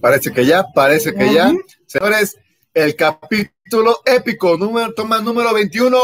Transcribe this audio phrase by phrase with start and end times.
[0.00, 1.52] Parece que ya, parece que ya.
[1.86, 2.36] Señores,
[2.74, 5.96] el capítulo épico, número, toma número 21.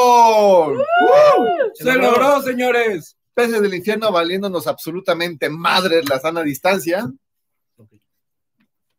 [1.74, 3.16] Se logró, señores.
[3.34, 7.10] Peces del infierno valiéndonos absolutamente madres la sana distancia.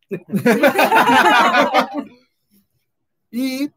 [3.31, 3.69] y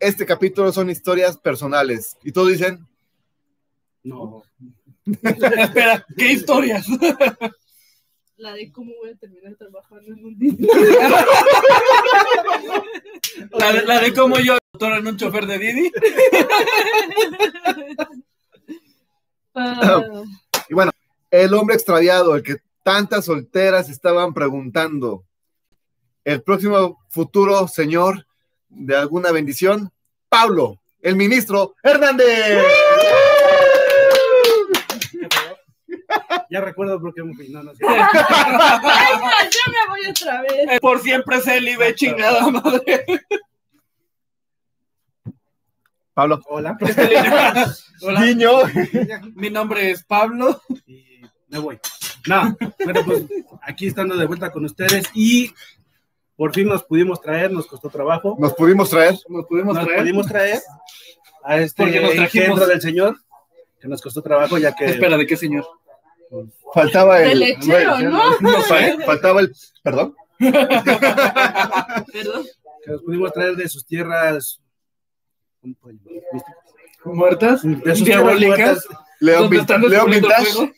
[0.00, 2.16] este capítulo son historias personales.
[2.24, 2.84] Y todos dicen,
[4.02, 4.42] No.
[5.04, 6.84] Espera, ¿qué historias?
[8.36, 10.52] La de cómo voy a terminar trabajando en un día.
[13.50, 15.92] La de, la de cómo yo doctor en un chofer de Didi.
[19.54, 20.02] Ah,
[20.68, 20.92] y bueno,
[21.30, 25.24] el hombre extraviado, el que tantas solteras estaban preguntando,
[26.24, 28.26] el próximo futuro señor
[28.68, 29.90] de alguna bendición,
[30.28, 32.64] Pablo, el ministro Hernández.
[36.56, 37.50] Ya recuerdo por qué me fui.
[37.50, 37.72] No, no.
[37.86, 40.80] Ay, me voy otra vez.
[40.80, 43.04] Por siempre Célibe, chingada madre.
[46.14, 46.78] Pablo, Hola.
[48.00, 48.52] Hola, niño.
[49.34, 50.62] mi nombre es Pablo.
[50.86, 51.78] Y me voy.
[52.26, 53.24] No, bueno, pues
[53.60, 55.52] aquí estando de vuelta con ustedes y
[56.36, 58.34] por fin nos pudimos traer, nos costó trabajo.
[58.38, 59.14] Nos pudimos traer.
[59.28, 60.00] Nos pudimos Nos traer.
[60.00, 60.60] pudimos traer
[61.44, 63.18] a este Porque nos del Señor,
[63.78, 65.66] que nos costó trabajo ya que Espera, ¿de qué señor?
[66.74, 67.38] Faltaba el.
[67.38, 68.38] lechero, ¿no?
[68.40, 68.98] No sé.
[69.06, 69.52] Faltaba el.
[69.82, 70.14] Perdón.
[70.38, 72.44] Perdón.
[72.84, 74.60] que nos pudimos traer de sus tierras.
[77.04, 77.62] ¿Muertas?
[77.62, 78.86] de sus tierras.
[79.18, 80.74] León, ¿Dónde Vin- están León Vintage.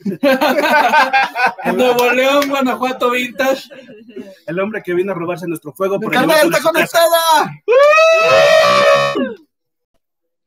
[1.75, 3.65] Nuevo León, Guanajuato Vintage.
[4.47, 7.19] el hombre que vino a robarse nuestro fuego por ¡Carnal, está conectada!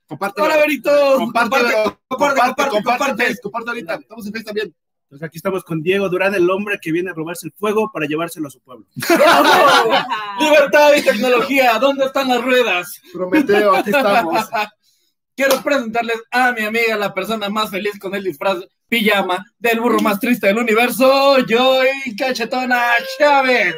[0.08, 0.42] Comparte.
[0.42, 0.90] Hola, Berito.
[1.18, 2.00] Compártelo.
[2.08, 3.36] Comparte, Comparte, comparte, comparte, comparte.
[3.42, 3.94] comparte ahorita.
[3.96, 4.76] Estamos en Facebook también.
[5.12, 8.06] Pues aquí estamos con Diego Durán, el hombre que viene a robarse el fuego para
[8.06, 8.86] llevárselo a su pueblo.
[10.40, 13.02] Libertad y tecnología, ¿dónde están las ruedas?
[13.12, 14.48] Prometeo, aquí estamos.
[15.36, 20.00] Quiero presentarles a mi amiga, la persona más feliz con el disfraz pijama del burro
[20.00, 23.76] más triste del universo, Joy Cachetona Chávez.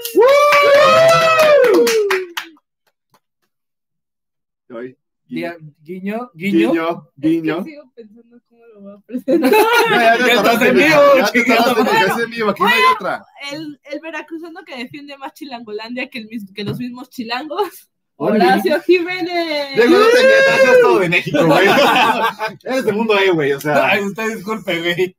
[5.28, 6.72] Dia- Guiño, guiño.
[6.72, 7.63] Guiño, guiño.
[7.63, 8.40] Sigo pensando
[8.73, 9.51] lo voy a presentar.
[9.91, 10.88] Ya, ya te Ya estás tardaste, en mija.
[11.01, 12.00] vivo, Ya te chingada tardaste, madre.
[12.01, 13.25] mija, es en vivo, aquí no hay otra.
[13.51, 17.89] El, el veracruzano que defiende más Chilangolandia que, el que los mismos chilangos.
[18.16, 19.75] Horacio Jiménez.
[19.75, 21.67] Diego, no te es todo de México, güey.
[22.63, 23.88] Eres del mundo E, güey, o sea.
[23.88, 25.17] Ay, usted disculpe, güey.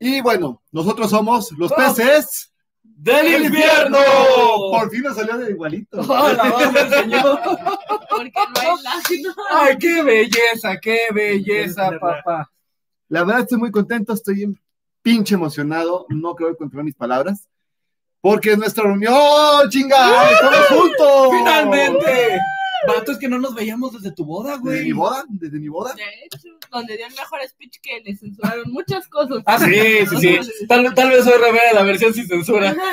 [0.00, 1.76] Y bueno, nosotros somos los Oh.
[1.76, 2.52] peces
[2.96, 3.98] ¡Del infierno!
[4.70, 6.00] Por fin nos salió de igualito.
[6.08, 7.40] ¡Hola, hola, señor!
[8.10, 9.22] Porque no hay.
[9.50, 12.50] ¡Ay, qué belleza, qué belleza, papá!
[13.08, 14.58] La verdad estoy muy contento, estoy
[15.02, 17.48] pinche emocionado, no creo controlar mis palabras,
[18.20, 21.28] porque es nuestra reunión, chinga, estamos juntos.
[21.30, 22.40] ¡Finalmente!
[22.86, 24.92] Vato, es que no nos veíamos desde tu boda, Desde mi güey.
[24.92, 25.94] boda, desde mi boda.
[25.94, 29.42] De hecho, donde dio el mejor speech que le censuraron muchas cosas.
[29.46, 30.66] Ah, sí, sí, sí.
[30.66, 32.74] Tal, tal vez hoy revela la versión sin censura.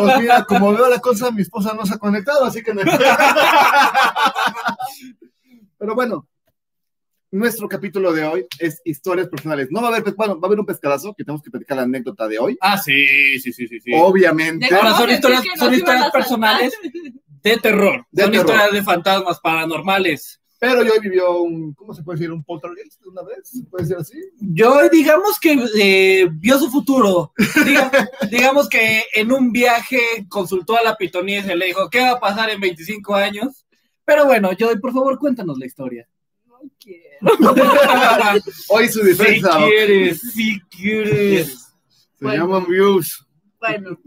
[0.00, 2.82] Pues mira, como veo la cosa, mi esposa no se ha conectado, así que no.
[5.78, 6.26] Pero bueno,
[7.30, 9.68] nuestro capítulo de hoy es historias personales.
[9.70, 11.76] No va a haber, pues, bueno, va a haber un pescadazo que tenemos que platicar
[11.76, 12.58] la anécdota de hoy.
[12.60, 13.80] Ah, sí, sí, sí, sí.
[13.80, 13.90] sí.
[13.94, 14.74] Obviamente.
[14.74, 16.72] Ahora son historias- son historias personales.
[17.42, 18.06] De terror.
[18.10, 18.46] De Son terror.
[18.46, 20.36] historias de fantasmas paranormales.
[20.58, 22.30] Pero yo vivió un, ¿cómo se puede decir?
[22.30, 24.18] Un poltergeist una vez, puede ser así.
[24.40, 27.32] Yo, digamos que eh, vio su futuro.
[27.64, 29.98] Diga- digamos que en un viaje
[30.28, 33.64] consultó a la pitonisa y se le dijo, ¿qué va a pasar en 25 años?
[34.04, 36.06] Pero bueno, Joy, por favor, cuéntanos la historia.
[36.46, 37.08] No quiero.
[38.68, 41.72] Hoy su Si defensa quieres, si quieres.
[42.18, 43.26] se llaman views.
[43.58, 43.98] Bueno,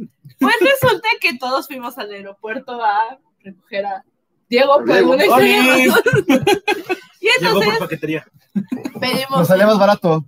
[0.44, 4.04] pues resulta que todos fuimos al aeropuerto a recoger a
[4.50, 5.46] Diego por alguna razón.
[5.46, 6.24] Y Llegó por
[7.42, 8.26] entonces paquetería.
[9.00, 9.40] pedimos.
[9.40, 10.24] Nos salía más barato.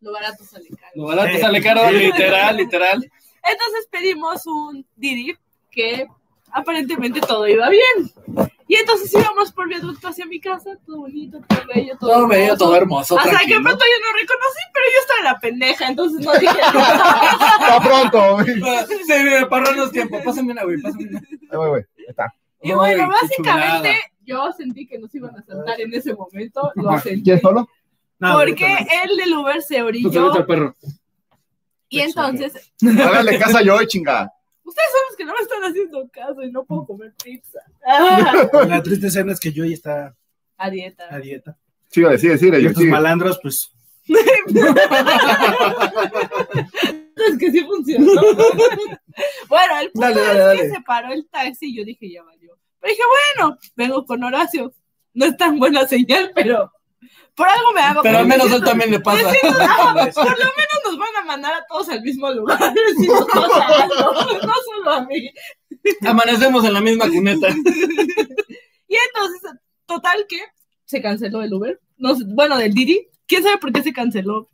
[0.00, 0.92] Lo barato sale caro.
[0.94, 3.10] Lo barato sale caro, literal, literal.
[3.42, 5.36] Entonces pedimos un Didi
[5.70, 6.06] que
[6.54, 8.50] aparentemente todo iba bien.
[8.66, 12.44] Y entonces íbamos por viaducto hacia mi casa, todo bonito, todo bello, todo, Todo bello,
[12.44, 12.64] hermoso.
[12.64, 13.18] todo hermoso.
[13.18, 13.62] Hasta que de tranquilo.
[13.62, 17.80] pronto yo no reconocí, pero yo estaba en la pendeja, entonces no dije nada.
[17.82, 18.46] Pronto, güey.
[19.06, 20.22] Sí, para los tiempos.
[20.24, 21.18] Pásame una, güey, pásame una.
[21.18, 21.82] Ahí voy, güey.
[21.98, 22.34] Ahí está.
[22.62, 27.22] Y bueno, básicamente yo sentí que nos iban a saltar en ese momento, lo sentí.
[27.24, 27.68] ¿Quieres solo?
[28.18, 30.74] No, Porque ahorita el del Uber se Tú orilló solito al perro.
[31.90, 34.32] y entonces Háganle casa yo, chinga.
[34.64, 37.60] Ustedes son los que no me están haciendo caso y no puedo comer pizza.
[37.86, 38.48] Ah.
[38.66, 40.16] La triste escena es que Joy está
[40.56, 41.06] a dieta.
[41.10, 41.56] a dieta.
[41.90, 42.58] Sigue, sigue, sigue.
[42.58, 43.70] Y Yo estos malandros, pues,
[47.16, 48.04] Es que sí funciona.
[48.12, 48.44] ¿cierto?
[49.48, 50.60] bueno, el punto Dale, dale, es dale.
[50.62, 52.58] que se paró el taxi y yo dije, ya valió.
[52.80, 53.02] Pero dije,
[53.36, 54.74] bueno, vengo con Horacio.
[55.14, 56.72] No es tan buena señal, pero
[57.34, 58.02] por algo me hago.
[58.02, 59.32] Pero al menos él también le pasa.
[59.42, 62.58] Ah, por lo menos nos van a mandar a todos al mismo lugar.
[62.98, 65.30] si nos no solo a mí.
[66.06, 67.48] Amanecemos en la misma cuneta.
[68.86, 69.50] Y entonces,
[69.86, 70.38] total que
[70.84, 71.80] se canceló el Uber.
[71.96, 73.08] No bueno, del Didi.
[73.26, 74.48] ¿Quién sabe por qué se canceló?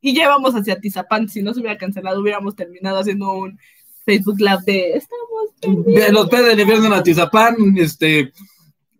[0.00, 1.28] Y ya íbamos hacia Tizapán.
[1.28, 3.58] Si no se hubiera cancelado, hubiéramos terminado haciendo un
[4.04, 6.06] Facebook Live de estamos perdidos".
[6.06, 8.32] De los peces del infierno en Atizapán, este,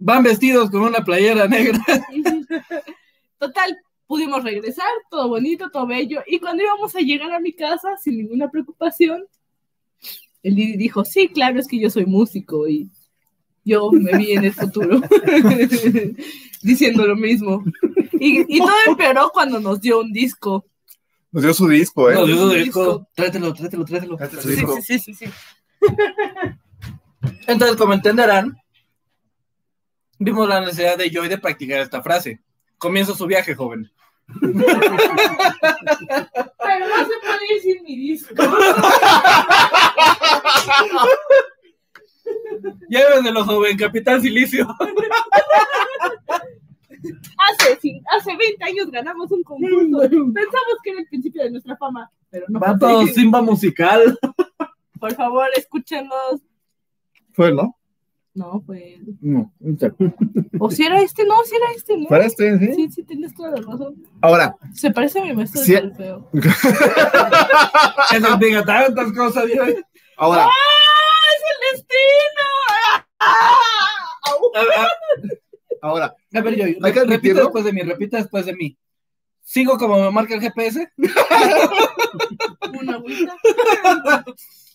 [0.00, 1.78] van vestidos con una playera negra.
[3.38, 6.22] Total, pudimos regresar, todo bonito, todo bello.
[6.26, 9.24] Y cuando íbamos a llegar a mi casa, sin ninguna preocupación,
[10.42, 12.88] el Didi dijo, sí, claro, es que yo soy músico y
[13.64, 15.00] yo me vi en el futuro
[16.62, 17.62] diciendo lo mismo.
[18.12, 20.66] Y, y todo empeoró cuando nos dio un disco.
[21.30, 22.14] Nos dio su disco, ¿eh?
[22.14, 22.64] No, yo Disco.
[22.64, 24.18] dijo, tráetelo, tráetelo, tráetelo.
[24.18, 24.76] Su Sí, disco.
[24.82, 25.32] sí, sí, sí, sí.
[27.46, 28.56] Entonces, como entenderán,
[30.20, 32.40] vimos la necesidad de Joy de practicar esta frase.
[32.78, 33.90] Comienza su viaje, joven.
[34.40, 34.68] Pero no
[36.98, 38.34] se puede ir sin mi disco.
[42.88, 44.68] Llévenelo, joven, Capitán Silicio.
[47.38, 47.78] Hace,
[48.14, 50.00] hace 20 años ganamos un concurso.
[50.00, 52.60] Pensamos que era el principio de nuestra fama, pero no.
[52.60, 53.06] Vato.
[53.06, 54.18] Simba musical.
[55.00, 56.42] Por favor, escúchenos.
[57.32, 57.79] Fue, ¿no?
[58.34, 58.98] No, fue.
[59.20, 59.52] No.
[60.60, 62.06] O si era este, no, si era este, ¿no?
[62.08, 62.74] Para este, ¿sí?
[62.74, 63.96] Sí, sí, tienes toda la razón.
[64.20, 65.72] Ahora, Se parece a mi maestro Sí.
[65.72, 66.30] de solfeo.
[68.10, 69.76] Que nos diga tantas cosas, Joy.
[70.16, 70.50] ahora, ¡Ah!
[71.34, 72.46] ¡Es el destino!
[73.18, 73.56] ¡Ah!
[74.30, 74.50] Au.
[74.54, 74.88] A, a-
[75.82, 78.76] ahora, a ver, Hay que repita después de mí, repita después de mí.
[79.42, 80.88] ¿Sigo como me marca el GPS?
[82.80, 83.36] Una agüita.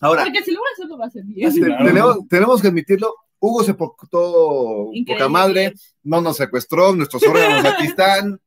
[0.00, 1.52] ahora, Porque si lo voy a hacer, lo va a hacer bien.
[1.54, 3.14] Tenemos, tenemos que admitirlo.
[3.38, 5.14] Hugo se portó Increíble.
[5.14, 8.40] poca madre, no nos secuestró, nuestros órganos aquí están.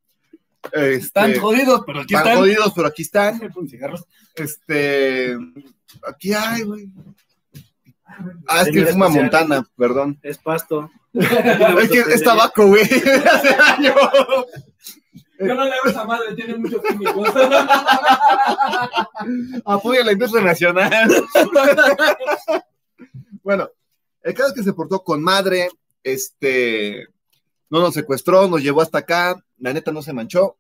[0.63, 2.37] Este, Están jodidos, pero aquí están están.
[2.37, 3.53] jodidos, pero aquí están.
[4.35, 5.37] Este,
[6.07, 6.89] aquí hay, güey.
[8.47, 9.23] Ah, es que fuma especial.
[9.23, 10.19] Montana, perdón.
[10.21, 10.89] Es pasto.
[11.13, 12.83] Es que es tabaco, güey.
[13.31, 13.95] Hace años.
[15.39, 17.29] Yo no le hago esa madre, tiene muchos químicos.
[19.65, 21.09] Apoya la industria nacional.
[23.43, 23.69] bueno,
[24.29, 25.69] el caso es que se portó con madre,
[26.03, 27.07] este,
[27.69, 30.55] no nos secuestró, nos llevó hasta acá, la neta no se manchó.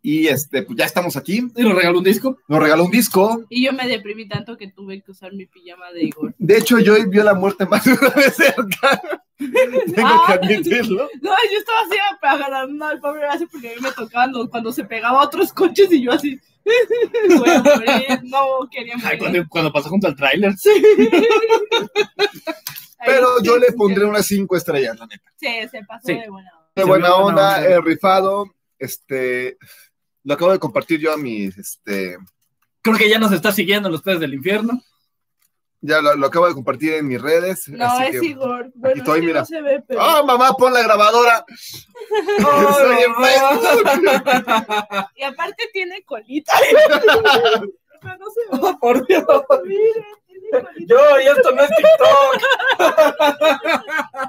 [0.00, 1.48] Y este, pues ya estamos aquí.
[1.56, 2.38] y nos regaló un disco.
[2.46, 3.44] Nos regaló un disco.
[3.48, 6.34] Y yo me deprimí tanto que tuve que usar mi pijama de Igor.
[6.38, 9.24] De hecho, yo vio la muerte más de una vez cerca.
[9.94, 10.24] Tengo Ah.
[10.26, 11.08] que admitirlo.
[11.20, 14.72] No, yo estaba así agarrando al pobre Horacio porque a mí me tocaban los- cuando
[14.72, 16.40] se pegaba a otros coches y yo así.
[17.38, 19.18] Voy a morir, no quería Ay, morir.
[19.18, 20.52] cuando, cuando pasó junto al tráiler.
[23.04, 25.30] Pero yo sí, le sí, pondré unas cinco estrellas, la neta.
[25.36, 26.14] Sí, se pasó Sí.
[26.14, 26.70] de buena onda.
[26.74, 27.64] De buena onda.
[27.64, 28.52] eh, rifado.
[28.78, 29.56] Este,
[30.24, 32.16] lo acabo de compartir yo a mis, este,
[32.82, 34.80] Creo que ya nos está siguiendo los peces del infierno.
[35.86, 37.68] Ya lo, lo acabo de compartir en mis redes.
[37.68, 38.70] No, así es que- Igor.
[38.74, 39.40] Bueno, estoy, es que mira.
[39.40, 40.00] no se ve, pero.
[40.02, 41.44] ¡Ah, mamá, pon la grabadora!
[42.38, 42.66] Facebook.
[45.16, 46.52] Y aparte tiene colita.
[48.02, 48.46] Pero no se ve.
[48.62, 49.24] Oh, por Dios.
[49.64, 50.94] Miren, tiene colita.
[50.94, 52.42] Yo, y esto no es TikTok.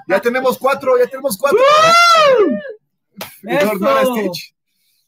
[0.07, 1.59] Ya tenemos cuatro, ya tenemos cuatro.
[3.43, 4.15] Igor, no.
[4.15, 4.53] Stitch.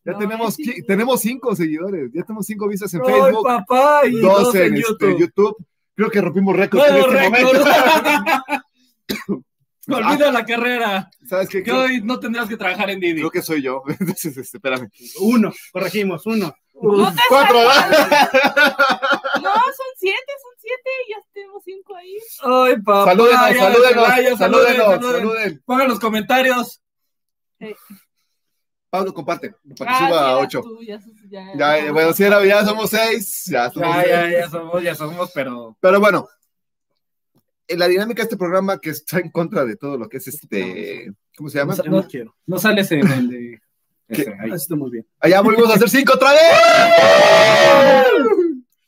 [0.06, 0.86] Ya No, tenemos, es qui- Igor.
[0.88, 4.76] tenemos cinco seguidores, ya tenemos cinco vistas en Ay, Facebook, papá, y dos dos en,
[4.76, 5.58] en este, YouTube.
[6.00, 7.58] Creo que rompimos récord en este récord.
[7.58, 8.64] momento.
[9.98, 11.10] Olvida la carrera.
[11.28, 11.62] ¿Sabes qué?
[11.62, 13.16] Que hoy no tendrás que trabajar en Didi.
[13.16, 13.84] creo que soy yo.
[14.00, 14.90] Entonces, este, espérame.
[15.20, 16.56] Uno, corregimos, uno.
[16.82, 17.60] No te Cuatro.
[17.66, 20.90] No, son siete, son siete.
[21.10, 22.16] Ya tenemos cinco ahí.
[22.44, 23.12] Ay, papá.
[23.12, 25.22] Salúdenos, salúdenos, salúdenos, saluden.
[25.22, 25.62] saluden.
[25.66, 26.82] Pongan los comentarios.
[28.90, 30.62] Pablo, comparte, para que Ah, suba a eras ocho.
[30.62, 33.44] tú, ya, sos- ya- Ya, eh, bueno, si era, ya somos seis.
[33.46, 34.10] Ya somos Ya, seis.
[34.10, 35.78] ya, ya somos, ya somos, pero.
[35.80, 36.28] Pero bueno,
[37.68, 40.28] en la dinámica de este programa que está en contra de todo lo que es
[40.28, 41.14] este.
[41.38, 41.76] ¿Cómo se llama?
[41.86, 42.36] No, no quiero.
[42.48, 43.62] No sales en el de.
[44.08, 44.50] Ese, ahí.
[44.50, 45.08] Así está muy bien.
[45.20, 46.42] Allá volvimos a hacer cinco otra vez.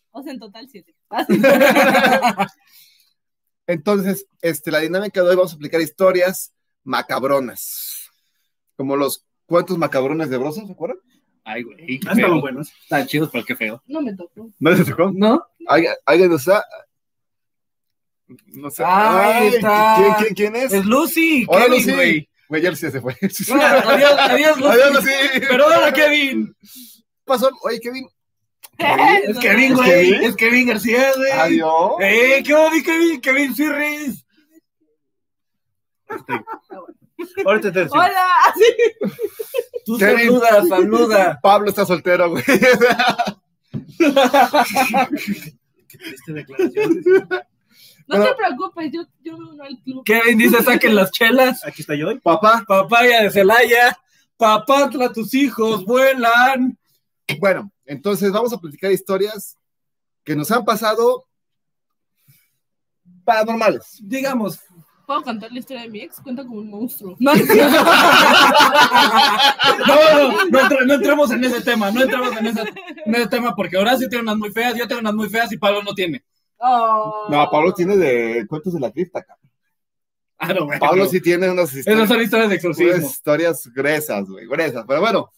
[0.09, 0.95] O sea, en total siete.
[3.67, 6.53] Entonces, este, la dinámica de hoy vamos a aplicar historias
[6.83, 8.09] macabronas.
[8.75, 10.97] Como los cuentos macabrones de Broso, ¿se acuerdan?
[11.43, 11.99] Ay, güey.
[12.07, 12.71] Ah, estaban buenos.
[12.83, 13.81] Están chidos, pero qué feo.
[13.87, 14.49] No me tocó.
[14.59, 15.11] ¿No les tocó?
[15.13, 15.43] ¿No?
[15.67, 16.63] ¿Alguien nos ha-
[18.47, 18.83] No sé.
[18.85, 19.95] Ahí Ay, está.
[19.97, 20.71] ¿quién, quién, quién es?
[20.73, 21.45] Es Lucy.
[21.47, 21.91] Hola, Kevin, Lucy.
[21.93, 22.29] güey.
[22.47, 23.13] Güey, ya Lucy se fue.
[23.53, 24.71] Ah, Adiós, adiós, Lucy.
[24.71, 25.39] Adiós, Lucy.
[25.47, 26.55] Perdona, Kevin.
[26.61, 27.49] ¿Qué pasó?
[27.63, 28.07] Oye, Kevin,
[28.77, 29.89] Es Kevin, ¿Es güey.
[29.89, 30.23] Kevin?
[30.23, 31.31] Es Kevin García, güey.
[31.31, 31.91] Adiós.
[32.01, 32.43] ¡Eh!
[32.45, 33.19] ¿Qué onda, Kevin?
[33.21, 34.25] Kevin Sirris.
[37.45, 38.05] Ahorita te decimos.
[38.05, 38.65] Hola, así.
[39.85, 40.39] Tú Kevin.
[40.39, 41.39] saluda, saluda.
[41.41, 42.43] Pablo está soltero, güey.
[45.87, 47.03] Triste declaración.
[48.07, 50.03] No te preocupes, yo, yo me uno al club.
[50.03, 51.65] Kevin dice: saquen las chelas.
[51.65, 52.07] Aquí está yo.
[52.21, 53.97] Papá, Papaya de Celaya.
[54.37, 56.77] Papantla, tus hijos vuelan.
[57.39, 59.55] bueno, entonces vamos a platicar historias
[60.23, 61.25] que nos han pasado
[63.23, 63.99] paranormales.
[64.01, 64.59] Digamos.
[65.11, 66.21] ¿Puedo contar la historia de mi ex?
[66.21, 67.17] Cuenta como un monstruo.
[67.19, 67.39] No, no,
[70.13, 72.61] no, no, entre- no entremos en ese tema, no entremos en ese,
[73.05, 75.57] en ese tema, porque Horacio tiene unas muy feas, yo tengo unas muy feas y
[75.57, 76.23] Pablo no tiene.
[76.59, 77.27] Oh.
[77.29, 79.49] No, Pablo tiene de cuentos de la cripta, cabrón.
[80.37, 80.79] Ah, no, bueno.
[80.79, 83.05] Pablo sí tiene unas Esas historias, son historias de exorcismo.
[83.05, 84.85] historias gruesas, güey, gruesas.
[84.87, 85.29] Pero bueno,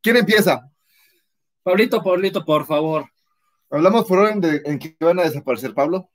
[0.00, 0.68] ¿quién empieza?
[1.62, 3.06] Pablito, Pablito, por favor.
[3.70, 6.10] Hablamos por orden de en que van a desaparecer, Pablo.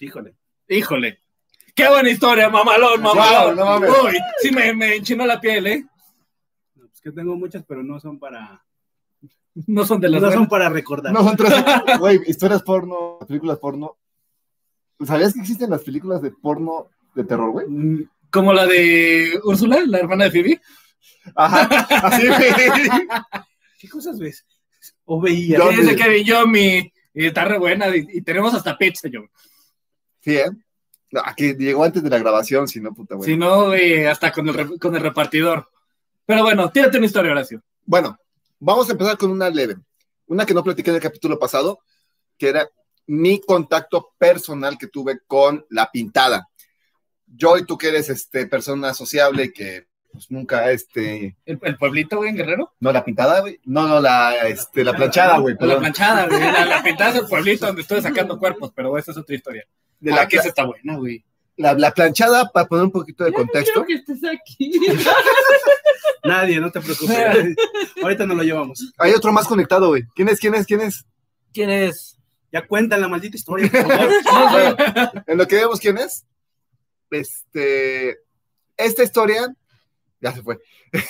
[0.00, 0.34] Híjole.
[0.66, 1.21] Híjole.
[1.74, 3.56] Qué buena historia, mamalón, mamalón.
[3.56, 3.90] no mames.
[4.04, 5.84] Uy, sí me, me enchinó la piel, ¿eh?
[6.74, 8.62] No, pues que tengo muchas, pero no son para.
[9.66, 11.12] No son de las No son para recordar.
[11.12, 11.52] No son tres,
[11.98, 13.96] güey, historias porno, películas porno.
[15.04, 17.66] ¿Sabías que existen las películas de porno de terror, güey?
[17.68, 20.60] Mm, Como la de Úrsula, la hermana de Phoebe.
[21.34, 21.62] Ajá,
[22.06, 22.38] así, güey.
[23.80, 24.46] ¿Qué cosas ves?
[25.04, 25.58] O veía.
[25.58, 26.92] Yo- Kevin Yomi.
[27.14, 27.94] Y está re buena.
[27.94, 29.20] Y, y tenemos hasta pizza, yo.
[30.20, 30.50] Sí, ¿eh?
[31.12, 33.30] No, Aquí llegó antes de la grabación, si no, puta, güey.
[33.30, 35.68] Si no, güey, hasta con el, con el repartidor.
[36.24, 37.62] Pero bueno, tírate una historia, Horacio.
[37.84, 38.18] Bueno,
[38.58, 39.76] vamos a empezar con una leve.
[40.26, 41.80] Una que no platiqué en el capítulo pasado,
[42.38, 42.68] que era
[43.06, 46.48] mi contacto personal que tuve con la pintada.
[47.26, 52.18] Yo y tú que eres este, persona sociable que pues, nunca, este, ¿El, el pueblito,
[52.18, 52.72] güey, en Guerrero?
[52.80, 56.40] no la pintada, güey, no, no, la, este, la planchada, güey, La planchada, güey.
[56.40, 59.66] La, la pintada es el pueblito donde estoy sacando cuerpos, pero esa es otra historia.
[60.02, 61.24] De la la, que esa está buena, güey.
[61.56, 64.72] la, la planchada, para poner un poquito de Ya no contexto, quiero que estés aquí.
[66.24, 67.56] Nadie, no te preocupes.
[68.02, 68.92] Ahorita nos lo llevamos.
[68.98, 70.04] hay otro más conectado, güey.
[70.14, 71.04] ¿Quién es, quién es, quién es?
[71.52, 72.16] ¿Quién es?
[72.52, 74.76] Ya cuentan la maldita historia, por favor.
[75.26, 76.24] En lo que vemos quién es,
[77.10, 78.18] este,
[78.76, 79.52] esta historia,
[80.20, 80.58] ya se fue.
[80.92, 81.06] Es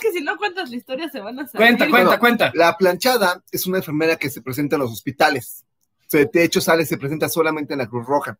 [0.00, 1.66] que si no cuentas la historia se van a saber.
[1.76, 2.20] cuenta, cuenta, Bueno.
[2.20, 2.52] cuenta.
[2.54, 5.64] La planchada es una enfermera que se presenta en los hospitales.
[6.06, 8.38] Se- de hecho, sale, se presenta solamente en la Cruz Roja.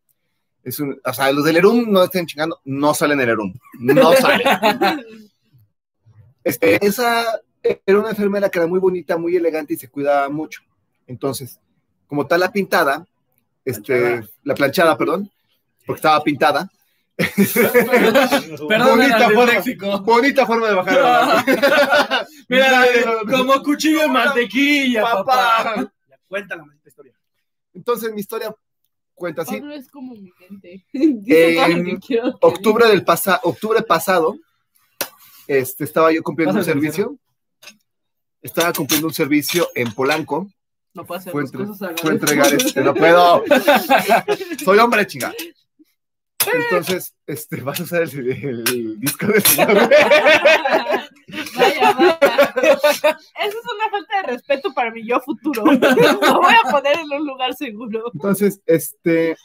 [0.63, 3.55] Es un, o sea, los del ERUM no estén chingando, no salen en el ERUM.
[3.81, 4.47] No salen.
[6.43, 10.63] Este, esa era una enfermera que era muy bonita, muy elegante y se cuidaba mucho.
[11.07, 11.59] Entonces,
[12.07, 13.07] como tal la pintada,
[13.65, 14.29] este, Planchada.
[14.45, 15.31] la planchada, perdón,
[15.87, 16.71] porque estaba pintada.
[17.17, 20.01] Perdón, bonita, forma, léxico.
[20.03, 21.45] bonita forma de bajar.
[22.49, 22.85] Mira,
[23.31, 25.25] como cuchillo de mantequilla, papá.
[25.25, 25.93] papá.
[26.27, 27.13] Cuenta la maldita historia.
[27.75, 28.55] Entonces, mi historia
[29.15, 29.59] cuenta así.
[29.59, 30.87] Pablo es como mi mente.
[30.93, 32.01] En
[32.41, 34.37] octubre del pasa octubre pasado,
[35.47, 37.19] este, estaba yo cumpliendo un servicio.
[38.43, 40.49] Estaba cumpliendo un servicio en Polanco.
[40.93, 43.43] No puedo hacer Fue, entre- cosas fue entregar este, no puedo.
[44.65, 45.33] Soy hombre, chinga.
[46.53, 49.43] Entonces, este, vas a usar el, el disco de
[51.57, 52.54] Vaya, vaya.
[52.73, 55.65] Eso es una falta de respeto para mi yo futuro.
[55.67, 58.11] Lo voy a poner en un lugar seguro.
[58.13, 59.37] Entonces, este,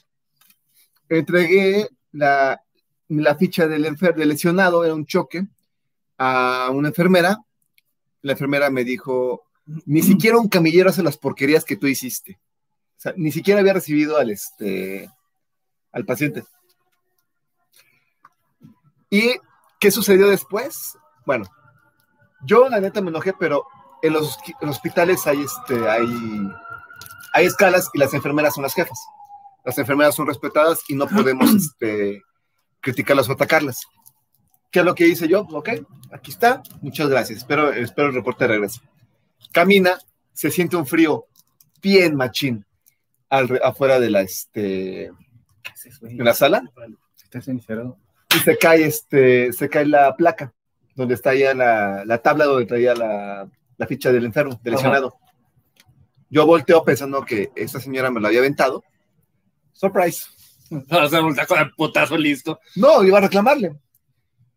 [1.09, 2.61] entregué la,
[3.09, 5.47] la ficha del, enfer del lesionado, era un choque,
[6.17, 7.37] a una enfermera.
[8.21, 9.43] La enfermera me dijo,
[9.85, 12.39] ni siquiera un camillero hace las porquerías que tú hiciste.
[12.97, 15.09] O sea, ni siquiera había recibido al, este,
[15.91, 16.43] al paciente.
[19.09, 19.35] ¿Y
[19.79, 20.97] qué sucedió después?
[21.25, 21.45] Bueno,
[22.43, 23.65] yo la neta me enojé, pero
[24.01, 26.07] en los, en los hospitales hay, este, hay,
[27.33, 28.99] hay escalas y las enfermeras son las jefas.
[29.65, 32.21] Las enfermeras son respetadas y no podemos este,
[32.79, 33.81] criticarlas o atacarlas.
[34.71, 35.41] ¿Qué es lo que hice yo?
[35.51, 35.69] Ok,
[36.11, 37.39] aquí está, muchas gracias.
[37.39, 38.81] Espero, espero el reporte de regreso.
[39.51, 39.97] Camina,
[40.33, 41.25] se siente un frío
[41.81, 42.65] bien machín
[43.29, 45.11] al afuera de la, este,
[46.01, 46.63] de la sala
[47.23, 47.97] ¿Estás sincero?
[48.35, 50.53] y se cae, este, se cae la placa
[50.99, 54.83] donde está ya la, la tabla donde traía la, la ficha del enfermo, del Ajá.
[54.83, 55.17] lesionado.
[56.29, 58.83] Yo volteo pensando que esta señora me lo había aventado.
[59.71, 60.27] Surprise.
[60.71, 62.59] O sea, un taco de putazo listo.
[62.75, 63.75] No, iba a reclamarle.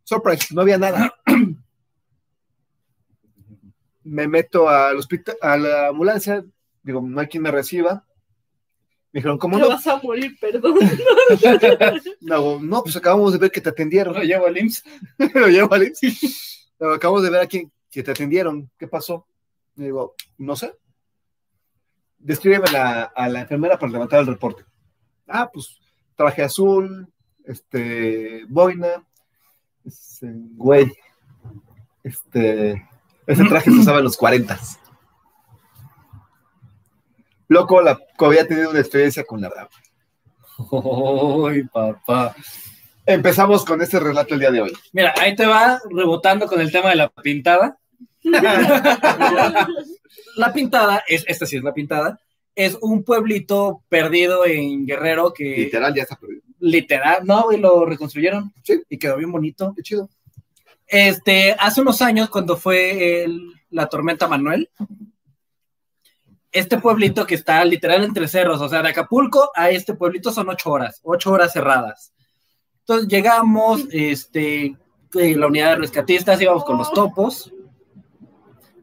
[0.04, 1.14] Surprise, no había nada.
[4.04, 6.44] me meto al hospital, a la ambulancia,
[6.82, 8.04] digo, no hay quien me reciba.
[9.12, 9.68] Me dijeron, ¿cómo Te no?
[9.68, 10.74] vas a morir, perdón.
[12.20, 14.14] No, no, pues acabamos de ver que te atendieron.
[14.14, 14.84] Lo llevo al IMSS.
[15.34, 16.70] Lo llevo al IMSS.
[16.80, 18.70] No, acabamos de ver a quien que te atendieron.
[18.78, 19.26] ¿Qué pasó?
[19.76, 20.74] Le digo, no sé.
[22.18, 24.64] Descríbeme la- a la enfermera para levantar el reporte.
[25.28, 25.78] Ah, pues
[26.16, 27.06] traje azul,
[27.44, 29.04] este, boina,
[29.84, 30.90] este, güey,
[32.02, 32.88] este,
[33.26, 34.58] ese traje se usaba en los 40.
[37.48, 39.70] Loco, la había tenido una experiencia con la dama.
[41.50, 42.34] Ay, papá.
[43.04, 44.72] Empezamos con este relato el día de hoy.
[44.92, 47.76] Mira, ahí te va rebotando con el tema de la pintada.
[50.36, 52.20] la pintada, es, esta sí es la pintada,
[52.54, 56.42] es un pueblito perdido en Guerrero que Literal, ya está perdido.
[56.60, 58.80] literal, no, y lo reconstruyeron Sí.
[58.88, 59.72] y quedó bien bonito.
[59.76, 60.08] Qué chido.
[60.86, 64.68] Este, hace unos años, cuando fue el- la tormenta Manuel,
[66.52, 70.48] este pueblito que está literal entre cerros, o sea, de Acapulco a este pueblito son
[70.50, 72.12] ocho horas, ocho horas cerradas.
[72.80, 74.76] Entonces llegamos, este,
[75.12, 77.52] la unidad de rescatistas, íbamos con los topos.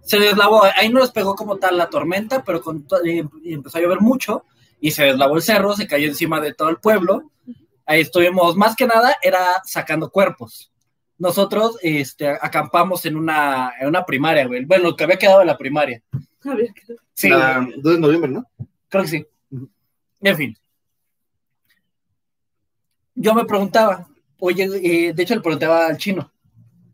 [0.02, 3.82] Se deslavó, ahí no les pegó como tal la tormenta, pero con eh, empezó a
[3.82, 4.46] llover mucho
[4.80, 7.32] y se deslavó el cerro, se cayó encima de todo el pueblo.
[7.86, 10.72] Ahí estuvimos, más que nada, era sacando cuerpos
[11.20, 14.66] nosotros este, acampamos en una, en una primaria, güey.
[14.66, 16.02] Bueno, lo que había quedado de la primaria.
[16.46, 18.46] A ver, ¿qué- Sí, La- 2 de noviembre, ¿no?
[18.88, 19.26] creo que sí.
[20.22, 20.58] En fin.
[23.16, 24.08] Yo me preguntaba,
[24.40, 26.32] oye, eh, de hecho le preguntaba al chino.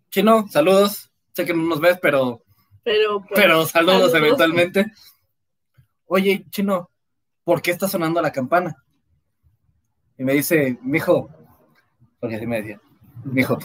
[0.10, 1.12] Chino, saludos.
[1.34, 2.42] Sé que no nos ves, pero,
[2.84, 4.16] Pero, pues, pero saludos, saludos.
[4.16, 4.92] eventualmente.
[6.08, 6.90] Oye, chino,
[7.44, 8.76] ¿por qué está sonando la campana?
[10.18, 11.30] Y me dice, mijo,
[12.20, 12.80] porque así me decía,
[13.26, 13.60] mijo,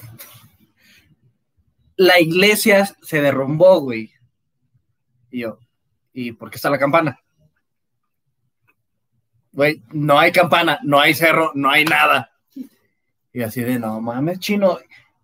[1.96, 4.10] la iglesia se derrumbó, güey.
[5.30, 5.58] Y yo,
[6.20, 7.18] ¿y por qué está la campana?
[9.52, 12.30] Güey, no hay campana, no hay cerro, no hay nada.
[13.32, 14.78] Y así de, no mames, chino.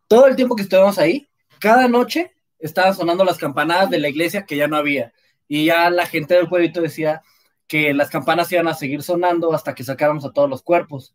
[0.08, 4.44] Todo el tiempo que estuvimos ahí, cada noche estaban sonando las campanadas de la iglesia
[4.46, 5.12] que ya no había.
[5.48, 7.22] Y ya la gente del pueblito decía
[7.68, 11.14] que las campanas iban a seguir sonando hasta que sacáramos a todos los cuerpos.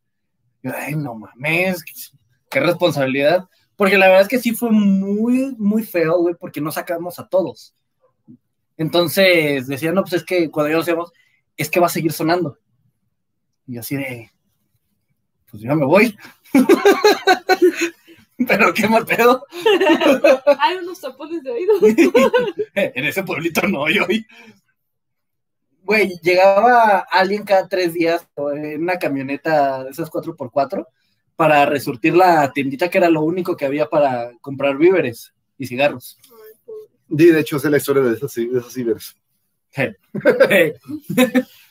[0.63, 1.84] Ay, no mames,
[2.50, 3.48] qué responsabilidad.
[3.76, 7.28] Porque la verdad es que sí fue muy, muy feo, güey, porque no sacamos a
[7.28, 7.74] todos.
[8.77, 11.12] Entonces decían, no, pues es que cuando ya lo hacemos,
[11.57, 12.57] es que va a seguir sonando.
[13.67, 14.31] Y yo así de,
[15.49, 16.17] pues ya me voy.
[18.47, 19.45] Pero qué mal pedo.
[20.60, 21.73] Hay unos tapones de oído.
[22.73, 24.05] en ese pueblito no, yo.
[25.84, 30.88] Güey, llegaba alguien cada tres días en una camioneta de esas 4x4
[31.36, 36.17] para resurtir la tiendita que era lo único que había para comprar víveres y cigarros.
[37.17, 39.15] Sí, de hecho, sé la historia de esos, de esos cibers.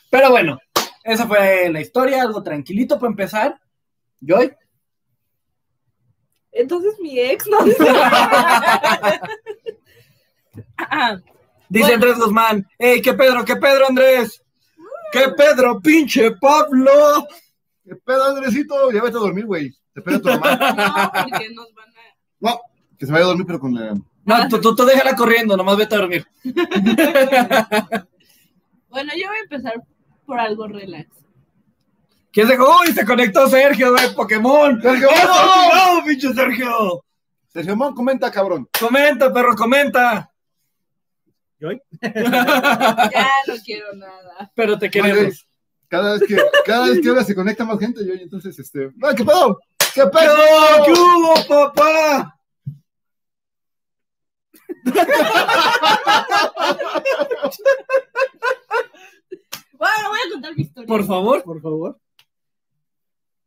[0.09, 0.59] Pero bueno,
[1.03, 3.59] esa fue la historia, algo tranquilito para empezar.
[4.19, 4.51] Joy.
[6.51, 7.59] Entonces mi ex no
[10.77, 11.17] Ah,
[11.69, 11.95] Dice Bueno.
[11.95, 12.67] Andrés Guzmán.
[12.77, 14.43] ¡Ey, qué Pedro, qué Pedro, Andrés!
[15.13, 16.91] ¡Qué Pedro, pinche Pablo!
[17.83, 18.91] ¿Qué pedo, Andresito?
[18.91, 19.71] Ya vete a dormir, güey.
[19.93, 20.55] Te espera tu mamá.
[20.55, 22.01] no, porque nos van a.
[22.39, 22.61] No,
[22.97, 23.93] que se vaya a dormir, pero con la.
[24.23, 26.27] No, tú, tú, tú déjala corriendo, nomás vete a dormir.
[28.91, 29.73] Bueno, yo voy a empezar
[30.25, 31.07] por algo relax.
[32.33, 32.93] ¿Quién se ¡Uy!
[32.93, 34.81] Se conectó Sergio de Pokémon.
[34.81, 35.07] ¡Sergio!
[35.09, 37.01] ¡Oh, no, pinche Sergio!
[37.53, 38.67] Sergio Mon, comenta, cabrón.
[38.77, 40.29] Comenta, perro, comenta.
[42.01, 44.51] Ya no quiero nada.
[44.55, 45.47] Pero te queremos.
[45.87, 48.89] Cada vez que, cada vez que ahora se conecta más gente, yo, y entonces, este.
[48.95, 49.59] ¡No, qué pedo!
[49.93, 50.35] ¡Qué ¿Qué pedo!
[50.85, 52.35] ¿Qué hubo, papá?
[59.81, 60.87] Bueno, voy a contar mi historia.
[60.87, 61.99] Por favor, por favor.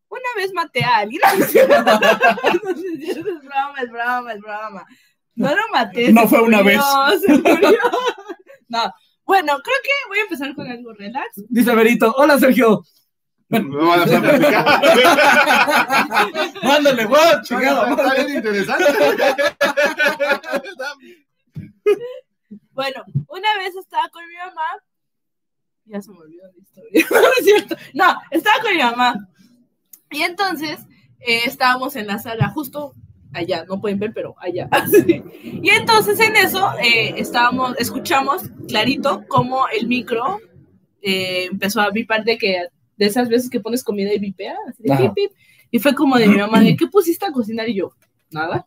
[0.08, 1.22] Una vez maté a alguien.
[1.34, 1.54] No, es
[3.42, 4.86] broma, es broma, es broma.
[5.36, 6.12] No lo maté.
[6.12, 6.80] No fue una vez.
[7.24, 7.78] se murió.
[8.68, 8.92] No.
[9.24, 11.42] Bueno, creo que voy a empezar con algo relax.
[11.48, 12.12] Dice Berito.
[12.16, 12.82] Hola, Sergio.
[13.62, 14.64] No van a hacer platicar.
[16.62, 17.86] Mándale, guau, chingado.
[17.86, 18.84] Está bien interesante.
[22.72, 24.82] Bueno, una vez estaba con mi mamá.
[25.84, 27.06] Ya se me olvidó la historia.
[27.10, 27.76] No es cierto.
[27.94, 29.28] No, estaba con mi mamá.
[30.10, 30.80] Y entonces
[31.20, 32.94] eh, estábamos en la sala, justo
[33.32, 34.68] allá, no pueden ver, pero allá.
[35.42, 40.40] Y entonces en eso eh, estábamos, escuchamos clarito cómo el micro
[41.02, 44.82] eh, empezó a vipar de que de esas veces que pones comida y vipea, así
[44.82, 45.32] de pip, pip.
[45.70, 47.68] Y fue como de mi mamá, de ¿qué pusiste a cocinar?
[47.68, 47.92] Y yo,
[48.30, 48.66] nada.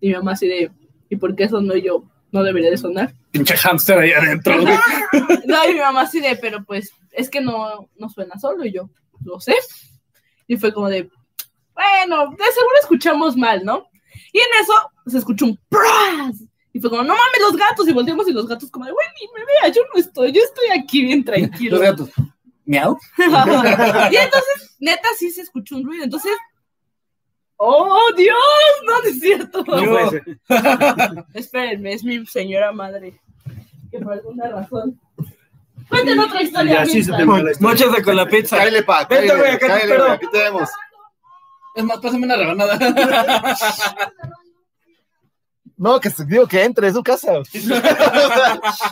[0.00, 0.70] Y mi mamá así de,
[1.08, 2.04] ¿y por qué sonó Y yo?
[2.32, 3.14] No debería de sonar.
[3.30, 4.54] Pinche hamster ahí adentro.
[5.46, 8.64] No, y mi mamá así de, pero pues es que no, no suena solo.
[8.64, 8.88] Y yo,
[9.22, 9.54] lo sé.
[10.46, 11.10] Y fue como de,
[11.74, 13.86] bueno, de seguro escuchamos mal, ¿no?
[14.32, 14.72] Y en eso
[15.06, 16.42] se escuchó un ¡pras!
[16.72, 17.86] Y fue como, no mames, los gatos.
[17.86, 20.40] Y volteamos y los gatos como, de, güey, ni me vea, yo no estoy, yo
[20.42, 21.76] estoy aquí bien tranquilo.
[21.76, 22.10] Los gatos.
[22.64, 22.96] Miau.
[23.18, 26.04] y entonces, neta, sí se escuchó un ruido.
[26.04, 26.32] Entonces,
[27.56, 28.36] ¡oh, Dios!
[28.86, 29.64] No, no es cierto.
[29.66, 30.24] No puede ser.
[31.34, 33.20] Espérenme, es mi señora madre.
[33.90, 35.00] Que por alguna razón.
[35.88, 36.82] Cuenten otra historia.
[36.82, 37.12] así se.
[37.60, 38.56] Móchate con la pizza.
[38.56, 40.12] Cállale, pa, Vente, güey, acá te espero.
[40.12, 40.70] aquí tenemos.
[41.74, 42.78] Es más, pásame una rebanada.
[45.76, 47.32] No, que se- digo que entre, es su casa.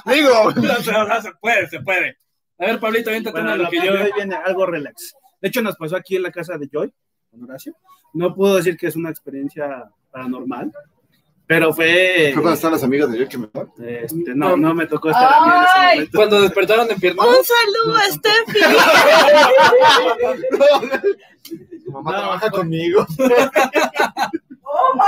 [0.07, 0.53] digo.
[0.53, 2.17] No, se puede, se puede.
[2.61, 3.85] A ver, Pablito, véntate Bueno, lo que yo.
[3.97, 5.15] yo viene algo relax.
[5.41, 6.93] De hecho, nos pasó aquí en la casa de Joy,
[7.31, 7.75] con Horacio.
[8.13, 10.71] No puedo decir que es una experiencia paranormal,
[11.47, 12.31] pero fue.
[12.35, 15.33] Fue cuando están las amigas de yo que me este, no, no me tocó estar
[15.33, 15.95] aquí en ese Ay.
[15.97, 16.19] momento.
[16.19, 17.27] Cuando despertaron en piernas.
[17.27, 18.61] Un saludo a Steffi.
[21.85, 23.07] Tu mamá No, trabaja fue- conmigo.
[24.63, 25.07] Oh my god.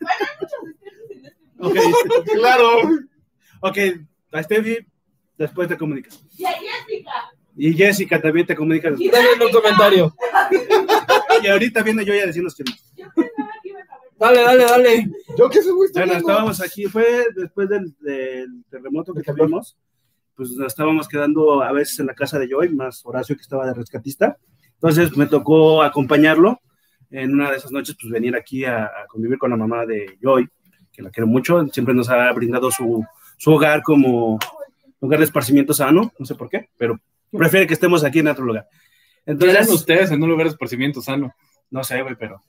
[0.00, 2.18] Bueno, hay muchos en este.
[2.18, 2.68] Ok, claro.
[3.60, 3.78] ok,
[4.32, 4.78] a Steffi
[5.44, 6.22] después te comunicas.
[6.36, 7.12] Y a Jessica.
[7.56, 9.10] Y Jessica también te comunica después.
[9.10, 10.14] Dale un comentario.
[11.42, 12.64] Y ahorita viene Joy a decirnos que.
[12.96, 13.06] Yo.
[14.18, 15.10] Dale, dale, dale.
[15.38, 15.88] Yo qué sé, güey.
[15.94, 19.78] Bueno, estábamos aquí, fue después del, del terremoto que tuvimos,
[20.36, 23.66] pues nos estábamos quedando a veces en la casa de Joy, más Horacio que estaba
[23.66, 24.36] de rescatista.
[24.74, 26.60] Entonces me tocó acompañarlo
[27.10, 30.18] en una de esas noches, pues venir aquí a, a convivir con la mamá de
[30.22, 30.46] Joy,
[30.92, 33.02] que la quiero mucho, siempre nos ha brindado su,
[33.38, 34.38] su hogar como
[35.00, 38.44] lugar de esparcimiento sano, no sé por qué, pero prefiere que estemos aquí en otro
[38.44, 38.68] lugar.
[39.26, 41.34] Entonces, ustedes en un lugar de esparcimiento sano.
[41.70, 42.42] no sé, güey, pero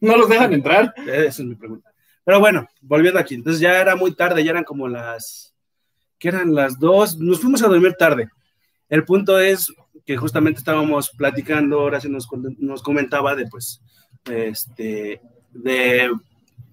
[0.00, 0.94] No los dejan entrar.
[1.06, 1.92] esa es mi pregunta.
[2.24, 3.34] Pero bueno, volviendo aquí.
[3.34, 5.54] Entonces ya era muy tarde, ya eran como las.
[6.18, 7.18] ¿Qué eran las dos?
[7.18, 8.28] Nos fuimos a dormir tarde.
[8.88, 9.72] El punto es
[10.06, 13.80] que justamente estábamos platicando, ahora se nos, nos comentaba de, pues,
[14.30, 16.10] este, de,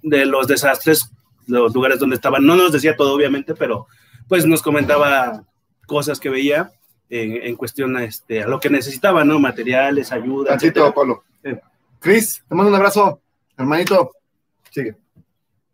[0.02, 1.12] de los desastres,
[1.48, 2.46] los lugares donde estaban.
[2.46, 3.88] No nos decía todo, obviamente, pero
[4.30, 5.44] pues nos comentaba
[5.88, 6.72] cosas que veía
[7.10, 9.40] en, en cuestión a, este, a lo que necesitaba, ¿no?
[9.40, 10.52] Materiales, ayuda.
[10.52, 10.94] Tantito.
[10.94, 11.24] Pablo.
[11.44, 11.52] Sí.
[12.00, 13.22] Cris, te mando un abrazo.
[13.58, 14.12] Hermanito.
[14.70, 14.96] Sigue.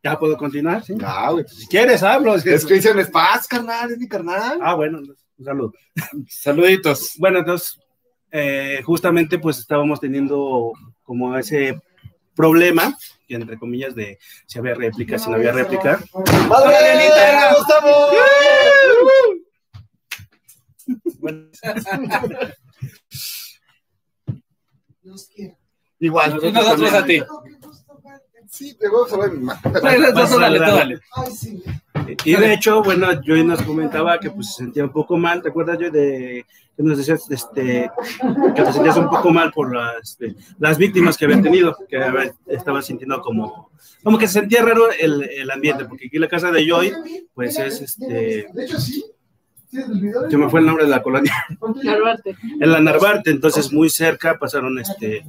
[0.02, 0.84] ¿Ya puedo continuar?
[0.84, 0.96] ¿sí?
[1.04, 1.46] Ah, güey.
[1.48, 2.36] Si quieres, hablo.
[2.36, 4.60] Es Cristian es paz, carnal, es mi carnal.
[4.62, 5.74] Ah, bueno, un saludo.
[6.30, 7.14] Saluditos.
[7.18, 7.80] Bueno, entonces,
[8.32, 10.72] eh, justamente pues estábamos teniendo
[11.04, 11.82] como ese
[12.36, 12.96] problema,
[13.28, 16.00] que entre comillas, de si había réplica, si no había réplica.
[16.48, 16.76] ¡Madre.
[21.18, 21.50] Bueno,
[26.00, 26.40] Igual.
[26.44, 27.22] Y nosotros a ti.
[28.56, 29.60] Sí, te voy a saber mi madre.
[29.82, 31.00] Dale, dale, dale.
[32.24, 35.50] y de hecho, bueno, Joy nos comentaba que pues se sentía un poco mal, ¿te
[35.50, 36.46] acuerdas, Joy, de
[36.78, 37.90] que nos decías este,
[38.56, 41.98] que te sentías un poco mal por las, este, las víctimas que habían tenido, que
[41.98, 43.72] había- estaba sintiendo como,
[44.04, 46.94] como que se sentía raro el, el ambiente, porque aquí la casa de Joy,
[47.34, 49.04] pues es este, De hecho, sí.
[50.30, 51.34] Se me fue el nombre de la colonia.
[51.84, 52.36] Narvarte.
[52.62, 55.26] en la Narvarte, entonces muy cerca pasaron este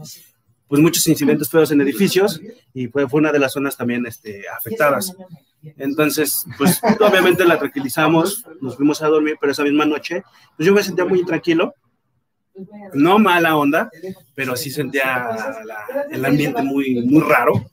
[0.69, 2.41] pues muchos incidentes feos en edificios
[2.75, 5.15] y fue, fue una de las zonas también este, afectadas.
[5.79, 10.23] Entonces, pues obviamente la tranquilizamos, nos fuimos a dormir, pero esa misma noche,
[10.57, 11.75] pues yo me sentía muy tranquilo,
[12.95, 13.91] no mala onda,
[14.35, 15.05] pero sí sentía
[15.65, 17.67] la- el ambiente muy, muy raro.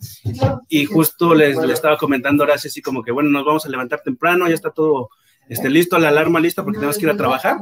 [0.67, 4.01] Y justo les, le estaba comentando ahora así como que, bueno, nos vamos a levantar
[4.01, 5.09] temprano, ya está todo
[5.49, 7.57] este, listo, la alarma lista porque tenemos que ir a trabajar.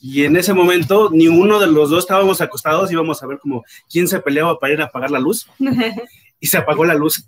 [0.00, 3.64] Y en ese momento, ni uno de los dos estábamos acostados, íbamos a ver como
[3.88, 5.48] quién se peleaba para ir a apagar la luz.
[6.40, 7.24] Y se apagó la luz.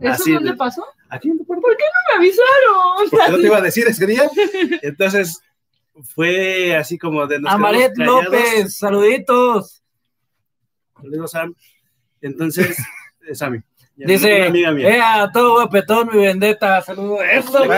[0.00, 0.84] ¿Eso Así dónde de- pasó?
[1.10, 1.62] Aquí en tu puerta.
[1.62, 3.08] ¿Por qué no me avisaron?
[3.08, 4.28] Porque no te iba a decir ese día.
[4.82, 5.40] Entonces,
[6.02, 7.38] fue así como de...
[7.38, 7.92] nos Amaret.
[7.96, 9.80] López, saluditos.
[11.00, 11.54] Saludos, Sam.
[12.20, 12.76] Entonces,
[13.34, 13.60] Sammy.
[14.04, 14.88] Una Dice, amiga mía.
[14.88, 16.80] eh, a todo guapetón, mi vendetta.
[16.82, 17.20] Saludos.
[17.30, 17.68] Eso, Es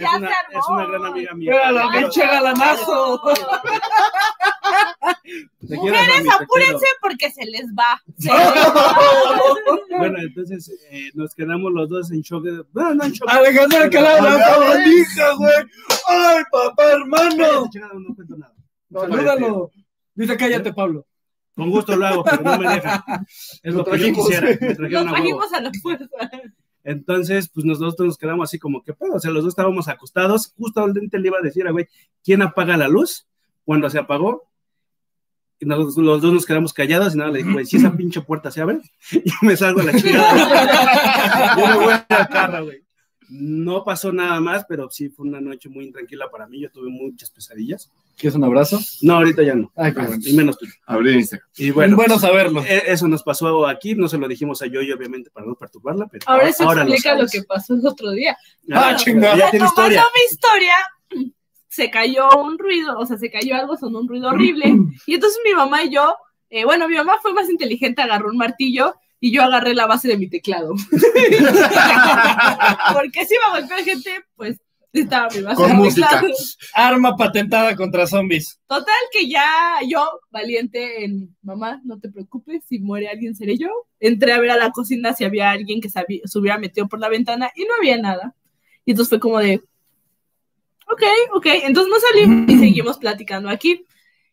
[0.00, 0.58] Ya una, se armó.
[0.58, 1.52] es una gran amiga mía.
[1.52, 3.20] Mira, la pinche galanazo.
[5.66, 8.00] quiero, Mujeres, apúrense porque se les va.
[8.18, 9.98] Se quiero.
[9.98, 12.42] Bueno, entonces eh, nos quedamos los dos en shock.
[12.44, 13.28] de- No, no en shock.
[13.30, 14.36] Alejandro Alcalá, la
[15.36, 15.52] güey.
[16.08, 17.68] Ay, papá, hermano.
[17.72, 18.52] No cuento nada.
[18.92, 19.70] Salúdalo.
[20.14, 21.06] Dice, cállate, Pablo.
[21.54, 23.02] Con gusto lo hago, pero no me dejan.
[23.62, 24.48] Es lo que yo quisiera.
[24.60, 25.14] Me Nos trajeron a huevo.
[25.14, 26.30] trajimos a la fuerza.
[26.82, 29.14] Entonces, pues nosotros nos quedamos así como que, pedo?
[29.14, 30.52] o sea, los dos estábamos acostados.
[30.58, 31.86] Justo al dente le iba a decir a güey,
[32.22, 33.26] ¿quién apaga la luz?
[33.64, 34.48] Cuando se apagó,
[35.58, 38.20] y nosotros los dos nos quedamos callados y nada, le dije, güey, si esa pinche
[38.20, 38.80] puerta se abre,
[39.12, 41.56] yo me salgo a la chingada.
[41.56, 42.83] yo me voy carro, güey.
[43.36, 46.60] No pasó nada más, pero sí fue una noche muy intranquila para mí.
[46.60, 47.90] Yo tuve muchas pesadillas.
[48.16, 48.78] ¿Quieres un abrazo?
[49.02, 49.72] No, ahorita ya no.
[49.74, 50.16] Ay, bueno.
[50.24, 50.66] Y menos tú.
[50.66, 51.48] Instagram.
[51.56, 52.62] Y bueno, Bueno saberlo.
[52.64, 53.94] eh, eso nos pasó aquí.
[53.96, 56.06] No se lo dijimos a Yoyo, obviamente, para no perturbarla.
[56.06, 57.32] Pero Ahora se ahora explica lo, sabes.
[57.32, 58.36] que pasó el otro día.
[58.72, 59.36] Ah, Ah, chingada.
[59.36, 60.04] Ya tiene historia.
[60.14, 60.74] mi historia,
[61.68, 64.66] se cayó un ruido, o sea, se cayó algo, sonó un ruido horrible.
[65.06, 66.14] Y entonces mi mamá y yo,
[66.50, 70.08] eh, bueno, mi mamá fue más inteligente, agarró un martillo y yo agarré la base
[70.08, 70.74] de mi teclado.
[72.92, 74.60] Porque si iba a golpear gente, pues
[74.92, 76.08] estaba mi base Con de música.
[76.08, 76.34] teclado.
[76.74, 78.60] Arma patentada contra zombies.
[78.66, 83.68] Total que ya yo, valiente en mamá, no te preocupes, si muere alguien seré yo.
[83.98, 87.00] Entré a ver a la cocina si había alguien que se, se hubiera metido por
[87.00, 88.34] la ventana y no había nada.
[88.84, 89.62] Y entonces fue como de,
[90.86, 91.02] ok,
[91.34, 93.84] ok, entonces nos salimos y seguimos platicando aquí.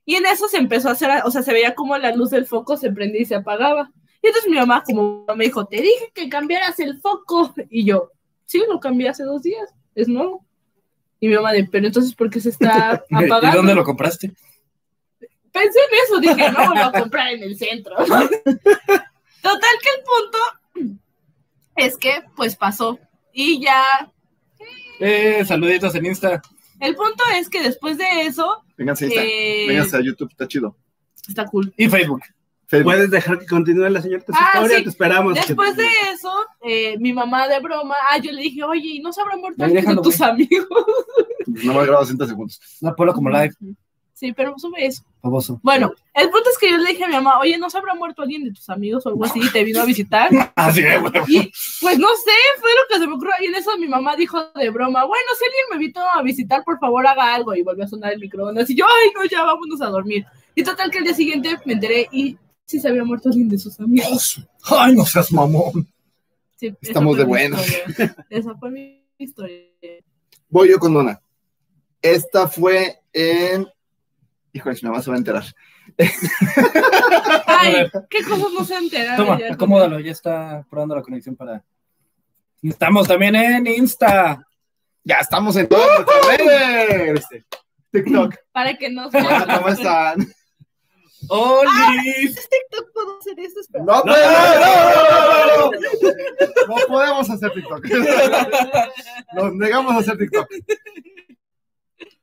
[0.03, 2.45] Y en eso se empezó a hacer, o sea, se veía como la luz del
[2.45, 3.91] foco se prendía y se apagaba.
[4.23, 7.53] Y entonces mi mamá como me dijo, te dije que cambiaras el foco.
[7.69, 8.11] Y yo,
[8.45, 10.45] sí, lo cambié hace dos días, es nuevo.
[11.19, 13.57] Y mi mamá de, pero entonces, ¿por qué se está ¿Y apagando?
[13.57, 14.31] dónde lo compraste?
[15.51, 17.95] Pensé en eso, dije, no, lo voy a comprar en el centro.
[18.05, 20.97] Total que el punto
[21.75, 22.99] es que, pues pasó.
[23.33, 23.83] Y ya,
[24.99, 26.41] Eh, saluditos en Insta.
[26.79, 29.31] el punto es que después de eso, Vénganse a Instagram.
[29.33, 30.75] eh, Vénganse a YouTube, está chido.
[31.27, 31.73] está cool.
[31.77, 32.21] Y Facebook.
[32.83, 34.77] ¿Puedes dejar que continúe la señorita su Ah, historia?
[34.77, 34.83] sí.
[34.83, 35.33] Te esperamos.
[35.35, 36.31] Después de eso,
[36.63, 39.61] eh, mi mamá de broma, ah, yo le dije, oye, ¿y no se habrá muerto
[39.63, 40.67] Ahí alguien de déjalo, tus amigos?
[41.47, 42.59] No me grabado 60 segundos.
[42.81, 43.51] No, ponlo como live,
[44.13, 45.03] Sí, pero sube eso.
[45.19, 45.59] famoso.
[45.63, 47.95] Bueno, el punto es que yo le dije a mi mamá, oye, ¿no se habrá
[47.95, 50.29] muerto alguien de tus amigos o algo así y te vino a visitar?
[50.55, 51.11] Así es, güey.
[51.27, 53.33] Y pues no sé, fue lo que se me ocurrió.
[53.41, 56.63] Y en eso mi mamá dijo de broma, bueno, si alguien me invitó a visitar,
[56.63, 57.55] por favor haga algo.
[57.55, 58.69] Y volvió a sonar el microondas.
[58.69, 60.23] Y yo, ay, no, ya vámonos a dormir.
[60.53, 62.37] Y total que el día siguiente me enteré y
[62.71, 64.41] sí se había muerto alguien de sus amigos.
[64.63, 65.85] Ay, no seas mamón.
[66.55, 68.15] Sí, Estamos de historia.
[68.29, 69.65] Esa fue mi historia.
[70.47, 71.21] Voy yo con Dona.
[72.01, 73.67] Esta fue en.
[74.53, 75.43] Híjole, mi mamá se va a enterar.
[77.45, 79.25] Ay, qué cosas no se enteraron.
[79.25, 79.53] Toma, ya.
[79.53, 81.63] acomódalo, ya está probando la conexión para.
[82.61, 84.47] Estamos también en Insta.
[85.03, 86.05] Ya estamos en todas
[86.37, 87.25] redes.
[87.91, 88.35] TikTok.
[88.53, 89.57] Para que no Hola, se...
[89.57, 90.33] ¿cómo están?
[91.29, 92.35] ¡Olis!
[92.35, 93.83] TikTok puedo hacer esto, espera.
[93.83, 94.13] No, No,
[95.69, 95.71] podemos,
[96.67, 97.85] no podemos hacer TikTok.
[99.33, 100.47] Nos negamos a hacer TikTok.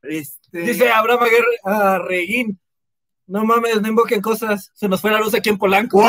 [0.03, 2.59] Este, Dice Abraham Aguirre a Reguín.
[3.27, 4.71] No mames, no invoquen cosas.
[4.75, 6.03] Se nos fue la luz aquí en Polanco.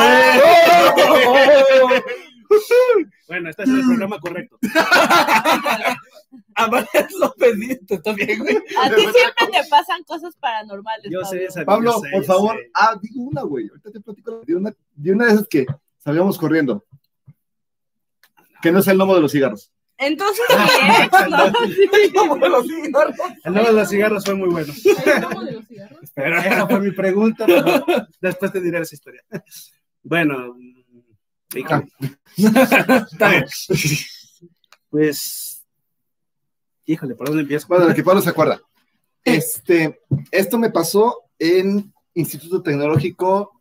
[3.28, 4.58] Bueno, este es el programa correcto.
[6.54, 6.86] Abraham
[7.18, 8.56] López, ¿te estás bien, güey?
[8.82, 11.10] A ti siempre te pasan cosas paranormales.
[11.10, 11.38] Yo Pablo.
[11.38, 11.64] sé esa.
[11.64, 12.56] Pablo, yo sé, por favor.
[12.56, 12.70] sé.
[12.74, 13.68] Ah, digo una, güey.
[13.68, 15.66] Ahorita te platico de una, de una de esas que
[15.98, 16.84] salíamos corriendo.
[18.62, 19.72] Que no es el lomo de los cigarros.
[19.96, 20.44] Entonces,
[22.02, 22.12] bien.
[22.14, 23.16] Como los cigarros.
[23.44, 24.72] El nombre de los cigarros fue muy bueno.
[25.06, 25.98] El lomo de los cigarros.
[26.16, 27.46] Esa fue mi pregunta.
[27.46, 27.64] pero
[28.20, 29.22] después te diré esa historia.
[30.02, 30.56] Bueno,
[31.54, 31.84] Está
[33.28, 33.44] bien.
[34.88, 35.64] pues.
[36.86, 37.68] Híjole, ¿por dónde empiezo?
[37.68, 38.60] Bueno, que Pablo se acuerda.
[39.24, 43.60] Este, esto me pasó en Instituto Tecnológico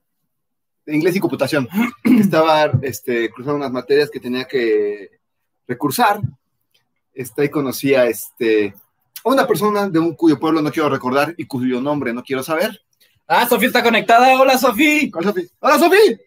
[0.85, 1.67] de Inglés y Computación.
[2.03, 5.19] Estaba este, cruzando unas materias que tenía que
[5.67, 6.21] recursar.
[7.13, 8.73] Este, ahí conocí a, este,
[9.23, 12.41] a una persona de un cuyo pueblo no quiero recordar y cuyo nombre no quiero
[12.41, 12.81] saber.
[13.27, 14.39] Ah, Sofía está conectada.
[14.41, 15.09] Hola, Sofía.
[15.11, 15.47] ¿Cuál, Sofi?
[15.59, 16.19] ¡Hola, Sofi!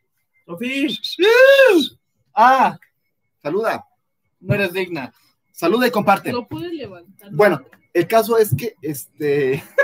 [0.46, 0.88] Sofía.
[2.35, 2.78] Ah,
[3.42, 3.85] Saluda,
[4.40, 5.12] no eres digna.
[5.52, 6.33] saluda y comparte.
[6.33, 7.31] Lo puedes levantar.
[7.33, 7.61] Bueno,
[7.92, 9.62] el caso es que, este,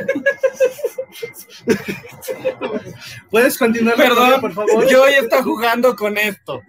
[3.31, 3.99] ¿Puedes continuar?
[3.99, 4.89] la Perdón, por favor?
[4.89, 6.63] Yo hoy está jugando con esto.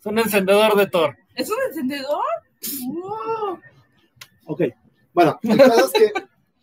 [0.00, 1.16] Es un encendedor de Thor.
[1.34, 2.22] ¿Es un encendedor?
[2.88, 3.60] Wow.
[4.46, 4.62] Ok.
[5.12, 6.12] bueno, el caso es que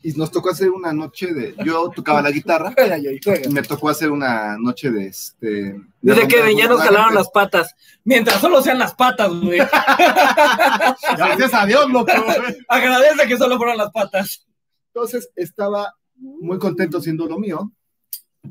[0.03, 2.73] y nos tocó hacer una noche de, yo tocaba la guitarra,
[3.43, 7.21] y me tocó hacer una noche de, este, de Dice que ya nos jalaron la
[7.21, 7.75] las patas.
[8.03, 9.59] Mientras solo sean las patas, güey.
[11.17, 12.11] Gracias a Dios, loco.
[12.67, 14.45] Agradece que solo fueron las patas.
[14.87, 17.71] Entonces estaba muy contento haciendo lo mío,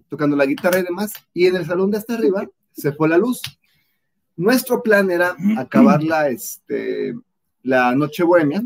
[0.08, 3.18] tocando la guitarra y demás, y en el salón de hasta arriba se fue la
[3.18, 3.40] luz.
[4.36, 7.14] Nuestro plan era acabar la, este,
[7.62, 8.62] la noche bohemia,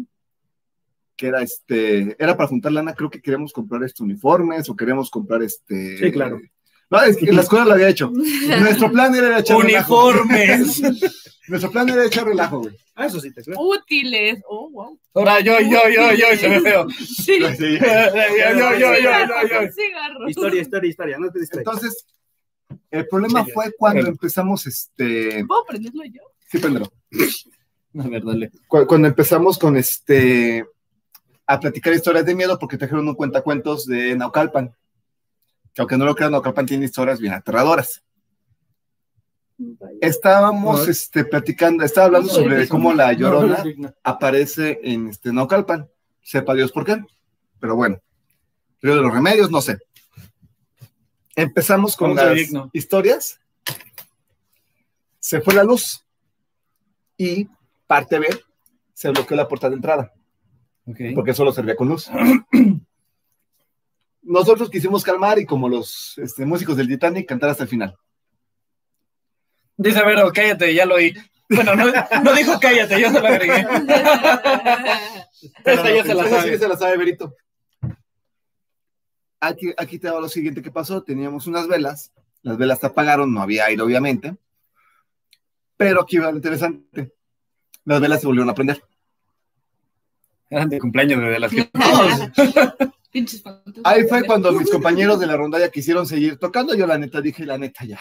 [1.16, 5.11] que era este, era para juntar lana, creo que queríamos comprar estos uniformes o queríamos
[5.11, 5.98] comprar este.
[5.98, 6.40] Sí, claro.
[6.90, 8.11] No, es que la escuela lo había hecho.
[8.61, 10.07] Nuestro plan era echar relajo.
[10.09, 10.83] Uniformes.
[11.48, 12.77] Nuestro plan era echar relajo, güey.
[12.94, 13.61] Ah, eso sí te creo.
[13.61, 14.40] Útiles.
[14.48, 14.98] Oh, wow.
[15.14, 16.87] Ahora yo, yo, yo, yo, y se ve feo.
[16.90, 17.38] Sí.
[17.40, 19.72] Yo, yo, yo, yo, yo, yo, yo.
[19.72, 20.31] Cigarros.
[20.31, 21.18] Historia, historia, historia.
[21.18, 21.74] No te distraigas.
[21.74, 22.07] Entonces,
[22.90, 26.22] el problema Sí, fue cuando empezamos, este, ¿Puedo prenderlo yo?
[26.48, 26.90] sí, préndelo.
[27.98, 28.50] A ver, dale.
[28.66, 30.64] cu- cuando empezamos con este
[31.46, 34.74] a platicar historias de miedo porque trajeron un cuentacuentos de Naucalpan.
[35.74, 38.02] Que aunque no lo crean, Naucalpan tiene historias bien aterradoras.
[40.00, 43.62] Estábamos este, platicando, estaba hablando sobre cómo la llorona
[44.02, 45.88] aparece en este Naucalpan.
[46.22, 47.04] Sepa Dios por qué.
[47.61, 47.98] Pero bueno,
[48.80, 49.78] Río de los Remedios, no sé.
[51.37, 52.38] Empezamos con las
[52.72, 53.40] historias.
[55.18, 56.04] Se fue la luz
[57.16, 57.48] y
[57.87, 58.28] parte B
[58.92, 60.12] se bloqueó la puerta de entrada
[61.14, 62.11] Porque solo servía con luz.
[64.23, 67.97] Nosotros quisimos calmar y como los este, músicos del Titanic cantar hasta el final.
[69.77, 71.14] Dice Vero, cállate, ya lo oí.
[71.49, 71.87] Bueno, no,
[72.23, 73.66] no dijo cállate, yo se lo agregué.
[75.64, 76.59] Esta ya se la Esa sí sabe.
[76.59, 77.35] se la sabe, Berito.
[79.40, 81.03] Aquí, aquí te va lo siguiente que pasó.
[81.03, 82.12] Teníamos unas velas.
[82.42, 84.37] Las velas se apagaron, no había aire, obviamente.
[85.77, 87.12] Pero aquí va lo interesante.
[87.85, 88.83] Las velas se volvieron a prender.
[90.55, 91.69] Eran de cumpleaños de las que.
[93.85, 96.75] Ahí fue cuando mis compañeros de la rondalla quisieron seguir tocando.
[96.75, 97.99] Yo, la neta, dije, la neta, ya.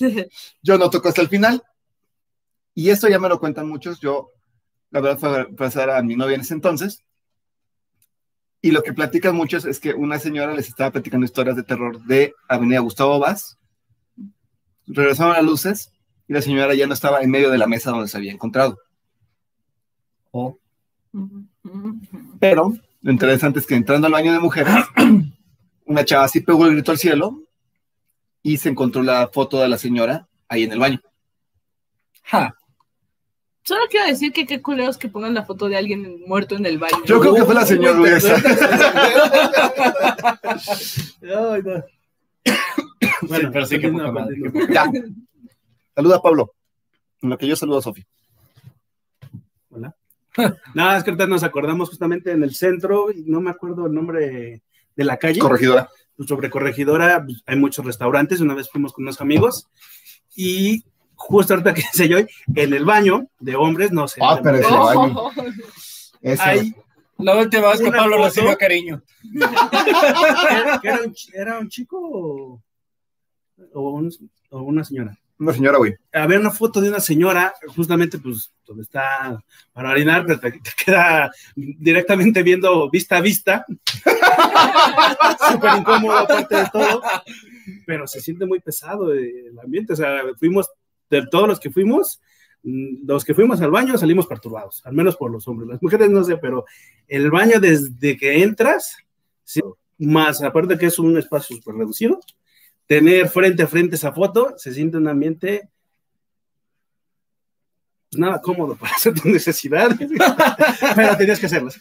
[0.62, 1.62] Yo no toco hasta el final.
[2.74, 4.00] Y esto ya me lo cuentan muchos.
[4.00, 4.30] Yo,
[4.90, 7.04] la verdad, fue a pasar a mi novia en ese entonces.
[8.62, 12.02] Y lo que platican muchos es que una señora les estaba platicando historias de terror
[12.04, 13.58] de Avenida Gustavo Vaz.
[14.86, 15.92] Regresaron las luces
[16.26, 18.78] y la señora ya no estaba en medio de la mesa donde se había encontrado.
[20.30, 20.58] Oh.
[22.40, 24.74] Pero lo interesante es que entrando al baño de mujeres,
[25.86, 27.42] una chava así pegó el grito al cielo
[28.42, 31.00] y se encontró la foto de la señora ahí en el baño.
[32.24, 32.54] Ja.
[33.64, 36.78] Solo quiero decir que qué culeros que pongan la foto de alguien muerto en el
[36.78, 37.04] baño.
[37.04, 38.34] Yo creo que fue la señora Uy, esa.
[41.22, 41.84] Ay, no.
[42.44, 44.36] Sí, pero sí que poca madre.
[44.72, 44.90] Ya.
[45.94, 46.54] Saluda a Pablo.
[47.20, 48.04] En lo que yo saludo a Sofi.
[50.74, 53.92] Nada, es que ahorita nos acordamos justamente en el centro, y no me acuerdo el
[53.94, 54.62] nombre
[54.96, 55.38] de la calle.
[55.40, 55.88] Corregidora.
[56.16, 58.40] Pues sobre Corregidora pues, hay muchos restaurantes.
[58.40, 59.66] Una vez fuimos con unos amigos
[60.36, 64.20] y justo ahorita que sé yo, en el baño de hombres, no sé.
[64.22, 64.84] Ah, pero ese Oh.
[64.94, 65.16] baño.
[66.20, 66.74] Ese- hay,
[67.18, 68.28] La última vez que Una Pablo foto.
[68.28, 69.02] recibió cariño.
[69.32, 72.62] ¿era, era un, ch- era un chico o,
[73.74, 75.16] o un- o una señora?
[75.42, 75.96] Una señora, güey.
[76.12, 82.44] había una foto de una señora, justamente pues donde está para orinar, te queda directamente
[82.44, 83.66] viendo vista a vista.
[85.50, 87.02] Súper incómodo aparte de todo,
[87.84, 89.94] pero se siente muy pesado el ambiente.
[89.94, 90.70] O sea, fuimos,
[91.10, 92.20] de todos los que fuimos,
[92.62, 95.68] mm, los que fuimos al baño salimos perturbados, al menos por los hombres.
[95.68, 96.66] Las mujeres no sé, pero
[97.08, 98.96] el baño desde que entras,
[99.42, 99.60] sí,
[99.98, 102.20] más aparte que es un espacio súper reducido,
[102.92, 105.70] tener frente a frente esa foto, se siente un ambiente
[108.10, 109.96] pues, nada cómodo para hacer tus necesidades,
[110.94, 111.80] pero tenías que hacerlas.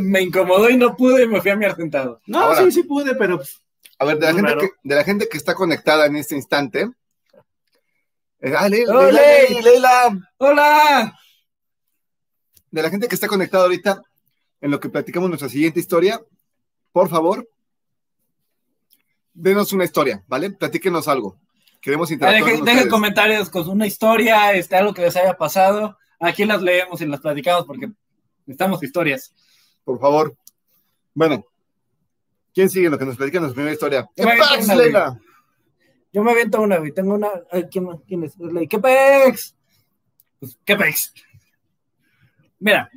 [0.00, 2.20] Me incomodó y no pude y me fui a mi sentado.
[2.26, 2.62] No, Ahora.
[2.64, 3.58] sí, sí pude, pero pues,
[3.98, 6.90] A ver, de la, gente que, de la gente que está conectada en este instante.
[8.40, 9.12] eh, ah, Le- ¡Ole!
[9.12, 10.30] Leila, Leila.
[10.36, 11.18] ¡Hola!
[12.70, 14.02] De la gente que está conectada ahorita,
[14.60, 16.20] en lo que platicamos nuestra siguiente historia,
[16.92, 17.48] por favor,
[19.32, 20.50] denos una historia, ¿vale?
[20.50, 21.38] Platíquenos algo.
[21.80, 25.96] Queremos interactuar Dejen, comentarios con una historia, este, algo que les haya pasado.
[26.18, 27.90] Aquí las leemos y las platicamos porque
[28.44, 29.34] necesitamos historias.
[29.84, 30.36] Por favor.
[31.14, 31.46] Bueno,
[32.52, 34.08] ¿quién sigue lo que nos platican nuestra primera historia?
[34.14, 34.76] ¿Qué güey.
[34.76, 35.18] Leila?
[36.12, 36.92] Yo me aviento una, güey.
[36.92, 37.28] Tengo una.
[37.50, 37.96] ay, ¿quién, más?
[38.06, 38.34] ¿Quién es?
[38.38, 39.56] La- ¿Qué pex?
[40.38, 41.14] Pues, ¿qué pex?
[42.58, 42.90] Mira,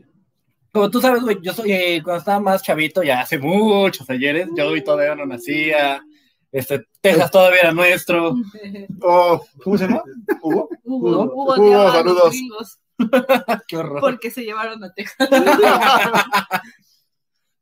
[0.72, 4.50] como tú sabes, güey, yo soy, eh, cuando estaba más chavito, ya hace muchos ayeres,
[4.58, 6.04] yo hoy todavía no nacía.
[6.54, 8.36] Este, Texas todavía era nuestro.
[9.02, 10.04] Oh, ¿Cómo se llama?
[10.42, 10.70] ¿Hugo?
[10.84, 12.80] Hugo, Hugo, Hugo, saludos.
[13.68, 14.00] Qué horror.
[14.00, 15.28] porque se llevaron a Texas.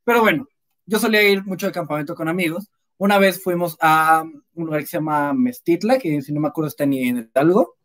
[0.04, 0.46] Pero bueno,
[0.86, 2.70] yo solía ir mucho de campamento con amigos.
[2.98, 4.22] Una vez fuimos a
[4.54, 7.76] un lugar que se llama Mestitla, que si no me acuerdo está ni en Hidalgo.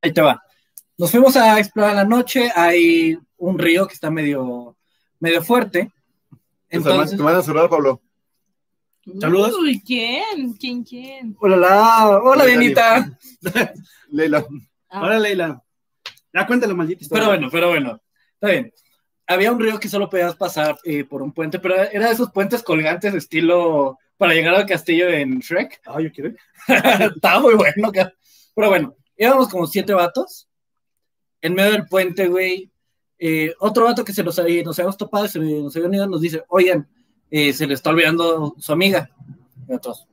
[0.00, 0.42] Ahí te va.
[0.96, 2.50] Nos fuimos a explorar la noche.
[2.56, 4.76] Hay un río que está medio,
[5.20, 5.92] medio fuerte.
[6.70, 8.00] Entonces, Te van a saludar, Pablo.
[9.20, 9.54] Saludos.
[9.58, 10.52] Uy, ¿quién?
[10.54, 11.36] ¿Quién, quién?
[11.40, 11.56] hola,
[12.08, 13.18] hola, Hola, Dianita.
[14.10, 14.46] Leila.
[14.88, 15.62] Ah, ahora Leila,
[16.32, 17.24] ya cuéntale maldita historia.
[17.24, 18.00] Pero bueno, pero bueno,
[18.34, 18.72] está bien.
[19.26, 22.30] Había un río que solo podías pasar eh, por un puente, pero era de esos
[22.30, 25.80] puentes colgantes estilo para llegar al castillo en Shrek.
[25.86, 26.34] Ah, yo quiero.
[27.16, 27.90] Estaba muy bueno.
[28.54, 30.48] Pero bueno, íbamos como siete vatos.
[31.40, 32.70] En medio del puente, güey.
[33.18, 36.20] eh, otro vato que se nos, había- nos habíamos topado, se nos había unido, nos
[36.20, 36.88] dice, oigan,
[37.34, 39.10] eh, se le está olvidando su amiga.
[39.66, 40.06] Y otros,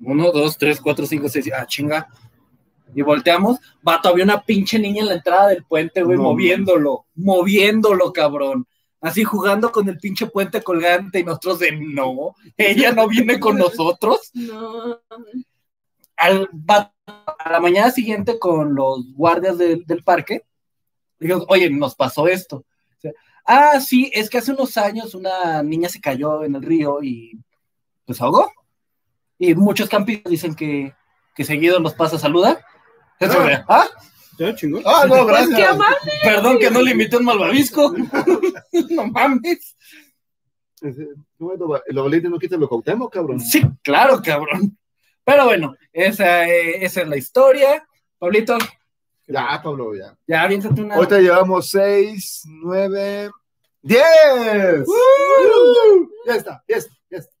[0.00, 2.08] uno, dos, tres, cuatro, cinco, seis, ah, chinga.
[2.94, 7.06] Y volteamos, vato, había una pinche niña en la entrada del puente, güey, No, moviéndolo,
[7.16, 8.66] moviéndolo, cabrón.
[9.00, 13.58] Así jugando con el pinche puente colgante y nosotros de no, ella no viene con
[13.58, 14.30] nosotros.
[14.34, 15.00] No.
[16.16, 16.94] Al, va-
[17.38, 20.42] a la mañana siguiente con los guardias del, del parque,
[21.18, 22.64] dijimos, oye, nos pasó esto.
[23.44, 27.38] Ah, sí, es que hace unos años una niña se cayó en el río y
[28.04, 28.52] pues ahogó.
[29.38, 30.94] Y muchos campistas dicen que,
[31.34, 32.64] que seguido nos pasa saluda.
[33.18, 33.64] Eso Ah.
[33.68, 33.88] ¿ah?
[34.38, 34.82] Ya, chingón.
[34.86, 35.78] Ah, no, Pues qué gracias.
[36.22, 37.92] Perdón que no le invité un malvavisco.
[38.90, 39.76] no mames.
[41.38, 43.40] Lo valiente no quita lo cautemo, cabrón.
[43.40, 44.76] Sí, claro, cabrón.
[45.24, 47.86] Pero bueno, esa, eh, esa es la historia.
[48.18, 48.56] Pablito,
[49.26, 50.16] Ya, Pablo, ya.
[50.26, 50.94] ya aviéntate una.
[50.96, 53.30] Ahorita llevamos seis, nueve,
[53.80, 54.86] diez.
[56.26, 57.32] Ya está, ya está, ya está.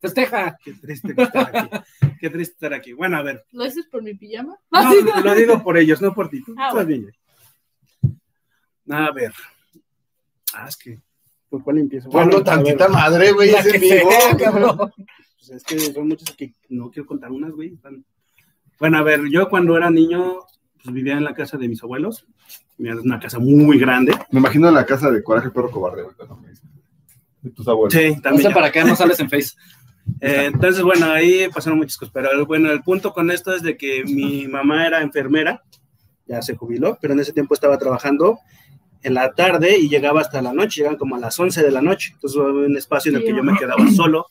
[0.00, 0.58] Festeja.
[0.64, 1.76] Qué triste que estar aquí.
[2.20, 2.92] Qué triste estar aquí.
[2.92, 3.44] Bueno, a ver.
[3.52, 4.58] ¿Lo dices por mi pijama?
[4.70, 6.42] No, lo digo por ellos, no por ti.
[6.42, 7.10] Tú Ah, estás bien.
[8.88, 9.32] A ver.
[10.54, 10.98] Ah, es que.
[11.48, 12.08] ¿Por cuál empiezo?
[12.08, 14.08] Bueno, tantita madre, güey, es en vivo.
[14.38, 14.92] cabrón.
[14.96, 17.74] pues es que son muchas que no quiero contar unas, güey.
[17.74, 18.04] están-
[18.80, 20.38] Bueno, a ver, yo cuando era niño,
[20.82, 22.26] pues vivía en la casa de mis abuelos.
[22.78, 24.12] Era una casa muy grande.
[24.32, 26.04] Me imagino la casa de Coraje Perro Cobarde.
[27.42, 27.92] De tus abuelos.
[27.92, 28.48] Sí, No también.
[28.48, 29.52] sé para qué no sales en Face.
[30.20, 33.76] Eh, entonces, bueno, ahí pasaron muchas cosas, pero bueno, el punto con esto es de
[33.76, 35.62] que mi mamá era enfermera,
[36.26, 38.38] ya se jubiló, pero en ese tiempo estaba trabajando
[39.02, 41.80] en la tarde y llegaba hasta la noche, llegaban como a las 11 de la
[41.80, 44.26] noche, entonces había un espacio en el que yo me quedaba solo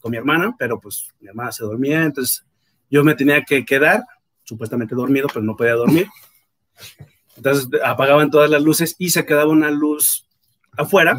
[0.00, 2.46] con mi hermana, pero pues mi hermana se dormía, entonces
[2.92, 4.04] yo me tenía que quedar,
[4.44, 6.08] supuestamente dormido, pero no podía dormir.
[7.36, 10.28] Entonces apagaban todas las luces y se quedaba una luz
[10.76, 11.18] afuera,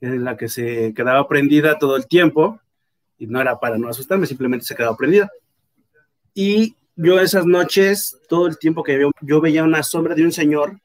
[0.00, 2.60] en la que se quedaba prendida todo el tiempo
[3.18, 5.28] y no era para no asustarme, simplemente se quedaba prendida.
[6.34, 10.30] Y yo esas noches, todo el tiempo que yo, yo veía una sombra de un
[10.30, 10.78] señor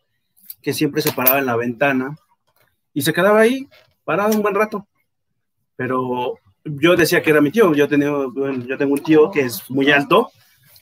[0.64, 2.18] que siempre se paraba en la ventana
[2.92, 3.70] y se quedaba ahí
[4.04, 4.88] parado un buen rato.
[5.76, 9.42] Pero yo decía que era mi tío, yo, tenía, bueno, yo tengo un tío que
[9.42, 10.32] es muy alto,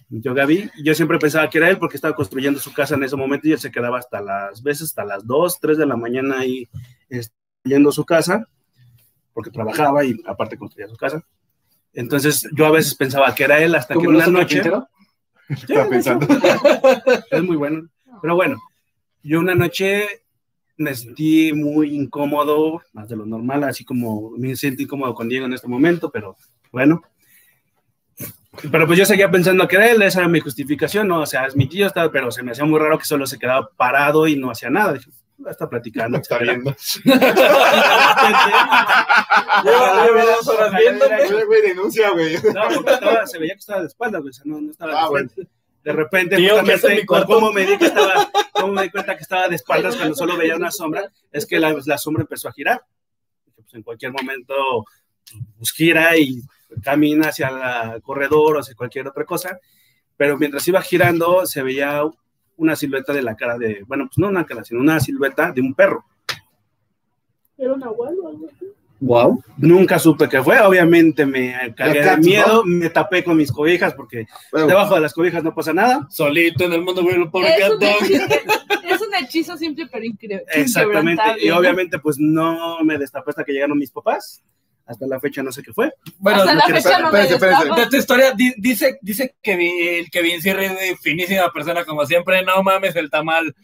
[0.10, 2.96] mi tío Gaby, y yo siempre pensaba que era él porque estaba construyendo su casa
[2.96, 5.86] en ese momento y él se quedaba hasta las veces, hasta las 2, 3 de
[5.86, 6.68] la mañana ahí
[7.10, 8.48] este, yendo su casa,
[9.34, 11.24] porque trabajaba y aparte construía su casa.
[11.94, 14.62] Entonces yo a veces pensaba que era él hasta que ¿Cómo una no noche...
[15.50, 16.26] Estaba pensando.
[17.32, 17.90] Es muy bueno.
[18.22, 18.58] Pero bueno,
[19.24, 20.21] yo una noche
[20.78, 25.46] me sentí muy incómodo, más de lo normal, así como me sentí incómodo con Diego
[25.46, 26.38] en este momento, pero
[26.72, 27.02] bueno.
[28.72, 31.22] Pero pues yo seguía pensando que era él, esa era mi justificación, ¿no?
[31.22, 33.40] O sea, es mi tío, estaba, pero se me hacía muy raro que solo se
[33.40, 34.94] quedaba parado y no hacía nada.
[34.94, 35.10] Dije,
[35.46, 36.18] "Va, está platicando.
[36.18, 36.60] Está etcétera".
[36.60, 36.76] viendo.
[39.64, 40.72] Lleva- dos horas.
[40.72, 42.36] Güey, güey, denuncia, güey.
[42.36, 44.92] No, porque estaba- se veía que estaba de espaldas, güey, o sea, no, no estaba
[44.92, 45.30] de Ah, bueno.
[45.84, 47.34] De repente, Tío, ¿qué hace en justamente?
[47.34, 50.38] ¿cómo me, di que estaba, cómo me di cuenta que estaba de espaldas cuando solo
[50.38, 51.12] veía una sombra?
[51.32, 52.84] Es que la, la sombra empezó a girar.
[53.56, 54.86] Pues en cualquier momento
[55.58, 56.42] pues, gira y
[56.84, 59.60] camina hacia el corredor o hacia cualquier otra cosa.
[60.18, 62.04] Pero mientras iba girando, se veía
[62.58, 65.62] una silueta de la cara de, bueno, pues no una cara, sino una silueta de
[65.62, 66.06] un perro.
[67.58, 68.72] ¿Era un abuelo o algo así?
[69.04, 69.43] Wow.
[69.58, 74.28] Nunca supe qué fue, obviamente me cagué de miedo, me tapé con mis cobijas porque
[74.52, 76.08] Bueno, debajo de las cobijas no pasa nada.
[76.12, 77.95] Solito en el mundo, güey, pobre Es un, gato.
[78.06, 78.24] hechizo,
[78.88, 80.45] es un hechizo simple pero increíble.
[80.54, 84.43] Exactamente, y obviamente pues no me destapé hasta que llegaron mis papás.
[84.86, 85.91] Hasta la fecha no sé qué fue.
[86.18, 87.12] Bueno, Hasta no la fecha no.
[87.76, 92.06] De esta historia di- dice, dice que vi- el Kevin Sirri es finísima persona como
[92.06, 92.43] siempre.
[92.43, 93.56] No mames el tamal.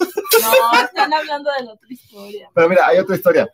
[0.00, 2.48] No, están hablando de la otra historia.
[2.54, 3.50] Pero mira, hay otra historia.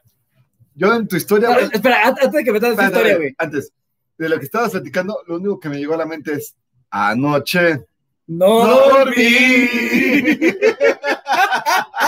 [0.79, 1.57] Yo en tu historia.
[1.73, 3.35] Espera, antes de que metas esta Espérate, historia, güey.
[3.37, 3.73] Antes,
[4.17, 6.55] de lo que estabas platicando, lo único que me llegó a la mente es
[6.91, 7.85] anoche.
[8.29, 9.15] No dormí.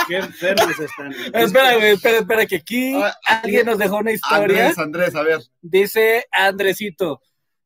[0.06, 1.12] Qué enfermos están.
[1.34, 4.68] espera, güey, espera, espera, que aquí Ah, alguien nos dejó una historia.
[4.68, 5.40] Andrés, Andrés, a ver.
[5.60, 7.20] Dice Andresito.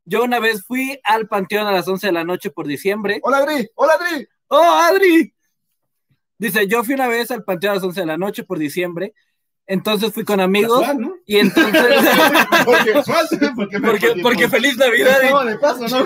[0.05, 3.19] Yo una vez fui al panteón a las 11 de la noche por diciembre.
[3.23, 3.69] Hola, Adri.
[3.75, 4.27] Hola, Adri.
[4.47, 5.33] ¡Oh, Adri!
[6.37, 9.13] Dice, yo fui una vez al panteón a las 11 de la noche por diciembre.
[9.67, 11.15] Entonces fui con amigos Casual, ¿no?
[11.25, 11.73] y entonces...
[12.65, 12.93] Porque,
[13.55, 15.23] porque, me- porque, porque feliz Navidad.
[15.23, 15.29] ¿eh?
[15.31, 16.05] No, de paso, ¿no?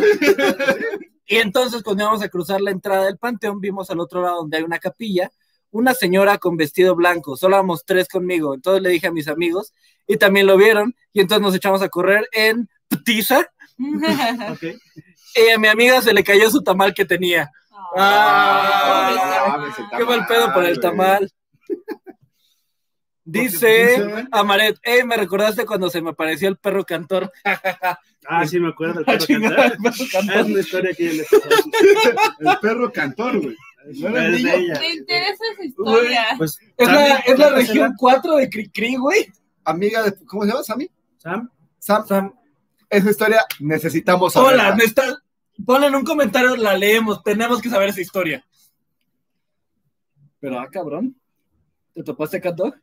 [1.25, 4.57] Y entonces cuando íbamos a cruzar la entrada del panteón, vimos al otro lado donde
[4.57, 5.29] hay una capilla,
[5.71, 9.73] una señora con vestido blanco, solo éramos tres conmigo, entonces le dije a mis amigos
[10.07, 13.47] y también lo vieron y entonces nos echamos a correr en ptiza
[13.77, 17.51] y a mi amiga se le cayó su tamal que tenía.
[17.95, 21.31] Ah, mames, el Qué mal pedo por el tamal.
[23.31, 27.31] Dice Dice- Amaret, hey, me recordaste cuando se me apareció el perro cantor.
[28.31, 28.99] Ah, sí, me acuerdo.
[28.99, 29.71] el Ah, perro cantar.
[29.71, 30.45] el perro Ah, Es cantor.
[30.45, 31.25] una historia que yo le
[32.51, 33.55] El perro cantor, güey.
[33.97, 34.51] ¿No era Es niño?
[34.51, 34.79] de ella.
[34.79, 36.25] Me interesa esa historia.
[36.37, 39.31] Pues, Es la, es la región 4 de Cricri, güey.
[39.63, 40.13] Amiga de.
[40.25, 40.91] ¿Cómo se llama, Sammy?
[41.17, 41.49] Sam,
[41.79, 42.05] Sam.
[42.07, 42.33] Sam,
[42.89, 44.75] Esa historia necesitamos Hola, saberla.
[44.75, 45.03] me está...
[45.65, 47.23] ponle en un comentario, la leemos.
[47.23, 48.45] Tenemos que saber esa historia.
[50.39, 51.15] Pero, ah, cabrón.
[51.93, 52.75] ¿Te topaste, Cat Dog?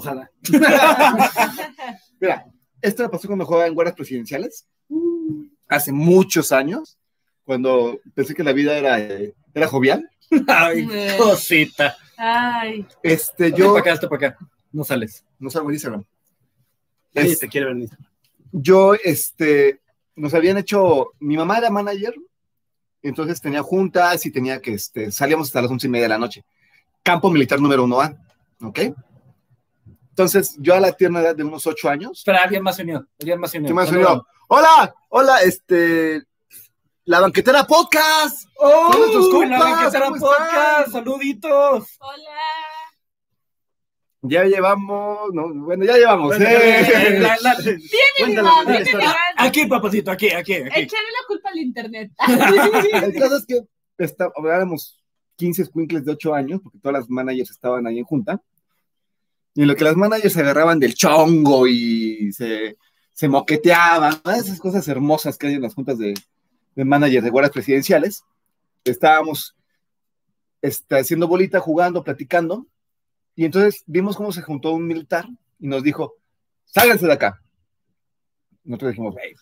[0.00, 0.30] Ojalá.
[2.20, 2.46] Mira,
[2.82, 4.66] esta la pasó cuando jugaba en guardias presidenciales.
[5.68, 6.96] Hace muchos años.
[7.44, 10.08] Cuando pensé que la vida era, eh, era jovial.
[10.46, 10.86] Ay,
[11.18, 11.96] cosita.
[12.16, 13.68] Ay, Este, Yo...
[13.72, 14.38] para acá, hasta para acá.
[14.72, 15.24] No sales.
[15.38, 16.04] No salgo en Instagram.
[17.14, 17.90] Nadie Es- te quiere venir.
[18.52, 19.80] yo, este,
[20.14, 22.14] nos habían hecho, mi mamá era manager,
[23.02, 26.18] entonces tenía juntas y tenía que, este, salíamos hasta las once y media de la
[26.18, 26.44] noche.
[27.02, 28.14] Campo militar número uno A,
[28.62, 28.78] ¿ok?
[30.20, 33.06] Entonces, yo a la tierna edad de unos ocho años, Espera, alguien más unió.
[33.18, 33.68] Alguien más unió.
[33.68, 34.26] ¿qué más sonido?
[34.48, 36.22] Hola, hola, este,
[37.06, 38.46] la banquetera podcast.
[38.58, 38.90] ¡Oh!
[39.48, 40.88] La banquetera ¿cómo podcast!
[40.88, 40.92] están?
[40.92, 41.96] ¡Saluditos!
[42.00, 42.38] hola.
[44.20, 47.18] Ya llevamos, no, bueno, ya llevamos, Bueno, ¿eh?
[47.18, 49.16] La- la-.
[49.38, 50.80] Aquí, papacito, aquí, aquí, aquí.
[50.80, 52.12] Echarle la culpa al internet.
[52.92, 53.62] El caso es que
[53.96, 55.02] está, éramos
[55.36, 58.38] 15 squinkles de 8 años, porque todas las managers estaban ahí en junta.
[59.54, 62.76] Y en lo que las managers se agarraban del chongo y se,
[63.12, 64.30] se moqueteaban, ¿no?
[64.32, 66.14] esas cosas hermosas que hay en las juntas de,
[66.74, 68.22] de managers de guardias presidenciales,
[68.84, 69.56] estábamos
[70.62, 72.66] este, haciendo bolita, jugando, platicando.
[73.34, 75.26] Y entonces vimos cómo se juntó un militar
[75.58, 76.14] y nos dijo:
[76.64, 77.42] Sálganse de acá.
[78.64, 79.34] Nosotros dijimos: "Güey,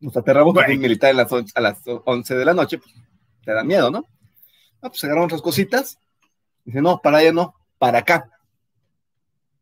[0.00, 2.94] nos aterramos porque un militar a las, a las 11 de la noche, pues
[3.44, 4.04] te da miedo, ¿no?
[4.80, 5.98] Ah, pues agarraron otras cositas.
[6.64, 8.30] Dice, no, para allá no, para acá.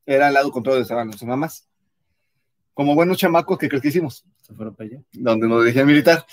[0.07, 1.69] Era al lado contrario donde estaban nuestras mamás.
[2.73, 4.25] Como buenos chamacos, ¿qué crees que hicimos?
[4.43, 5.03] Se fueron para allá.
[5.13, 6.25] Donde nos el militar.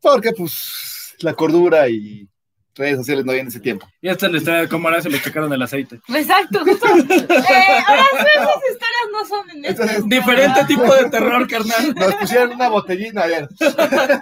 [0.00, 2.28] Porque, pues, la cordura y
[2.76, 3.88] redes sociales no había en ese tiempo.
[4.00, 6.00] Y esta es la historia de cómo ahora se le checaron el aceite.
[6.08, 6.86] Exacto, justo.
[6.96, 9.82] Eh, ahora sí, esas historias no son en este.
[9.82, 11.94] Entonces, Diferente tipo de terror, carnal.
[11.94, 13.48] Nos pusieron una botellina, a ver.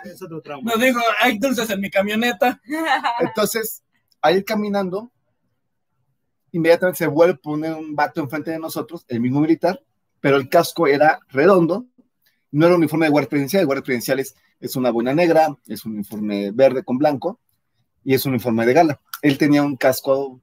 [0.04, 0.70] Es otro trauma.
[0.70, 2.60] Nos dijo, hay dulces en mi camioneta.
[3.20, 3.82] Entonces,
[4.20, 5.10] al ir caminando,
[6.54, 9.82] inmediatamente se vuelve a un vato enfrente de nosotros, el mismo militar,
[10.20, 11.86] pero el casco era redondo,
[12.52, 15.58] no era un uniforme de guardia presidencial, el guardia presidencial es, es una boina negra,
[15.66, 17.40] es un uniforme verde con blanco,
[18.04, 19.00] y es un uniforme de gala.
[19.20, 20.40] Él tenía un casco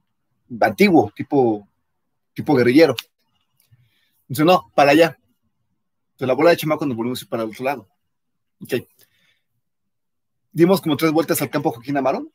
[0.59, 1.65] antiguo, tipo,
[2.33, 2.93] tipo guerrillero.
[4.27, 5.17] Dice, no, para allá.
[6.11, 7.87] Entonces la bola de chamaco nos volvimos para el otro lado.
[8.59, 8.73] Ok.
[10.51, 12.27] Dimos como tres vueltas al campo Joaquín Amaro,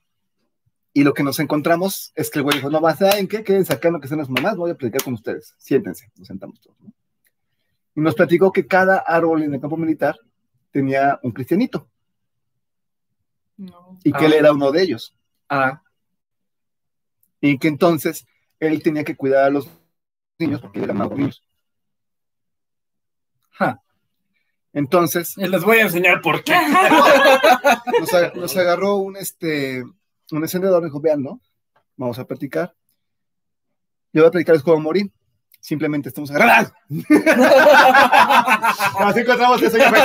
[0.99, 3.44] y lo que nos encontramos es que el güey dijo, no, más, ¿saben qué?
[3.44, 5.55] Quédense acá en lo que sean las mamás, voy a platicar con ustedes.
[5.59, 6.76] Siéntense, nos sentamos todos.
[6.80, 6.92] ¿no?
[7.94, 10.16] Y nos platicó que cada árbol en el campo militar
[10.70, 11.86] tenía un cristianito
[13.59, 13.99] No.
[14.05, 14.26] y que Ah.
[14.26, 15.14] él era uno de ellos.
[15.51, 15.82] Ah,
[17.42, 18.26] Y que entonces
[18.59, 19.68] él tenía que cuidar a los
[20.38, 21.42] niños porque eran más niños.
[23.51, 23.82] ja.
[24.72, 26.53] Entonces Les voy a enseñar por qué.
[28.01, 29.84] nos, ag- nos agarró un, este,
[30.33, 31.41] un encendedor y dijo, vean, ¿no?
[31.97, 32.74] Vamos a platicar.
[34.12, 35.12] Yo voy a platicarles cómo morir.
[35.61, 36.72] Simplemente estamos agarrados.
[38.99, 39.99] Así encontramos ya fue.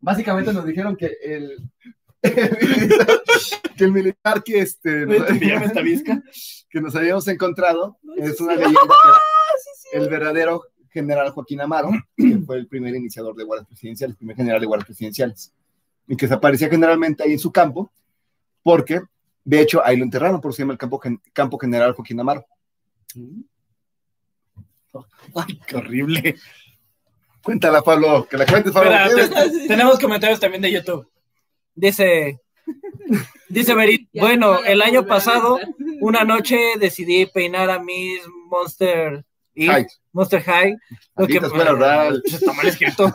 [0.00, 1.70] Básicamente nos dijeron que el,
[2.22, 3.22] el militar,
[3.76, 5.04] que el militar que este
[5.82, 6.22] visca.
[6.68, 8.80] que nos habíamos encontrado es una leyenda
[9.90, 14.18] que el verdadero general Joaquín Amaro, que fue el primer iniciador de guardias presidenciales, el
[14.18, 15.52] primer general de guardias presidenciales,
[16.06, 17.90] y que se aparecía generalmente ahí en su campo,
[18.62, 19.00] porque
[19.44, 22.20] de hecho ahí lo enterraron, por eso se llama el campo, gen- campo general Joaquín
[22.20, 22.44] Amaro.
[25.34, 26.34] Ay, qué horrible.
[27.42, 28.90] Cuéntala, Pablo, que la cuentes, Pablo.
[28.90, 31.08] Espera, te- tenemos comentarios también de YouTube.
[31.74, 32.40] Dice,
[33.48, 35.58] dice Berit, Ya bueno, el año pasado,
[36.00, 39.24] una noche decidí peinar a Miss Monster
[39.54, 40.76] y Ay, Monster High.
[41.16, 41.34] Lo que.
[42.24, 43.12] Está mal escrito.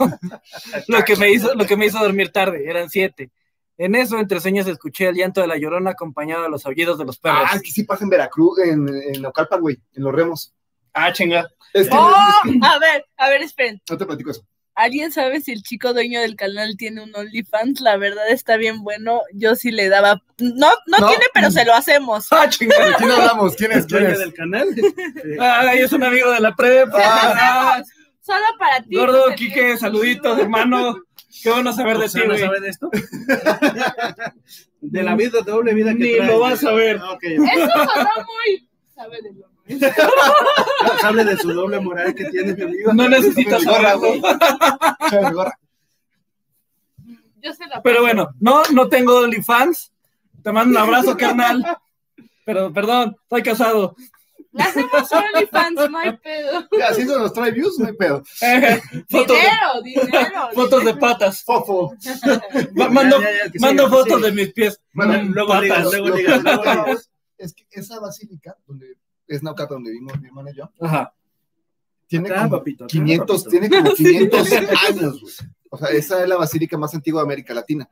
[0.88, 3.32] lo que me hizo, lo que me hizo dormir tarde, eran siete.
[3.78, 7.04] En eso, entre sueños, escuché el llanto de la llorona acompañado de los aullidos de
[7.06, 7.42] los perros.
[7.46, 10.54] ah, es que sí pasa en Veracruz, en, en Naucalpan, güey, en los remos.
[10.94, 11.46] Ah, chinga.
[11.74, 12.14] Es que, Oh,
[12.46, 13.82] es que- a ver, a ver, esperen.
[13.90, 14.46] no te platico eso.
[14.76, 17.80] ¿Alguien sabe si el chico dueño del canal tiene un OnlyFans?
[17.82, 19.22] La verdad está bien bueno.
[19.34, 20.22] Yo sí le daba.
[20.38, 21.08] No, no, No.
[21.08, 22.28] tiene, pero se lo hacemos.
[22.32, 22.76] Ah, chinga.
[22.86, 23.56] ¿De quién hablamos?
[23.56, 23.78] ¿Quién es?
[23.80, 24.20] ¿El ¿Quién dueño es?
[24.20, 24.68] del canal?
[25.40, 26.98] Ay, es un amigo de la prepa.
[27.02, 27.82] Ah.
[28.22, 28.96] Solo para ti.
[28.96, 30.98] Gordo, José Quique, saluditos, hermano.
[31.44, 32.40] Qué bueno saber de ti, ¿Van a güey.
[32.42, 32.90] saber de esto?
[34.82, 36.32] de la vida, doble vida que Ni traes.
[36.32, 36.98] lo vas a ver.
[36.98, 37.24] Ok.
[37.24, 38.70] Eso sonó muy.
[38.96, 39.48] ¿Sabe de lo
[41.04, 42.94] Hable de su doble moral que tiene mi amigo.
[42.94, 44.22] No necesitas gorra, güey.
[45.34, 45.58] Gorra.
[47.42, 49.92] Yo se la Pero bueno, no, no tengo OnlyFans.
[50.44, 51.64] Te mando un abrazo, carnal.
[52.46, 53.96] Pero, perdón, estoy casado.
[54.52, 56.68] Le hacemos OnlyFans, no hay pedo.
[56.78, 58.24] Ya, si eso nos trae views, no hay pedo.
[59.10, 60.50] fotos, Dinero, dinero.
[60.54, 61.44] fotos de patas.
[61.44, 61.94] Fofo.
[62.76, 64.80] Ma- Mando, Ya, ya, ya, que mando fotos de mis pies.
[64.94, 65.92] Bueno, luego ligas, patas.
[66.00, 67.10] luego ligas.
[67.38, 68.96] Es que esa basílica, donde
[69.28, 71.14] es Naucata, donde vimos mi hermana y yo, Ajá.
[72.08, 73.50] tiene Acá, como papito, acá, 500, papito.
[73.50, 74.52] tiene como 500
[74.90, 75.34] años, güey.
[75.70, 77.88] O sea, esa es la basílica más antigua de América Latina.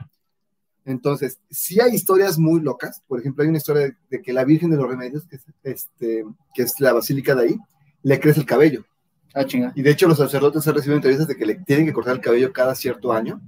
[0.86, 3.02] Entonces, sí hay historias muy locas.
[3.08, 5.46] Por ejemplo, hay una historia de, de que la Virgen de los Remedios, que es,
[5.64, 7.58] este, que es la basílica de ahí,
[8.04, 8.86] le crece el cabello.
[9.34, 9.72] Ah, chinga.
[9.76, 12.22] Y de hecho, los sacerdotes han recibido entrevistas de que le tienen que cortar el
[12.22, 13.42] cabello cada cierto año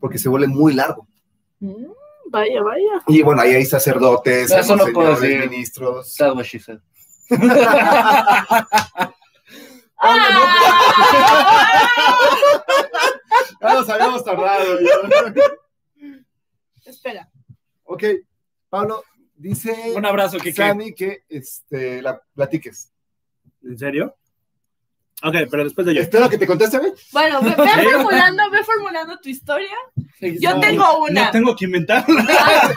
[0.00, 1.06] porque se vuelve muy largo.
[1.60, 1.86] Mm,
[2.30, 3.02] Vaya, vaya.
[3.08, 5.50] Y bueno, ahí hay sacerdotes, Eso no puedo monseñores, decir.
[5.50, 6.14] ministros.
[6.16, 6.78] That's what she said.
[13.60, 14.78] Ya nos habíamos tardado.
[16.84, 17.28] Espera.
[17.84, 18.04] ok,
[18.68, 19.04] Pablo,
[19.36, 20.52] dice Un abrazo, Kike.
[20.52, 22.90] Sammy que este, la platiques.
[23.62, 24.16] ¿En serio?
[25.24, 26.02] Ok, pero después de yo.
[26.02, 26.92] Espero que te conteste, güey.
[27.12, 27.54] Bueno, ve, ve
[27.92, 29.70] formulando, ve formulando tu historia.
[30.20, 31.26] Yo No, tengo una.
[31.26, 32.26] No tengo que inventarla.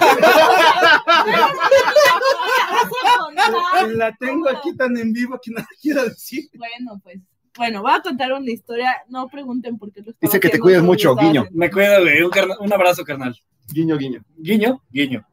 [3.95, 6.49] La tengo aquí tan en vivo que nada quiero decir.
[6.55, 7.19] Bueno, pues.
[7.57, 8.95] Bueno, voy a contar una historia.
[9.07, 11.47] No pregunten por qué lo Dice que te solo mucho, guiño.
[11.51, 12.21] Me cuida, güey.
[12.21, 13.35] Un, un abrazo, carnal.
[13.67, 14.21] Guiño, guiño.
[14.37, 15.25] Guiño, guiño.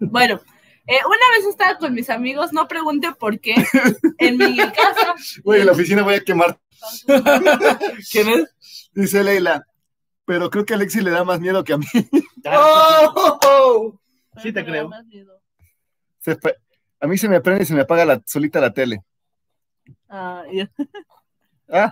[0.00, 0.40] Bueno,
[0.86, 3.54] eh, una vez estaba con mis amigos, no pregunten por qué,
[4.18, 5.14] en mi casa.
[5.42, 6.58] Güey, en la oficina voy a quemar.
[8.12, 8.90] ¿Quién es?
[8.94, 9.66] Dice Leila.
[10.26, 11.86] Pero creo que a Alexi le da más miedo que a mí.
[12.46, 14.00] ¡Oh!
[14.42, 14.90] Sí te creo.
[16.20, 16.38] Se
[17.00, 19.02] a mí se me prende y se me apaga la, solita la tele.
[20.08, 20.70] Ah, ya.
[21.66, 21.90] Ah.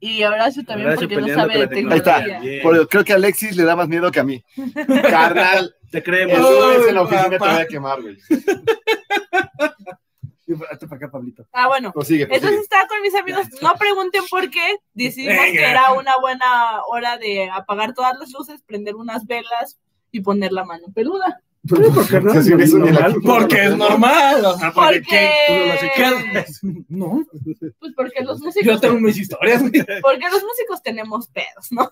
[0.00, 2.24] Y Horacio también Horacio porque no sabe de la Ahí está.
[2.24, 2.62] tecnología.
[2.62, 4.42] Pero creo que a Alexis le da más miedo que a mí.
[5.10, 5.76] Carnal.
[5.90, 6.38] Te creemos.
[6.38, 7.52] lunes en la oficina te papá.
[7.52, 8.16] voy a quemar, güey.
[10.70, 11.46] Hazte para acá, Pablito.
[11.52, 11.92] Ah, bueno.
[11.92, 12.62] Prosigue, Entonces prosigue.
[12.62, 15.52] estaba con mis amigos, no pregunten por qué, decidimos Venga.
[15.52, 19.78] que era una buena hora de apagar todas las luces, prender unas velas
[20.12, 21.40] y poner la mano peluda.
[21.68, 21.78] ¿Por
[22.24, 22.42] no?
[22.42, 23.16] Sí, eso Normal.
[23.22, 24.44] Porque es normal.
[24.46, 25.30] O sea, porque.
[25.48, 27.22] Porque, ¿Tú no
[27.78, 29.62] pues porque los yo músicos, tengo mis historias.
[29.62, 31.88] porque los músicos tenemos pedos, ¿no?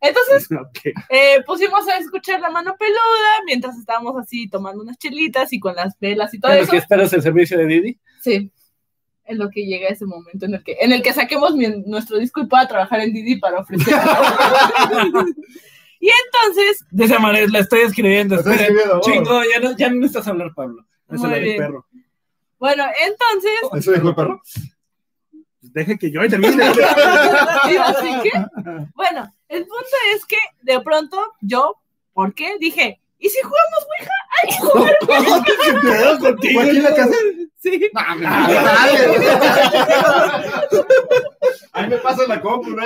[0.00, 0.46] Entonces
[1.08, 5.74] eh, pusimos a escuchar la mano peluda mientras estábamos así tomando unas chelitas y con
[5.74, 6.70] las velas y todo ¿En lo eso.
[6.72, 7.98] que esperas el servicio de Didi?
[8.22, 8.52] Sí.
[9.24, 12.16] En lo que llega ese momento en el que, en el que saquemos mi- nuestro
[12.18, 13.92] disco y pueda trabajar en Didi para ofrecer.
[16.00, 18.36] Y entonces, De esa manera la estoy escribiendo.
[18.36, 18.56] Estoy.
[19.02, 20.84] Chingo, ya no, ya no necesitas hablar, Pablo.
[21.10, 21.86] Eso Muy era el perro.
[22.58, 24.42] bueno, entonces, ¿Eso dijo el perro?
[25.60, 26.64] Deje que yo termine.
[27.70, 28.30] y así que,
[28.94, 31.74] bueno, el punto es que de pronto yo,
[32.12, 32.56] ¿por qué?
[32.58, 34.12] Dije, ¿y si jugamos Ouija?
[34.30, 34.96] Hay que jugar.
[35.44, 35.52] ¿Qué
[35.88, 36.60] pedo contigo?
[36.60, 37.16] ¿Fue aquí en la casa?
[37.58, 37.90] Sí.
[41.72, 42.82] Ahí me pasa la compu, ¿no?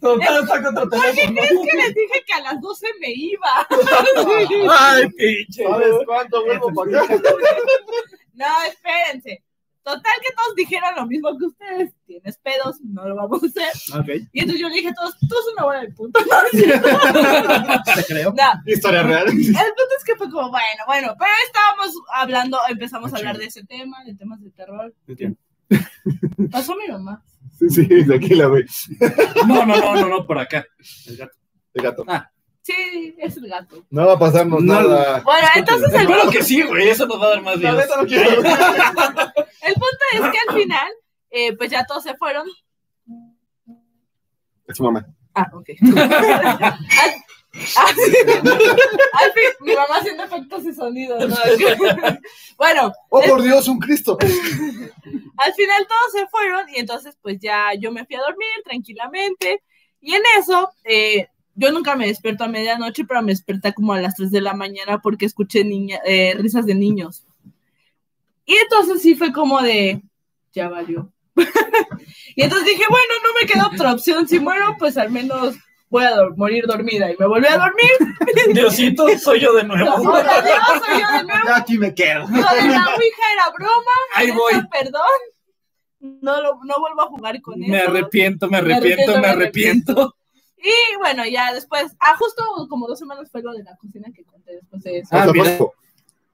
[0.00, 1.34] Total, saca otro ¿Por qué teléfono.
[1.40, 3.68] crees que les dije que a las 12 me iba?
[4.78, 5.62] Ay, pinche.
[5.64, 7.14] ¿Sabes cuánto vuelvo para acá?
[8.34, 9.44] No, espérense.
[9.82, 11.92] Total que todos dijeron lo mismo que ustedes.
[12.06, 14.00] Tienes pedos, no lo vamos a hacer.
[14.00, 16.20] Ok, Y entonces yo le dije a todos, tú eres una buena de puta.
[16.20, 18.32] No, es te creo.
[18.36, 19.26] No, Historia real.
[19.28, 23.46] el punto es que fue como, bueno, bueno, pero estábamos hablando, empezamos a hablar de
[23.46, 24.94] ese tema, de temas de terror.
[25.08, 25.38] Entiendo.
[26.50, 27.22] Pasó mi mamá.
[27.60, 28.64] Sí, sí, tranquila, güey.
[29.46, 30.64] No, no, no, no, no, por acá.
[31.06, 31.34] El gato.
[31.74, 32.04] El gato.
[32.62, 33.84] Sí, es el gato.
[33.90, 34.74] No va a pasarnos No.
[34.74, 35.20] nada.
[35.22, 36.88] Bueno, entonces el, Espero que sí, güey.
[36.88, 38.30] Eso nos va a dar más La no quiero.
[38.42, 40.92] el punto es que al final,
[41.30, 42.46] eh, pues ya todos se fueron.
[44.66, 45.06] Es su mamá.
[45.34, 45.68] Ah, ok.
[45.82, 46.78] al,
[47.76, 49.40] ah, sí.
[49.60, 51.28] Mi mamá haciendo efectos y sonidos.
[51.28, 51.36] ¿no?
[52.56, 54.18] bueno, ¡Oh, por Dios, un Cristo!
[55.36, 59.62] al final todos se fueron y entonces pues ya yo me fui a dormir tranquilamente
[60.00, 64.00] y en eso eh, yo nunca me despierto a medianoche, pero me desperté como a
[64.00, 67.24] las 3 de la mañana porque escuché niña, eh, risas de niños.
[68.46, 70.02] Y entonces sí fue como de,
[70.52, 71.12] ya valió.
[71.36, 75.56] y entonces dije, bueno, no me queda otra opción, si muero pues al menos
[75.90, 77.90] voy a morir dormida y me volví a dormir.
[78.54, 79.94] Diosito, soy yo de nuevo.
[79.96, 81.46] Hola, Dios, soy yo de nuevo.
[81.46, 82.20] Ya aquí me quedo.
[82.20, 83.92] Lo de la Ouija era broma.
[84.14, 84.52] Ahí eso, voy.
[84.70, 85.02] Perdón.
[86.22, 87.90] no, lo, no vuelvo a jugar con Me eso.
[87.90, 90.16] arrepiento, me Me arrepiento, arrepiento, me me arrepiento.
[90.62, 94.24] Y bueno, ya después, ah, justo como dos semanas fue lo de la cocina que
[94.24, 95.08] conté después de eso.
[95.12, 95.58] Ah, Por mira.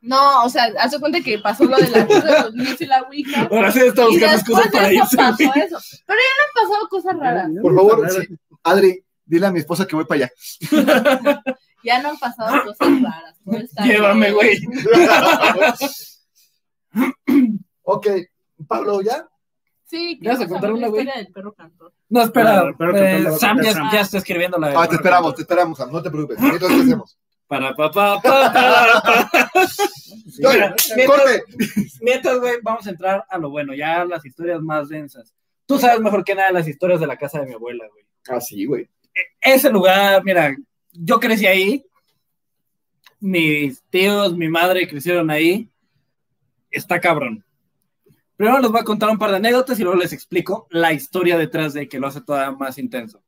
[0.01, 2.87] No, o sea, hace cuenta que pasó lo de la cosa de los niños y
[2.87, 3.49] la ouija.
[3.51, 5.17] Ahora sí está buscando excusas para irse.
[5.17, 5.79] pasó eso.
[6.07, 7.51] Pero ya no han pasado cosas raras.
[7.63, 8.09] Por favor.
[8.63, 10.31] Adri, dile a mi esposa que voy para allá.
[11.85, 13.37] Ya no han pasado cosas raras.
[13.85, 14.59] Llévame, güey.
[17.83, 18.07] ok,
[18.66, 19.29] Pablo, ¿ya?
[19.85, 21.03] Sí, ¿Ya vas a quiero contar una, la güey?
[21.03, 21.93] historia del perro cantor.
[22.09, 22.74] No, espera.
[22.77, 23.91] Pero que eh, a Sam ya, Sam.
[23.93, 24.83] ya está escribiendo la.
[24.83, 26.41] Ah, te esperamos, te esperamos, Sam, no te preocupes.
[26.41, 27.18] Mientras, ¿qué hacemos?
[27.47, 29.51] Para, pa, pa, pa, pa, pa.
[30.39, 31.45] Mira, mientras- ¡Corte!
[32.01, 35.33] Mientras, güey, vamos a entrar a lo bueno, ya las historias más densas.
[35.66, 38.05] Tú sabes mejor que nada las historias de la casa de mi abuela, güey.
[38.29, 38.91] Ah, sí, güey.
[39.41, 40.57] Ese lugar, mira,
[40.93, 41.85] yo crecí ahí.
[43.21, 45.71] Mis tíos, mi madre crecieron ahí.
[46.71, 47.45] Está cabrón.
[48.37, 51.39] Primero les voy a contar un par de anécdotas y luego les explico la historia
[51.39, 53.23] detrás de que lo hace todavía más intenso.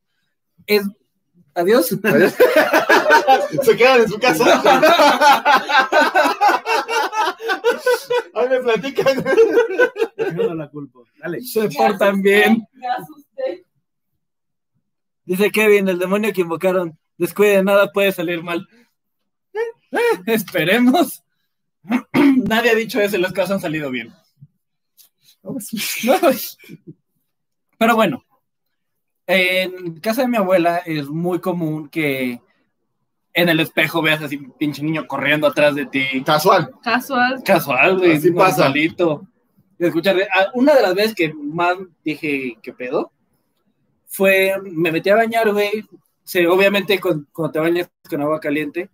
[0.66, 0.82] Es.
[1.54, 1.98] Adiós.
[2.04, 2.34] Adiós.
[3.62, 4.80] Se quedan en su casa.
[8.34, 9.24] Ahí me platican.
[10.16, 11.04] Yo no la culpo.
[11.18, 11.40] Dale.
[11.42, 12.66] Se portan bien.
[12.74, 13.67] Me asusté.
[15.28, 16.98] Dice Kevin, el demonio que invocaron.
[17.18, 18.66] Descuide, nada puede salir mal.
[19.52, 19.58] Eh,
[19.92, 21.22] eh, esperemos.
[22.46, 24.10] Nadie ha dicho eso y las cosas han salido bien.
[27.78, 28.24] Pero bueno,
[29.26, 32.40] en casa de mi abuela es muy común que
[33.34, 36.06] en el espejo veas así un pinche niño corriendo atrás de ti.
[36.24, 36.70] Casual.
[36.82, 37.42] Casual.
[37.44, 38.16] Casual, güey.
[38.16, 38.62] Así pasa.
[38.64, 39.28] normalito.
[39.78, 40.16] Y escuchar,
[40.54, 43.12] una de las veces que más dije, ¿qué pedo?
[44.08, 45.84] Fue, me metí a bañar, güey.
[46.24, 48.90] Sí, obviamente con- cuando te bañas con agua caliente,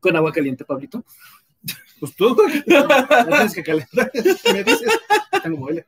[0.00, 1.04] con agua caliente, Pablito.
[2.00, 2.34] Pues tú,
[2.66, 4.10] tienes que calentar.
[4.52, 4.98] Me dices.
[5.42, 5.86] Tengo muele.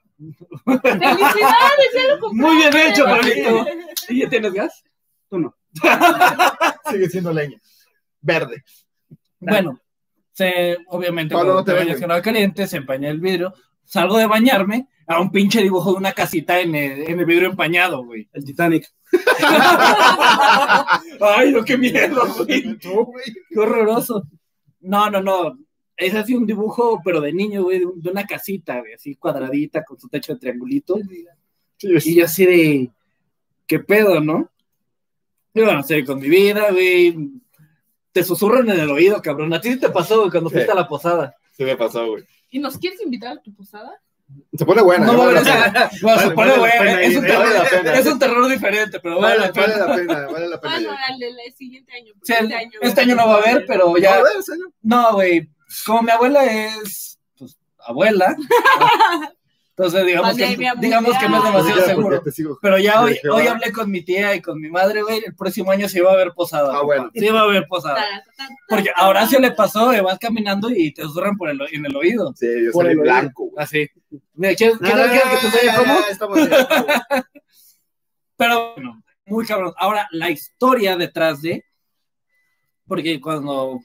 [0.64, 1.90] ¡Felicidades!
[1.94, 2.34] ya lo compraste!
[2.34, 3.66] Muy bien hecho, Pablito.
[4.10, 4.84] ¿Y ya tienes gas?
[5.28, 5.56] Tú no.
[6.90, 7.58] Sigue siendo leña.
[8.20, 8.62] Verde.
[9.40, 9.80] Bueno,
[10.32, 13.54] se, obviamente Pablo, cuando no te te bañas con agua caliente, se empaña el vidrio.
[13.84, 17.48] Salgo de bañarme a un pinche dibujo de una casita en el, en el vidrio
[17.50, 18.28] empañado, güey.
[18.32, 18.86] El Titanic.
[21.20, 22.78] Ay, no, qué miedo, güey.
[22.78, 24.24] Qué horroroso.
[24.80, 25.58] No, no, no.
[25.96, 29.14] Es así un dibujo, pero de niño, güey, de, un- de una casita, güey, así
[29.16, 30.98] cuadradita, con su techo de triangulito.
[31.78, 32.90] Sí, Y yo así de,
[33.66, 34.50] ¿qué pedo, no?
[35.54, 37.16] Y bueno, seguí con mi vida, güey.
[38.12, 39.52] Te susurran en el oído, cabrón.
[39.52, 40.54] A ti sí te pasó, güey, cuando Sí.
[40.56, 41.34] fuiste a la posada.
[41.52, 42.24] Se me pasó, güey.
[42.50, 43.92] ¿Y nos quieres invitar a tu posada?
[44.56, 45.06] Se pone buena.
[45.06, 45.16] No, ¿eh?
[45.34, 45.90] vale vale, la pena.
[45.90, 47.94] se pone pena es un terror- vale la pena.
[47.98, 49.86] Es un terror diferente, pero vale Vale, la pena.
[49.86, 50.74] vale la pena, vale la pena.
[50.76, 52.12] Bueno, del siguiente año.
[52.14, 54.14] porque Sí, el- este año, este año no va a haber, pero ya.
[54.16, 54.70] A ver, señor.
[54.82, 55.48] No, güey.
[55.86, 58.36] Como mi abuela es, pues, abuela.
[59.74, 60.46] Entonces, digamos que,
[60.80, 62.22] digamos que no es demasiado Ya, seguro.
[62.60, 65.22] Pero ya hoy, hoy hablé con mi tía y con mi madre, güey.
[65.24, 66.76] El próximo año se va a ver posada.
[66.76, 67.10] Ah, bueno.
[67.14, 68.04] Sí va a haber posada.
[68.68, 72.34] Porque a Horacio le pasó, vas caminando y te susurran por el, en el oído.
[72.36, 73.50] Sí, yo Por salí el blanco.
[73.56, 73.88] Así.
[74.34, 75.94] Mira, ¿Quieres, que te enseñe cómo?
[76.00, 76.50] ya, estamos bien.
[78.36, 79.72] Pero bueno, muy cabrón.
[79.78, 81.64] Ahora, la historia detrás de.
[82.86, 83.80] Porque cuando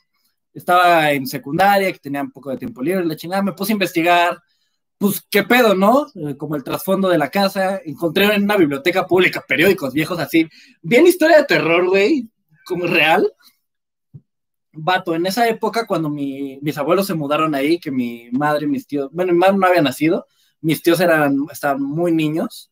[0.53, 3.75] estaba en secundaria, que tenía un poco de tiempo libre, la chingada, me puse a
[3.75, 4.37] investigar.
[4.97, 6.07] Pues, ¿qué pedo, no?
[6.15, 7.79] Eh, Como el trasfondo de la casa.
[7.85, 10.47] Encontré en una biblioteca pública periódicos viejos así.
[10.81, 12.29] Bien historia de terror, güey.
[12.65, 13.31] Como real.
[14.79, 18.69] Vato, en esa época, cuando mi- mis abuelos se mudaron ahí, que mi madre y
[18.69, 19.09] mis tíos.
[19.11, 20.27] Bueno, mi madre no había nacido.
[20.61, 22.71] Mis tíos eran, estaban muy niños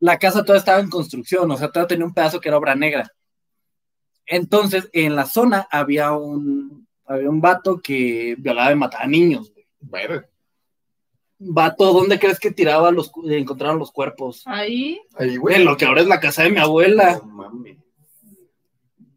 [0.00, 2.74] la casa toda estaba en construcción, o sea, todavía tenía un pedazo que era obra
[2.74, 3.10] negra.
[4.26, 9.52] Entonces, en la zona había un, había un vato que violaba y mataba niños.
[9.52, 9.66] güey.
[9.80, 10.22] Bueno,
[11.38, 14.42] Vato, ¿dónde crees que tiraba los, encontraron los cuerpos?
[14.46, 14.98] Ahí.
[15.18, 15.56] ahí, güey.
[15.56, 17.20] En lo que ahora es la casa de mi abuela.
[17.22, 17.76] No mames.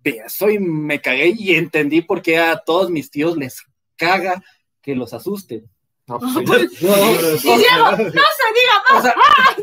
[0.04, 3.64] Eso y me cagué y entendí por qué a todos mis tíos les
[3.96, 4.42] caga
[4.82, 5.70] que los asusten.
[6.08, 6.82] No, pues.
[6.82, 9.16] No, Y Diego, no se diga o sea,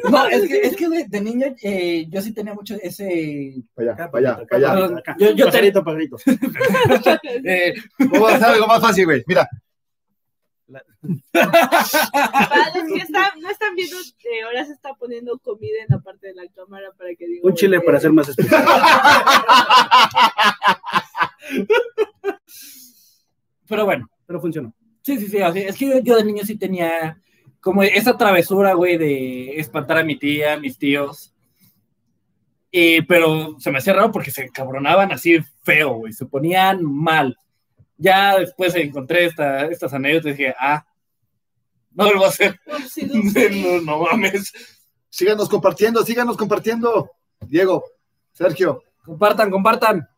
[0.08, 3.54] no, es que, es que de, de niño eh, yo sí tenía mucho ese...
[3.76, 5.02] Allá, para allá, allá.
[5.18, 6.16] Yo- yo te- Pajarito, pajarito.
[7.44, 9.24] eh, Vamos a hacer algo más fácil, güey.
[9.26, 9.48] Mira,
[10.68, 10.84] Para
[12.74, 16.26] los que están, no están viendo, eh, ahora se está poniendo comida en la parte
[16.28, 17.40] de la cámara para que diga.
[17.44, 18.64] Un chile para ser más especial.
[23.68, 24.74] pero bueno, Pero funcionó.
[25.02, 25.38] Sí, sí, sí.
[25.40, 27.20] así- Es que yo, yo de niño sí tenía
[27.60, 31.32] como esa travesura, güey, de espantar a mi tía, a mis tíos.
[32.70, 36.12] Y, pero se me hacía raro porque se encabronaban así feo, güey.
[36.12, 37.36] Se ponían mal.
[37.96, 40.86] Ya después encontré esta, estas anécdotas y dije, ah,
[41.92, 42.60] No lo va a hacer.
[42.66, 43.06] Dupsi.
[43.62, 44.52] No, no mames.
[45.08, 47.10] Síganos compartiendo, síganos compartiendo.
[47.40, 47.84] Diego,
[48.32, 48.82] Sergio.
[49.04, 50.08] Compartan, compartan.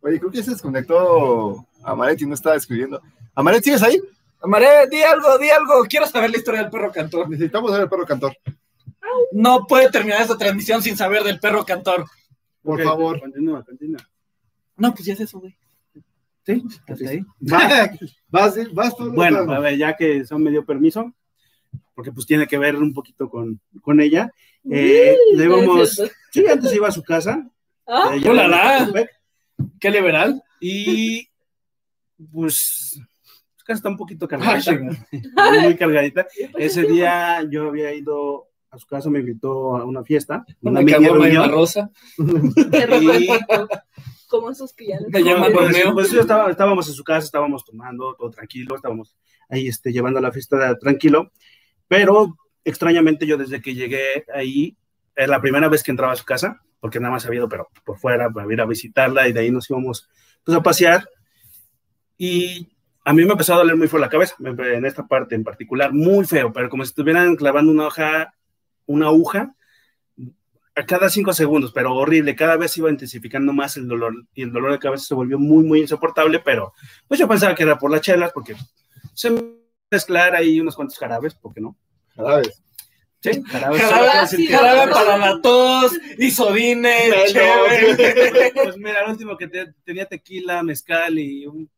[0.00, 3.00] Oye, creo que se desconectó Amaret y no estaba escribiendo.
[3.34, 4.00] Amaret, ¿sigues ahí?
[4.42, 5.84] Amaré, di algo, di algo.
[5.88, 7.30] Quiero saber la historia del perro cantor.
[7.30, 8.36] Necesitamos ver el perro cantor.
[9.30, 12.04] No puede terminar esta transmisión sin saber del perro cantor.
[12.62, 13.20] Por favor.
[13.20, 14.00] Continúa, continúa.
[14.76, 15.56] No, pues ya es eso, güey.
[16.44, 17.20] Sí, Hasta ahí.
[17.52, 17.90] Va-
[18.28, 19.12] vas, vas tú.
[19.12, 21.12] Bueno, a ver, ya que son medio permiso,
[21.94, 24.30] porque pues tiene que ver un poquito con, con ella.
[24.70, 26.10] Eh, Uy, le íbamos- gracias.
[26.32, 27.48] sí, antes iba a su casa.
[27.86, 28.76] Ah, ella ¡Hola, vivía en la!
[28.78, 29.10] Ecatepec,
[29.80, 30.42] Qué liberal.
[30.60, 31.28] Y
[32.32, 33.00] pues
[33.56, 34.72] su casa está un poquito Ah, cargadita,
[35.62, 36.26] muy cargadita.
[36.58, 40.84] Ese día yo había ido a su casa, me invitó a una fiesta, una y
[40.84, 41.50] una reunión.
[41.50, 41.90] rosa.
[42.18, 43.28] Y-.
[44.32, 45.92] Como esos que ya les- llaman Pues, Romeo.
[45.92, 49.14] pues, yo estaba- estábamos en su casa, estábamos tomando, todo tranquilo, estábamos
[49.50, 51.30] ahí este, llevando la fiesta tranquilo,
[51.86, 54.74] pero extrañamente yo desde que llegué ahí,
[55.14, 57.68] es la primera vez que entraba a su casa, porque nada más había ido, pero
[57.84, 60.08] por fuera, para ir a visitarla y de ahí nos íbamos
[60.44, 61.06] pues, a pasear.
[62.16, 62.68] Y
[63.04, 65.92] a mí me empezó a doler muy feo la cabeza, en esta parte en particular,
[65.92, 68.34] muy feo, pero como si estuvieran clavando una hoja,
[68.86, 69.54] una aguja
[70.74, 74.52] a cada cinco segundos, pero horrible, cada vez iba intensificando más el dolor y el
[74.52, 76.72] dolor de cabeza se volvió muy, muy insoportable, pero
[77.06, 78.56] pues yo pensaba que era por las chelas, porque
[79.12, 79.30] se
[79.90, 81.76] mezclar ahí unos cuantos jarabes, ¿por qué no?
[82.16, 82.62] Jarabes.
[83.20, 83.82] Sí, jarabes.
[83.82, 87.12] Jarabe, sí, jarabe para la tos, isodines.
[88.54, 91.70] Pues mira, el último que te- tenía tequila, mezcal y un...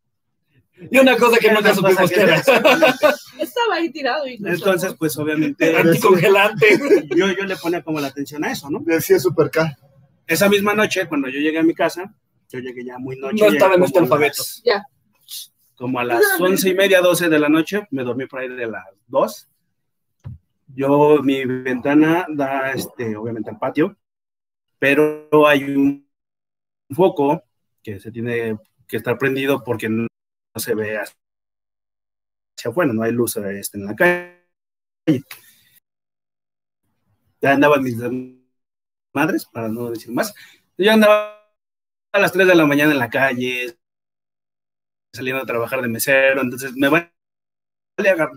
[0.90, 2.36] Y una cosa que nunca supimos que era.
[3.38, 4.98] Estaba ahí tirado y no Entonces, somos.
[4.98, 6.78] pues obviamente Anticongelante.
[7.16, 8.80] yo, yo le ponía como la atención a eso, ¿no?
[8.84, 9.76] Decía Super K.
[10.26, 12.12] Esa misma noche, cuando yo llegué a mi casa,
[12.50, 13.44] yo llegué ya muy noche.
[13.44, 14.38] No estaba en este alfabeto.
[14.42, 14.84] las- Ya.
[15.76, 18.66] Como a las once y media, doce de la noche, me dormí por ahí de
[18.66, 19.48] las dos.
[20.74, 23.96] Yo, mi ventana da, este, obviamente, al patio,
[24.78, 26.08] pero hay un
[26.90, 27.42] foco
[27.82, 28.56] que se tiene
[28.86, 30.06] que estar prendido porque no
[30.60, 31.14] se ve hacia
[32.70, 34.42] afuera, no hay luz este, en la calle.
[37.40, 37.96] Ya andaban mis
[39.12, 40.34] madres, para no decir más.
[40.78, 41.44] Yo andaba
[42.12, 43.76] a las 3 de la mañana en la calle,
[45.12, 47.12] saliendo a trabajar de mesero, entonces me van
[47.98, 48.30] a agarrar.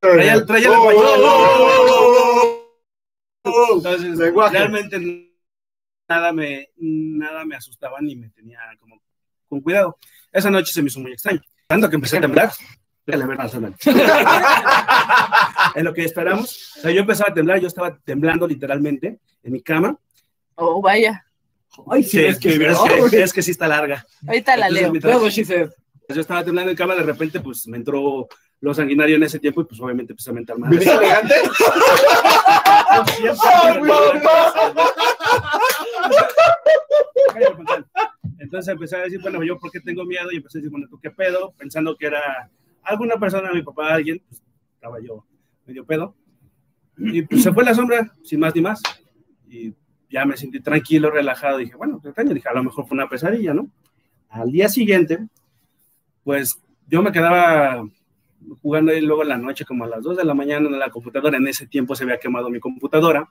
[0.00, 1.10] Traía, Oh, oh,
[1.86, 2.70] oh,
[3.44, 3.76] oh.
[3.76, 4.18] Entonces,
[4.52, 5.34] realmente
[6.08, 9.00] nada me, nada me asustaba ni me tenía como
[9.54, 9.98] con cuidado.
[10.32, 11.40] Esa noche se me hizo muy extraño.
[11.66, 12.52] Tanto que empecé a temblar.
[15.74, 16.72] En lo que esperamos.
[16.78, 19.96] O sea, yo empezaba a temblar, yo estaba temblando literalmente en mi cama.
[20.54, 21.24] Oh, vaya.
[21.90, 22.78] Ay, Sí, es, que, es,
[23.10, 24.06] que, es que sí está larga.
[24.26, 24.90] Ahorita la Entonces, leo.
[24.92, 25.28] mientras- Luego
[26.08, 28.28] yo estaba temblando en cama, de repente, pues me entró
[28.60, 30.70] lo sanguinario en ese tiempo y pues obviamente empecé a mentar más.
[30.70, 31.34] ¿Viniste elegante?
[38.38, 40.86] Entonces empecé a decir, bueno, yo por qué tengo miedo y empecé a decir, bueno,
[40.88, 41.52] ¿tú qué pedo?
[41.56, 42.50] Pensando que era
[42.82, 44.42] alguna persona, mi papá, alguien, pues
[44.74, 45.24] estaba yo
[45.66, 46.14] medio pedo.
[46.96, 48.82] Y pues se fue la sombra, sin más ni más.
[49.48, 49.74] Y
[50.10, 51.58] ya me sentí tranquilo, relajado.
[51.58, 52.34] Dije, bueno, extraño.
[52.34, 53.68] Dije, a lo mejor fue una pesadilla, ¿no?
[54.28, 55.26] Al día siguiente,
[56.22, 57.84] pues yo me quedaba
[58.60, 60.90] jugando ahí luego en la noche, como a las 2 de la mañana en la
[60.90, 61.38] computadora.
[61.38, 63.28] En ese tiempo se había quemado mi computadora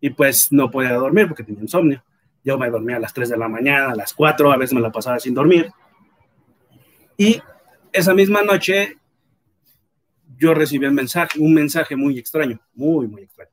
[0.00, 2.02] y pues no podía dormir porque tenía insomnio.
[2.44, 4.80] Yo me dormía a las 3 de la mañana, a las 4, a veces me
[4.80, 5.70] la pasaba sin dormir.
[7.16, 7.40] Y
[7.92, 8.98] esa misma noche
[10.38, 13.50] yo recibí un mensaje, un mensaje muy extraño, muy, muy extraño.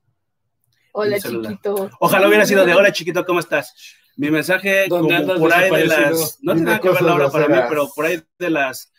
[0.91, 1.89] Hola, chiquito.
[2.00, 3.74] Ojalá hubiera sido de hola chiquito, ¿cómo estás?
[4.16, 7.30] Mi mensaje ¿Dónde como por ahí de las, no tiene nada que ver la hora
[7.32, 8.91] para mí, pero por ahí de las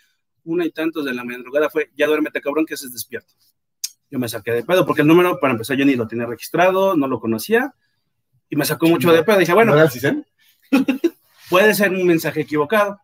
[0.43, 3.33] una y tantos de la madrugada fue, ya duérmete cabrón que es despierto.
[4.15, 6.97] Yo me saqué de pedo porque el número, para empezar, yo ni lo tenía registrado,
[6.97, 7.75] no lo conocía
[8.49, 9.39] y me sacó mucho de pedo.
[9.39, 9.75] Dije, bueno,
[11.51, 13.01] puede ser un mensaje equivocado.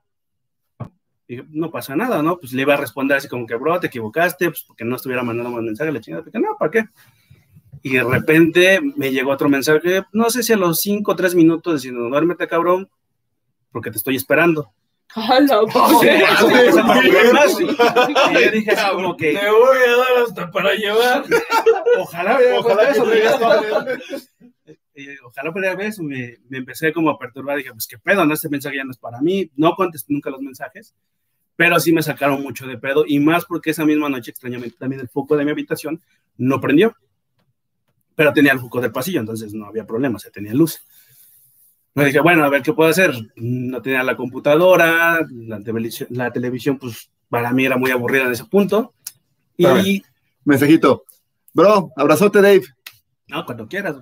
[1.26, 2.38] Dije, no pasa nada, ¿no?
[2.38, 5.24] Pues le iba a responder así como que, bro, te equivocaste, pues porque no estuviera
[5.24, 6.22] mandando más mensajes, la chingada.
[6.22, 6.84] Dije, no, ¿para qué?
[7.82, 11.34] Y de repente me llegó otro mensaje, no sé si a los 5 o 3
[11.34, 12.88] minutos, diciendo, duérmete, cabrón,
[13.72, 14.72] porque te estoy esperando.
[15.16, 15.60] Hola,
[16.00, 17.60] Sí, así que empecé a partir más.
[17.60, 21.24] Y yo dije así como Te que, voy a dar hasta para llevar.
[21.98, 23.04] ojalá Ojalá eso,
[24.92, 28.24] te ojalá pudiera ver eso, me, me empecé como a perturbar, dije, pues qué pedo,
[28.24, 30.94] no, este mensaje ya no es para mí, no contesté nunca los mensajes,
[31.56, 35.00] pero sí me sacaron mucho de pedo, y más porque esa misma noche, extrañamente, también
[35.00, 36.02] el foco de mi habitación
[36.36, 36.94] no prendió,
[38.14, 40.80] pero tenía el foco del pasillo, entonces no había problema, se tenía luz.
[41.94, 43.12] Me dije, bueno, a ver qué puedo hacer.
[43.36, 48.32] No tenía la computadora, la televisión, la televisión, pues para mí era muy aburrida en
[48.32, 48.94] ese punto.
[49.56, 50.02] Y Espérame.
[50.44, 51.04] Mensajito.
[51.52, 52.62] Bro, abrazote, Dave.
[53.28, 53.96] No, cuando quieras.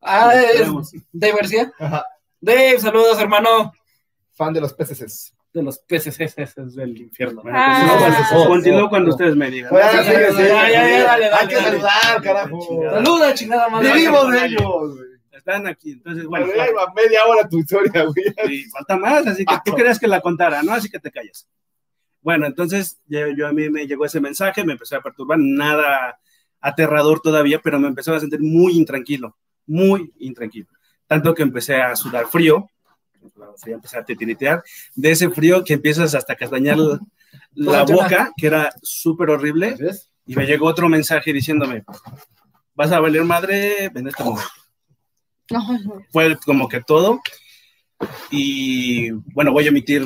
[0.00, 0.68] Ah, es.
[1.12, 1.72] Dave García.
[1.78, 2.04] Ajá.
[2.40, 3.72] Dave, saludos, hermano.
[4.32, 5.32] Fan de los PCCs.
[5.52, 7.42] De los peces eses del infierno.
[7.42, 7.76] Bueno, Ah.
[7.86, 9.70] continúo cuando, Oh, continúo cuando ustedes me digan.
[9.76, 12.80] Hay dale, que saludar, carajo.
[12.90, 13.92] Saluda, chingada madre.
[13.92, 15.11] Vivimos de ellos, güey.
[15.32, 16.46] Están aquí, entonces, bueno.
[16.46, 18.54] Bueno, ya iba media hora tu historia, güey.
[18.54, 20.74] Y falta más, así que tú querías que la contara, ¿no?
[20.74, 21.48] Así que te calles.
[22.20, 26.20] Bueno, entonces yo, yo a mí me llegó ese mensaje, me empezó a perturbar, nada
[26.60, 30.68] aterrador todavía, pero me empezó a sentir muy intranquilo, muy intranquilo.
[31.06, 32.68] Tanto que empecé a sudar frío,
[33.64, 34.62] empecé a titiritear,
[34.94, 37.00] de ese frío que empiezas hasta castañar la,
[37.54, 39.76] la boca, que era súper horrible,
[40.26, 41.84] y me llegó otro mensaje diciéndome,
[42.74, 44.61] vas a valer madre en este momento
[45.50, 46.02] No, no.
[46.10, 47.20] fue como que todo.
[48.30, 50.02] Y bueno, voy a emitir.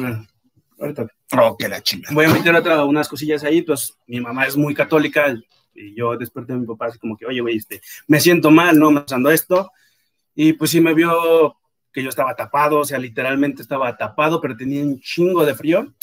[0.78, 1.06] Ahorita.
[1.32, 2.14] Oh, que la chingada.
[2.14, 3.62] Voy a emitir otra, unas cosillas ahí.
[3.62, 5.34] Pues mi mamá es muy católica.
[5.74, 8.78] Y yo desperté a mi papá así como que, oye, güey, este, me siento mal,
[8.78, 9.70] no me pasando esto.
[10.34, 11.56] Y pues sí me vio
[11.92, 15.94] que yo estaba tapado, o sea, literalmente estaba tapado, pero tenía un chingo de frío.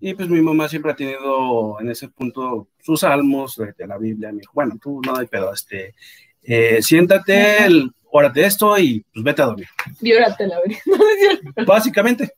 [0.00, 3.98] Y pues mi mamá siempre ha tenido en ese punto sus salmos de, de la
[3.98, 4.32] Biblia.
[4.32, 5.94] Me dijo, bueno, tú no hay pedo, este,
[6.42, 9.68] eh, siéntate, el- órate esto y pues vete a dormir.
[10.00, 11.66] Llórate la verdad.
[11.66, 12.32] Básicamente.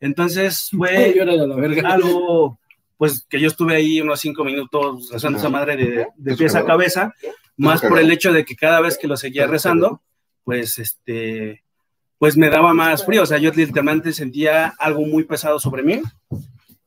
[0.00, 1.94] Entonces fue la verga.
[1.94, 2.58] algo,
[2.96, 6.64] pues que yo estuve ahí unos cinco minutos rezando esa madre de, de pies a
[6.64, 7.14] cabeza,
[7.56, 10.02] más por el hecho de que cada vez que lo seguía rezando,
[10.44, 11.64] pues este,
[12.18, 13.22] pues me daba más frío.
[13.22, 16.02] O sea, yo literalmente sentía algo muy pesado sobre mí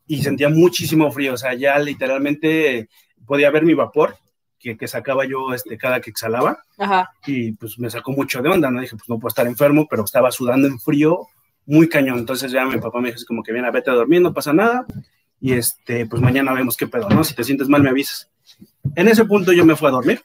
[0.06, 1.34] y sentía muchísimo frío.
[1.34, 2.88] O sea, ya literalmente
[3.26, 4.16] podía ver mi vapor
[4.62, 7.10] que, que sacaba yo este, cada que exhalaba Ajá.
[7.26, 8.82] y pues me sacó mucho de onda, ¿no?
[8.82, 11.28] Dije, pues no puedo estar enfermo, pero estaba sudando en frío
[11.66, 12.20] muy cañón.
[12.20, 14.86] Entonces ya mi papá me dijo como que viene, vete a dormir, no pasa nada.
[15.40, 17.24] Y este, pues mañana vemos qué pedo, ¿no?
[17.24, 18.30] Si te sientes mal, me avisas.
[18.96, 20.22] En ese punto yo me fui a dormir.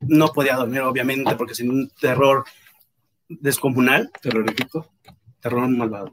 [0.00, 2.44] No podía dormir, obviamente, porque sin un terror
[3.28, 4.90] descomunal, Terrorífico.
[5.40, 6.12] terror malvado,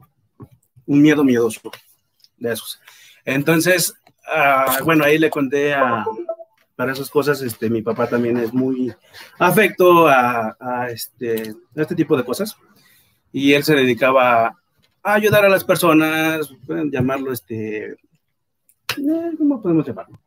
[0.86, 1.70] un miedo miedoso
[2.36, 2.80] de esos.
[3.24, 3.94] Entonces,
[4.32, 6.04] ah, bueno, ahí le conté a,
[6.78, 8.94] para esas cosas, este, mi papá también es muy
[9.36, 10.08] afecto
[10.86, 12.56] este, a este tipo de cosas
[13.32, 14.56] y él se dedicaba
[15.02, 17.96] a ayudar a las personas, pueden llamarlo, este, eh,
[19.36, 20.20] ¿cómo podemos llamarlo?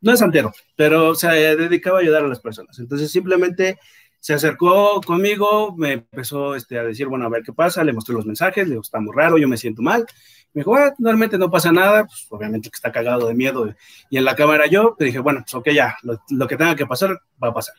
[0.00, 2.78] No es santero, pero se dedicaba a ayudar a las personas.
[2.78, 3.78] Entonces simplemente
[4.18, 8.14] se acercó conmigo, me empezó este, a decir, bueno, a ver qué pasa, le mostré
[8.14, 10.06] los mensajes, le digo, está muy raro, yo me siento mal.
[10.54, 13.74] Me dijo, ah, normalmente no pasa nada, pues obviamente que está cagado de miedo.
[14.10, 16.76] Y en la cámara yo, te dije, bueno, pues ok, ya, lo, lo que tenga
[16.76, 17.74] que pasar, va a pasar.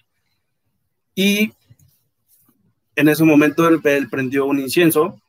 [1.15, 1.53] Y
[2.95, 5.21] en ese momento él, él prendió un incienso,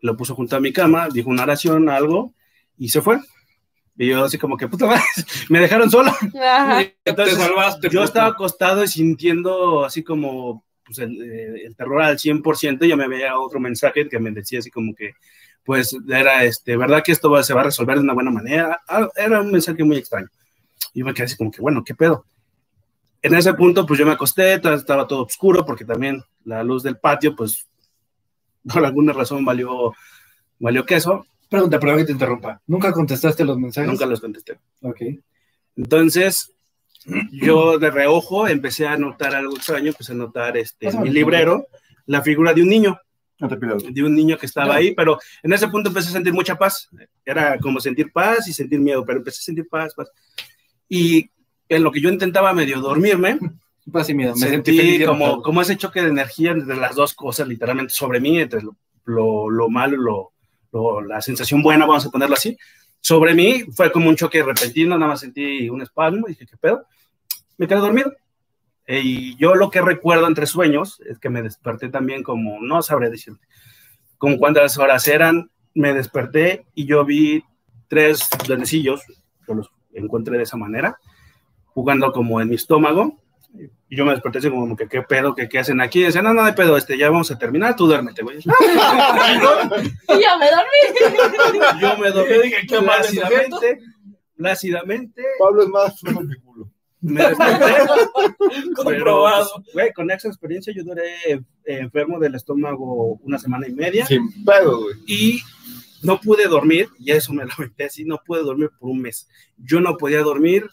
[0.00, 2.32] lo puso junto a mi cama, dijo una oración, algo,
[2.76, 3.18] y se fue.
[3.96, 5.02] Y yo así como que, puta madre,
[5.48, 6.10] me dejaron solo.
[6.42, 6.82] Ajá.
[7.04, 12.02] Entonces, Te salvaste, yo estaba acostado y sintiendo así como pues, el, eh, el terror
[12.02, 15.14] al 100%, ya me veía otro mensaje que me decía así como que,
[15.64, 18.80] pues era, este, ¿verdad que esto va- se va a resolver de una buena manera?
[18.88, 20.28] Ah, Era un mensaje muy extraño.
[20.94, 22.24] Y me quedé así como que, bueno, ¿qué pedo?
[23.20, 26.82] En ese punto, pues yo me acosté, ta- estaba todo oscuro, porque también la luz
[26.82, 27.66] del patio, pues,
[28.72, 29.92] por alguna razón valió,
[30.58, 32.60] valió queso, Pregunta, pero que te interrumpa.
[32.66, 33.90] ¿Nunca contestaste los mensajes?
[33.90, 34.58] nunca los contesté.
[34.82, 35.00] Ok.
[35.76, 36.52] Entonces,
[37.32, 41.66] yo de reojo empecé a notar algo extraño, empecé a notar este, en mi librero
[42.04, 42.98] la figura de un niño.
[43.92, 46.88] De un niño que estaba ahí, pero en ese punto empecé a sentir mucha paz.
[47.24, 50.08] Era como sentir paz y sentir miedo, pero empecé a sentir paz, paz.
[50.88, 51.30] Y
[51.68, 53.38] en lo que yo intentaba medio dormirme,
[53.92, 54.34] Paz y miedo.
[54.34, 57.94] Me sentí sentí y como, como ese choque de energía entre las dos cosas, literalmente
[57.94, 58.76] sobre mí, entre lo,
[59.06, 60.32] lo, lo malo y lo,
[60.72, 62.54] lo- la sensación buena, vamos a ponerlo así.
[63.00, 66.84] Sobre mí fue como un choque repentino, nada más sentí un espasmo, dije, ¿qué pedo?
[67.56, 68.12] Me quedé dormido.
[68.88, 72.80] Eh, y yo lo que recuerdo entre sueños es que me desperté también como, no
[72.80, 73.46] sabré decirte,
[74.16, 77.44] como cuántas horas eran, me desperté y yo vi
[77.88, 79.02] tres duendecillos,
[79.46, 80.98] yo los encontré de esa manera,
[81.66, 83.20] jugando como en mi estómago,
[83.90, 85.34] y yo me desperté así como que, ¿qué pedo?
[85.34, 86.00] ¿Qué, qué hacen aquí?
[86.00, 88.38] Y decían, no, no hay pedo, este, ya vamos a terminar, tú duérmete, güey.
[88.38, 91.80] Y ya me dormí.
[91.80, 93.80] Yo me dormí Yo dije, ¿qué mal plácidamente,
[94.34, 96.70] plácidamente, Pablo es más flojo que culo.
[97.00, 97.22] Me
[98.74, 99.48] Comprobado.
[99.72, 104.44] güey, con esa experiencia yo duré eh, enfermo del estómago una semana y media Sin
[104.44, 104.96] pedo, güey.
[105.06, 105.40] y
[106.02, 109.28] no pude dormir, y eso me lo aventé así, no pude dormir por un mes.
[109.56, 110.68] Yo no podía dormir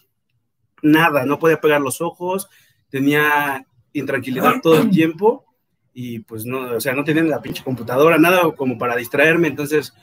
[0.81, 2.47] nada, no podía pegar los ojos,
[2.89, 5.45] tenía intranquilidad todo el tiempo
[5.93, 9.93] y pues no, o sea, no tenía la pinche computadora, nada como para distraerme, entonces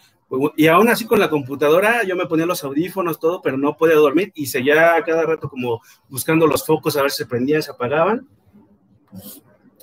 [0.56, 3.96] Y aún así con la computadora yo me ponía los audífonos, todo, pero no podía
[3.96, 7.70] dormir y seguía cada rato como buscando los focos a ver si se prendían, se
[7.70, 8.26] apagaban.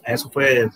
[0.06, 0.70] Eso fue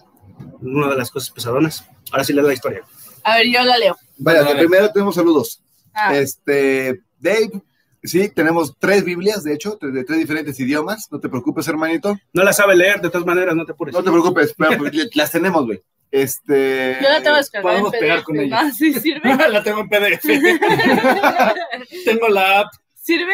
[0.61, 1.87] una de las cosas pesadonas.
[2.11, 2.83] Ahora sí le doy la historia.
[3.23, 3.95] A ver, yo la leo.
[4.17, 5.63] Vaya, que primero tenemos saludos.
[5.93, 7.61] Ah, Este, Dave,
[8.03, 11.07] sí, tenemos tres Biblias, de hecho, de tres diferentes idiomas.
[11.11, 12.17] No te preocupes, hermanito.
[12.33, 13.93] No la sabe leer, de todas maneras, no te apures.
[13.95, 15.81] No te preocupes, pero pues, las tenemos, güey.
[16.15, 16.99] Este.
[17.01, 17.71] yo la tengo descargada.
[17.73, 18.25] podemos en pegar PDF.
[18.25, 18.59] con ella.
[18.61, 19.35] Ah, sí, sirve.
[19.49, 20.21] la tengo en PDF.
[22.05, 22.67] tengo la app.
[22.93, 23.33] ¿Sirve?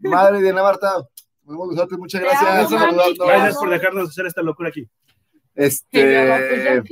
[0.00, 1.08] Madre de Ana Marta,
[1.44, 2.72] podemos usarte, muchas Te gracias.
[2.72, 4.88] amo, mami, Gracias por dejarnos hacer esta locura aquí.
[5.56, 6.82] Este,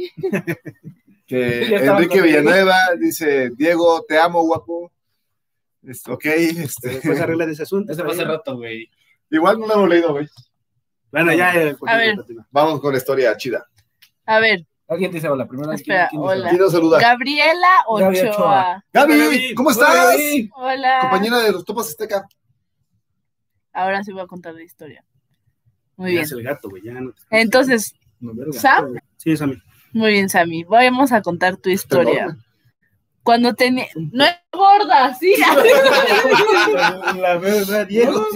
[1.26, 2.20] que Ya estaba Enrique.
[2.20, 4.90] Villanueva dice, Diego, te amo, guapo.
[5.84, 7.92] Es- ok, este, Después arreglar ese asunto.
[7.92, 8.90] Ese fue hace rato, güey.
[9.30, 10.28] igual no lo hemos leído, güey.
[11.12, 11.54] Bueno, ya.
[11.54, 12.16] ya, A ver.
[12.50, 13.66] Vamos con la historia chida.
[14.26, 15.46] A ver, Alguien dice hola.
[15.46, 16.48] Primero, Espera, ¿quién- hola.
[16.50, 17.00] ¿Quién nos saluda?
[17.00, 18.08] Gabriela Ochoa.
[18.10, 18.84] Ochoa.
[18.92, 20.16] Gaby, Gaby, ¿cómo estás?
[20.54, 20.98] Hola.
[21.00, 22.26] Compañera de los Topas Azteca.
[23.72, 25.04] Ahora sí voy a contar la historia.
[25.96, 26.24] Muy Ya bien.
[26.24, 26.82] es el gato, güey.
[26.84, 28.32] Ya no te- Entonces, No.
[28.52, 28.94] ¿Sam?
[29.16, 29.56] Sí, Sammy.
[29.92, 30.64] Muy bien, Sammy.
[30.64, 32.26] Vamos a contar tu historia.
[32.26, 32.42] Perdón.
[33.22, 33.86] Cuando tenía.
[33.94, 35.34] No es gorda, sí.
[37.20, 38.26] La verdad, Diego.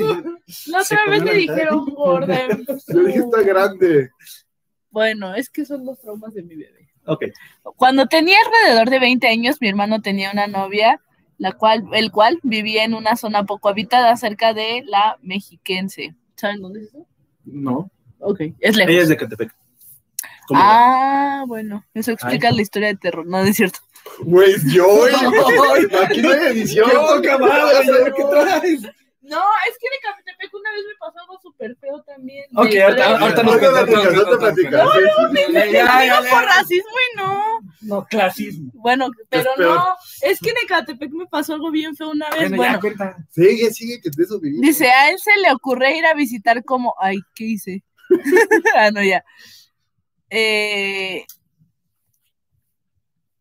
[0.66, 2.46] La otra vez dijeron gorda.
[2.88, 4.10] Yo dije, está grande.
[4.96, 6.88] Bueno, es que son los traumas de mi bebé.
[7.04, 7.24] Ok.
[7.76, 11.02] Cuando tenía alrededor de 20 años, mi hermano tenía una novia,
[11.36, 16.14] la cual, el cual vivía en una zona poco habitada cerca de la Mexiquense.
[16.34, 17.06] ¿Saben dónde es eso?
[17.44, 17.90] No.
[18.20, 18.90] Ok, es lejos.
[18.90, 19.54] Ella es de Catepec.
[20.48, 21.40] ¿Cómo va?
[21.40, 23.80] Ah, bueno, eso explica la historia de terror, no, no es cierto.
[24.20, 24.86] Güey, yo,
[26.04, 26.88] aquí no hay edición.
[27.20, 28.80] ¿Qué traes?
[29.20, 30.00] No, es que de
[30.52, 32.44] Una vez me pasó algo súper feo también.
[32.54, 34.88] Ok, ahorita, ahorita nos platicas, ahorita platicas.
[35.52, 37.44] Ya, ya, ya, No, por racismo y no.
[37.82, 38.70] No, clasismo.
[38.74, 42.50] Bueno, pero no, es que en Ecatepec me pasó algo bien feo una vez.
[42.50, 43.16] Bueno, cuenta.
[43.30, 46.94] Sigue, sigue, que de eso dice, a él se le ocurre ir a visitar como,
[46.98, 47.84] ay, ¿qué hice?
[48.76, 49.24] ah, no, ya.
[50.30, 51.24] Eh,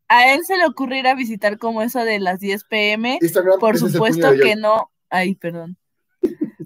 [0.07, 3.19] a él se le ocurre ir a visitar como eso de las 10 pm.
[3.21, 4.91] Instagram, Por supuesto que no.
[5.09, 5.77] Ay, perdón.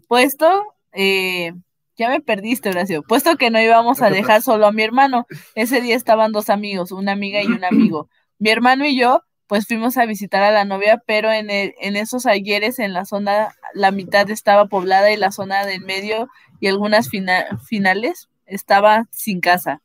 [0.09, 1.53] Puesto, eh,
[1.95, 3.03] ya me perdiste, Horacio.
[3.03, 5.27] Puesto que no íbamos a dejar solo a mi hermano.
[5.53, 8.09] Ese día estaban dos amigos, una amiga y un amigo.
[8.39, 11.95] Mi hermano y yo, pues fuimos a visitar a la novia, pero en, el- en
[11.95, 16.27] esos ayeres en la zona, la mitad estaba poblada y la zona del medio
[16.59, 19.81] y algunas fina- finales estaba sin casa.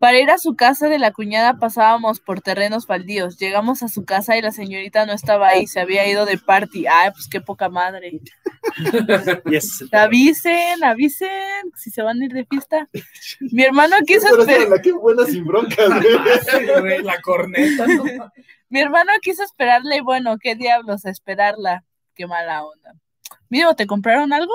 [0.00, 3.36] Para ir a su casa de la cuñada pasábamos por terrenos baldíos.
[3.38, 6.86] Llegamos a su casa y la señorita no estaba ahí, se había ido de party.
[6.86, 8.18] Ay, pues qué poca madre.
[9.92, 12.88] Avisen, avisen si se van a ir de fiesta.
[13.52, 15.90] Mi hermano quiso Pero esa esper- era la que buena sin broncas,
[16.80, 17.02] güey.
[17.02, 17.86] La corneta.
[17.86, 18.04] ¿no?
[18.70, 21.84] Mi hermano quiso esperarla y bueno, qué diablos, esperarla.
[22.14, 22.94] Qué mala onda.
[23.50, 24.54] Mira, ¿te compraron algo?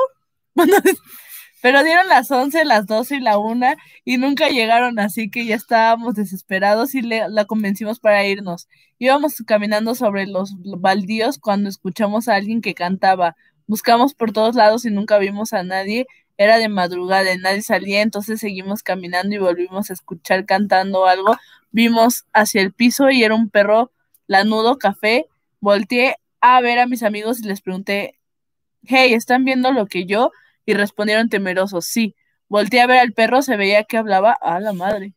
[1.65, 5.55] Pero dieron las 11, las 12 y la 1 y nunca llegaron, así que ya
[5.55, 8.67] estábamos desesperados y le- la convencimos para irnos.
[8.99, 13.35] Íbamos caminando sobre los baldíos cuando escuchamos a alguien que cantaba.
[13.65, 16.05] Buscamos por todos lados y nunca vimos a nadie.
[16.37, 21.35] Era de madrugada y nadie salía, entonces seguimos caminando y volvimos a escuchar cantando algo.
[21.71, 23.91] Vimos hacia el piso y era un perro
[24.27, 25.25] lanudo café.
[25.61, 28.19] Volteé a ver a mis amigos y les pregunté,
[28.83, 30.31] hey, ¿están viendo lo que yo?
[30.65, 32.15] Y respondieron temerosos, sí.
[32.47, 35.13] Volteé a ver al perro, se veía que hablaba a la madre.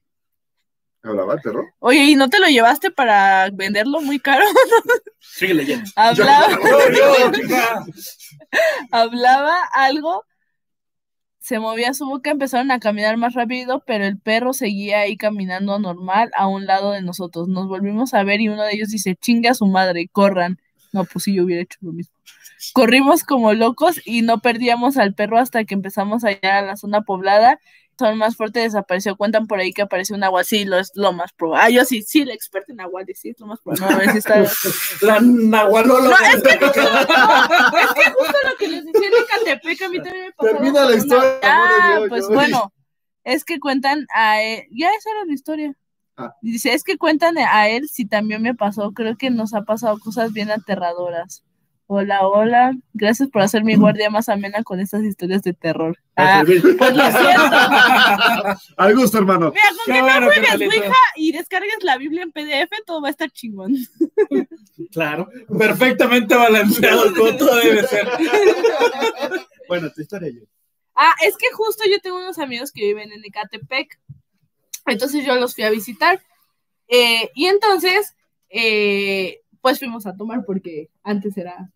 [1.03, 1.64] ¿Hablaba el perro?
[1.78, 4.44] Oye, ¿y no te lo llevaste para venderlo muy caro?
[5.20, 5.88] Sigue leyendo.
[5.96, 7.84] hablaba, Yo, yo, chica.
[8.90, 10.24] hablaba algo,
[11.40, 15.78] se movía su boca, empezaron a caminar más rápido, pero el perro seguía ahí caminando
[15.78, 17.48] normal a un lado de nosotros.
[17.48, 20.59] Nos volvimos a ver y uno de ellos dice, chinga a su madre, corran.
[20.93, 22.15] No, pues sí, yo hubiera hecho lo mismo.
[22.73, 26.77] Corrimos como locos y no perdíamos al perro hasta que empezamos a llegar a la
[26.77, 27.60] zona poblada.
[27.98, 29.16] Son más fuerte desapareció.
[29.16, 30.44] Cuentan por ahí que apareció un agua.
[30.44, 31.65] Sí, lo es lo más probable.
[31.65, 33.86] Ah, yo sí, sí, la experta en agua, sí, es lo más probable.
[33.86, 34.40] No, a ver si está.
[35.01, 36.09] La nahualolo.
[36.09, 40.02] No, es que no, es que justo lo que les decía en Ecatepec, a mí
[40.02, 40.52] también me pasó.
[40.52, 42.73] Termina la historia, de Ah, pues bueno,
[43.24, 45.74] es que cuentan a él, ya esa era la historia.
[46.19, 46.35] Ah.
[46.43, 49.99] Dice, es que cuentan a él si también me pasó, creo que nos ha pasado
[50.01, 51.45] cosas bien aterradoras.
[51.90, 55.97] Hola, hola, gracias por hacer mi guardia más amena con estas historias de terror.
[56.16, 58.61] Ah, pues lo siento.
[58.77, 59.53] Al gusto, hermano.
[59.53, 60.77] Mira, con Qué que bueno, no juegues carnalito.
[60.77, 63.74] Ouija y descargues la Biblia en PDF, todo va a estar chingón.
[64.93, 65.28] Claro.
[65.59, 68.09] Perfectamente balanceado, como todo debe ser.
[69.66, 70.43] Bueno, tu historia yo.
[70.95, 73.99] Ah, es que justo yo tengo unos amigos que viven en Ecatepec.
[74.90, 76.20] Entonces yo los fui a visitar.
[76.89, 78.15] Eh, y entonces,
[78.48, 81.70] eh, pues fuimos a tomar porque antes era,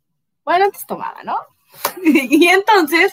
[0.45, 1.37] bueno, antes tomaba, ¿no?
[2.05, 3.13] y entonces,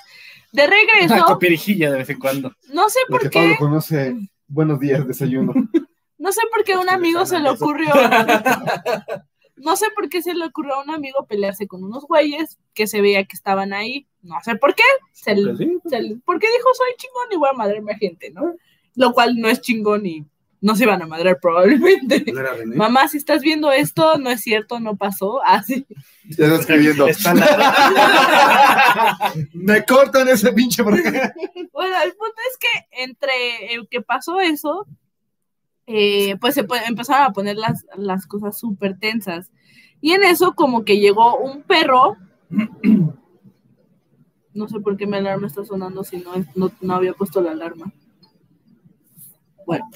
[0.52, 2.54] de Una regreso, copirijilla de vez en cuando.
[2.74, 4.16] no sé por que qué, Pablo conoce.
[4.48, 5.54] Buenos días, desayuno.
[6.18, 7.94] no sé por qué a un amigo se le ocurrió,
[9.58, 12.88] no sé por qué se le ocurrió a un amigo pelearse con unos güeyes que
[12.88, 16.16] se veía que estaban ahí, no sé por qué, se le- Pues sí, se le-
[16.26, 18.56] porque dijo soy chingón y voy a madrearme a gente, ¿no?
[18.96, 20.26] Lo cual no es chingón y
[20.62, 22.24] no se iban a madrear probablemente.
[22.34, 22.76] no era René.
[22.76, 25.42] Mamá, si estás viendo esto, no es cierto, no pasó.
[25.46, 25.86] Así.
[26.38, 27.08] Ya está escribiendo.
[29.54, 31.02] Me cortan ese pinche porque.
[31.72, 32.68] Bueno, el punto es que
[33.04, 34.86] entre el que pasó eso,
[35.88, 39.50] eh, pues se empezaron a poner las, las cosas súper tensas.
[40.02, 42.18] Y en eso como que llegó un perro.
[44.54, 47.42] No sé por qué mi alarma está sonando si no, es- no, no había puesto
[47.42, 47.92] la alarma.
[49.70, 49.88] Bueno,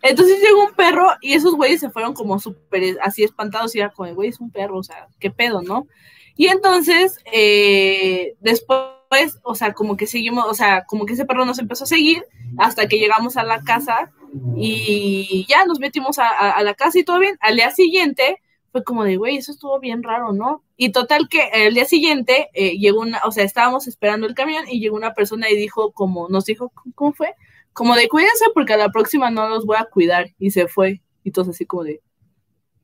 [0.00, 3.90] entonces llegó un perro y esos güeyes se fueron como súper así espantados y era
[3.90, 5.88] como, güey, es un perro, o sea, qué pedo, ¿no?
[6.36, 11.44] Y entonces, eh, después, o sea, como que seguimos, o sea, como que ese perro
[11.44, 12.24] nos empezó a seguir
[12.58, 14.12] hasta que llegamos a la casa
[14.54, 17.36] y ya nos metimos a, la casa y todo bien.
[17.40, 18.40] Al día siguiente
[18.70, 20.62] fue como de, güey, eso estuvo bien raro, ¿no?
[20.76, 24.64] Y total que el día siguiente eh, llegó una, o sea, estábamos esperando el camión
[24.68, 27.34] y llegó una persona y dijo como, nos dijo, ¿cómo fue?
[27.78, 31.00] Como de cuídense porque a la próxima no los voy a cuidar y se fue.
[31.22, 32.02] Y todos así como de,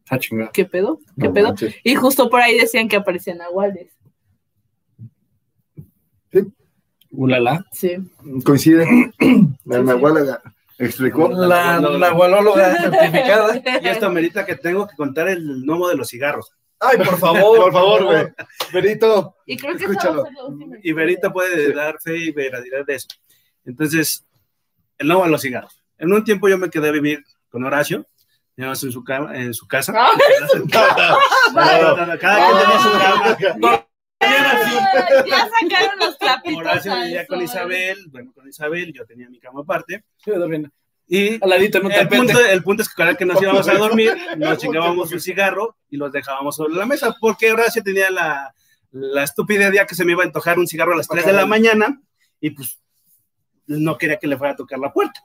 [0.08, 0.52] Ah, chingada.
[0.52, 1.00] ¿qué pedo?
[1.18, 1.48] ¿Qué No pedo?
[1.48, 1.74] manches.
[1.82, 3.90] Y justo por ahí decían que aparecían aguales.
[7.10, 7.64] Ulala.
[7.72, 7.96] Sí.
[8.44, 8.86] Coincide.
[9.64, 10.40] La Nahuala
[10.78, 11.28] explicó.
[11.28, 13.62] La, gualóloga certificada.
[13.82, 16.52] Y esto amerita que tengo que contar el gnomo de los cigarros.
[16.78, 18.26] Ay, por favor, por favor, güey.
[18.72, 19.36] Benito.
[19.46, 20.24] Y creo que Escúchalo.
[20.82, 21.32] Y Verita historia.
[21.32, 23.08] puede dar fe y veracidad de eso.
[23.64, 24.24] Entonces,
[24.98, 25.82] el gnomo de los cigarros.
[25.98, 28.06] En un tiempo yo me quedé a vivir con Horacio,
[28.56, 29.92] en su, cama, en su casa.
[29.96, 30.10] Ah,
[32.20, 33.86] Cada quien tenía su cama.
[34.20, 36.60] ya sacaron los trapitos.
[36.60, 37.42] Horacio vivía con.
[37.42, 40.04] Isabel, bueno, con Isabel, yo tenía mi cama aparte.
[40.18, 40.70] Estoy durmiendo.
[41.06, 43.68] Y Al ladito en un el punto, el punto es que cada que nos íbamos
[43.68, 48.10] a dormir, nos chingábamos un cigarro y los dejábamos sobre la mesa, porque Horacio tenía
[48.10, 48.54] la,
[48.90, 51.32] la estúpida idea que se me iba a antojar un cigarro a las 3 de
[51.32, 52.00] la mañana
[52.40, 52.78] y pues
[53.66, 55.20] no quería que le fuera a tocar la puerta.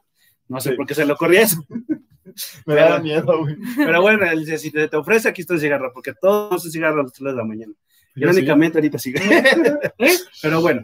[0.47, 0.75] No sé Sí.
[0.75, 1.63] por qué se le ocurría eso.
[2.65, 3.57] Me da miedo, güey.
[3.75, 6.71] Pero bueno, él dice, si te, te ofrece, aquí está el cigarro, porque todos son
[6.71, 7.73] cigarros a las 3 de la mañana.
[8.15, 9.19] Irónicamente, ahorita sigue.
[10.41, 10.83] Pero bueno.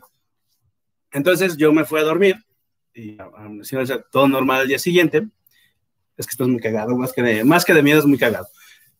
[1.11, 2.35] Entonces yo me fui a dormir
[2.93, 3.17] y
[4.11, 5.27] todo normal al día siguiente.
[6.17, 8.17] Es que esto es muy cagado, más que de, más que de miedo es muy
[8.17, 8.47] cagado.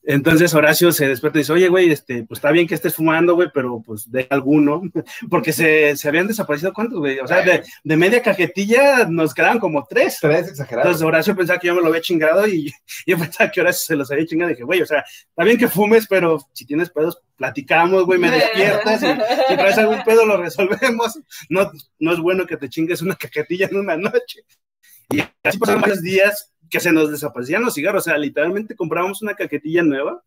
[0.08, 3.34] Entonces Horacio se despierta y dice, oye, güey, este, pues está bien que estés fumando,
[3.36, 4.82] güey, pero pues de alguno,
[5.30, 7.20] porque se, se habían desaparecido, ¿cuántos, güey?
[7.20, 10.20] O sea, de, de media cajetilla nos quedaban como tres.
[10.22, 10.86] Tres exagerados.
[10.86, 12.72] Entonces Horacio pensaba que yo me lo había chingado y
[13.08, 14.52] yo pensaba que Horacio se los había chingado.
[14.52, 18.20] Y dije, güey, o sea, está bien que fumes, pero si tienes pedos, platicamos, güey,
[18.20, 19.02] me despiertas.
[19.02, 19.08] Y,
[19.50, 21.20] si traes algún pedo, lo resolvemos.
[21.50, 24.42] No, no es bueno que te chingues una cajetilla en una noche.
[25.10, 28.04] Y así pasaron varios días que se nos desaparecían los cigarros.
[28.04, 30.22] O sea, literalmente comprábamos una cajetilla nueva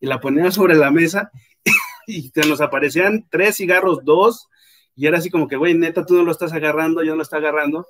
[0.00, 1.30] y la poníamos sobre la mesa
[2.06, 4.48] y se nos aparecían tres cigarros, dos.
[4.96, 7.22] Y era así como que, güey, neta, tú no lo estás agarrando, yo no lo
[7.22, 7.86] estoy agarrando.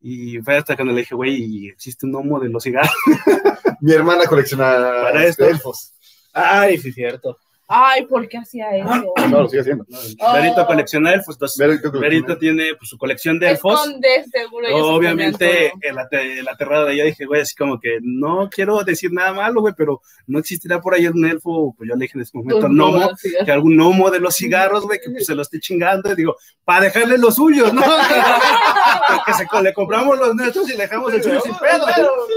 [0.00, 2.92] Y fue hasta cuando le dije, güey, existe un gnomo de los cigarros.
[3.80, 5.44] Mi hermana colecciona Para esto.
[5.44, 5.94] elfos.
[6.32, 7.38] Ay, sí, cierto.
[7.72, 9.12] Ay, ¿por qué hacía eso?
[9.28, 9.86] No, lo sigue haciendo.
[10.18, 10.32] Oh.
[10.32, 11.92] Verito colecciona elfos, entonces Verito.
[11.92, 13.86] Verito tiene pues, su colección de elfos.
[13.86, 14.66] Esconde, seguro.
[14.66, 19.12] se Obviamente, el, el aterrado de ella dije, güey, así como que no quiero decir
[19.12, 22.22] nada malo, güey, pero no existirá por ahí un elfo, pues yo le dije en
[22.22, 23.32] ese momento, gnomo, sí.
[23.44, 26.34] que algún gnomo de los cigarros, güey, que pues, se lo esté chingando, y digo,
[26.64, 27.82] para dejarle los suyos, ¿no?
[29.06, 31.86] Porque se, le compramos los nuestros y le dejamos el suyo sin pedo.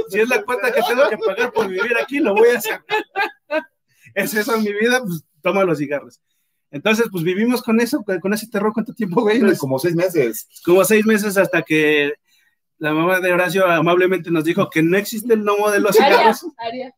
[0.09, 2.81] Si es la cuenta que tengo que pagar por vivir aquí, lo voy a hacer.
[4.15, 6.19] Es eso en mi vida, pues toma los cigarros.
[6.71, 9.39] Entonces, pues vivimos con eso, con ese terror, ¿cuánto tiempo, güey?
[9.39, 10.47] Pues, Como seis meses.
[10.65, 12.13] Como seis meses hasta que
[12.79, 16.33] la mamá de Horacio amablemente nos dijo que no existe el gnomo de los Aria,
[16.33, 16.45] cigarros.
[16.57, 16.95] Aria.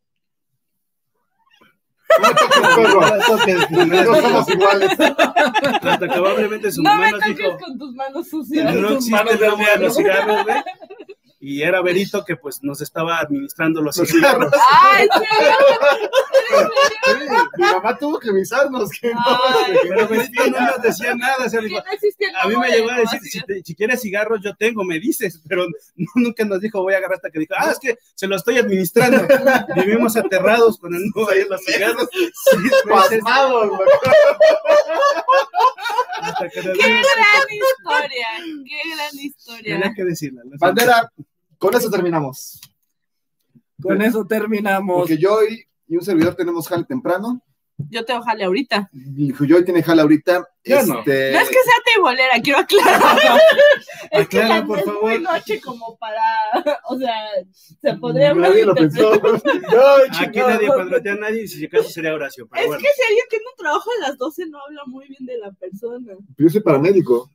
[3.69, 4.91] No somos iguales.
[4.99, 8.73] Hasta que amablemente su No mamá me nos toques dijo, con tus manos sucias.
[8.75, 10.55] no tus existe manos el gnomo de cigarros, güey.
[11.47, 14.51] Y era Berito que pues nos estaba administrando los cigarros.
[14.81, 15.25] Ay, sí.
[17.57, 19.19] Mi mamá tuvo que avisarnos que no.
[19.65, 21.45] Ay, Pero Berito no nos decía nada.
[21.45, 24.39] o sea, dijo, no a mí me llegó a decir, si, te- si quieres cigarros,
[24.43, 27.53] yo tengo, me dices, pero no- nunca nos dijo, voy a agarrar hasta que dijo,
[27.57, 29.27] ah, es que se lo estoy administrando.
[29.75, 32.07] Vivimos aterrados con el nudo ahí en los cigarros.
[32.11, 32.57] Sí,
[36.51, 38.27] Qué gran historia,
[38.65, 39.73] qué gran historia.
[39.79, 40.41] Tenía que decirla.
[40.59, 41.11] Bandera,
[41.57, 42.59] con eso terminamos.
[43.81, 44.99] Con eso terminamos.
[44.99, 47.41] Porque yo hoy y un servidor tenemos jale temprano.
[47.89, 48.89] Yo tengo jale ahorita.
[48.93, 50.47] Y Joy tiene jale ahorita.
[50.63, 50.99] Yo no.
[50.99, 53.39] Este, No es que sea teibolera, quiero aclarar.
[54.11, 55.03] es que Aclara, la- por es favor.
[55.03, 56.21] muy noche como para,
[56.89, 57.13] o sea,
[57.51, 59.09] se podría Nadie lo pensó.
[59.21, 60.01] malinterpretar.
[60.21, 62.47] Aquí nadie padrotea a nadie, y si acaso sería Horacio.
[62.47, 62.81] Pero Es bueno.
[62.81, 65.51] que si alguien tiene un trabajo a las 12 no habla muy bien de la
[65.51, 66.13] persona.
[66.37, 67.29] Yo soy paramédico.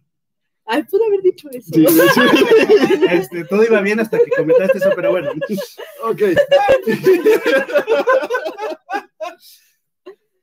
[0.73, 1.69] Ay, pude haber dicho eso.
[1.75, 2.21] Sí, de hecho.
[3.11, 5.33] Este, todo iba bien hasta que comentaste eso, pero bueno.
[6.05, 6.23] Ok.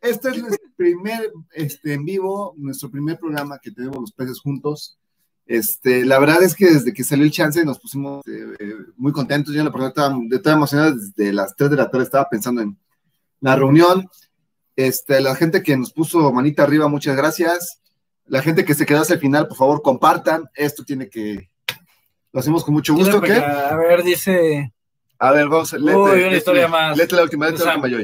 [0.02, 5.00] Este es nuestro primer este, en vivo, nuestro primer programa que tenemos los peces juntos.
[5.46, 9.14] Este, la verdad es que desde que salió el chance nos pusimos eh, eh, muy
[9.14, 9.54] contentos.
[9.54, 12.62] Yo en la persona estaba, estaba emocionado desde las 3 de la tarde, estaba pensando
[12.62, 12.78] en
[13.40, 14.10] la reunión.
[14.76, 17.82] Este, la gente que nos puso manita arriba, muchas gracias.
[18.28, 20.50] La gente que se quedó hasta el final, por favor, compartan.
[20.54, 21.50] Esto tiene que.
[22.34, 23.22] Lo hacemos con mucho gusto.
[23.22, 23.34] ¿Qué?
[23.34, 24.74] A ver, dice.
[25.20, 26.96] A ver, vamos a Uy, una historia más.
[26.98, 28.04] Léete la última, léete la última.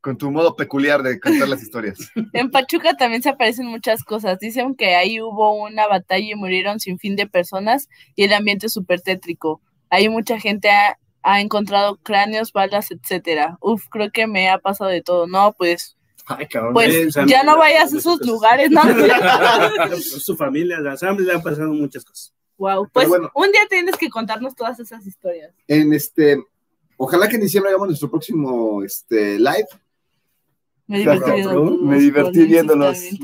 [0.00, 1.98] Con tu modo peculiar de contar las historias.
[2.32, 4.38] En Pachuca también se aparecen muchas cosas.
[4.38, 8.66] Dicen que ahí hubo una batalla y murieron sin fin de personas y el ambiente
[8.66, 9.60] es súper tétrico.
[9.90, 13.58] Ahí mucha gente ha, ha encontrado cráneos, balas, etcétera.
[13.60, 15.26] Uf, creo que me ha pasado de todo.
[15.26, 15.98] No, pues,
[16.38, 16.72] Ay, cabrón.
[16.74, 18.26] pues Eh, ya no la- vayas a esos cosas.
[18.26, 18.80] lugares, ¿no?
[20.00, 22.32] Su familia, a Sam le han pasado muchas cosas.
[22.56, 23.30] wow, pues bueno.
[23.34, 25.52] un día tienes que contarnos todas esas historias.
[25.66, 26.42] En este,
[26.96, 29.66] ojalá que en diciembre hagamos nuestro próximo este, live.
[30.86, 31.54] Me divertí, viendo
[31.84, 32.74] me los divertí forenses viendo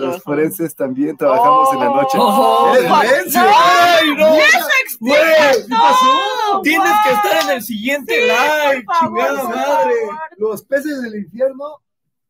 [0.07, 2.16] los, forenses también, trabajamos en la noche.
[2.20, 3.39] Oh, ¡Eres pa- forense!
[3.41, 3.45] no.
[3.49, 4.35] ¡Ay, no!
[4.37, 4.66] ¡Eso
[5.01, 5.20] Güey,
[5.69, 6.62] ¡No!
[6.62, 9.95] Tienes que estar en el siguiente Sí, live, favor, chingada madre.
[10.07, 10.20] favor.
[10.39, 11.83] Los peces del infierno,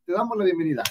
[0.07, 0.83] te damos la bienvenida.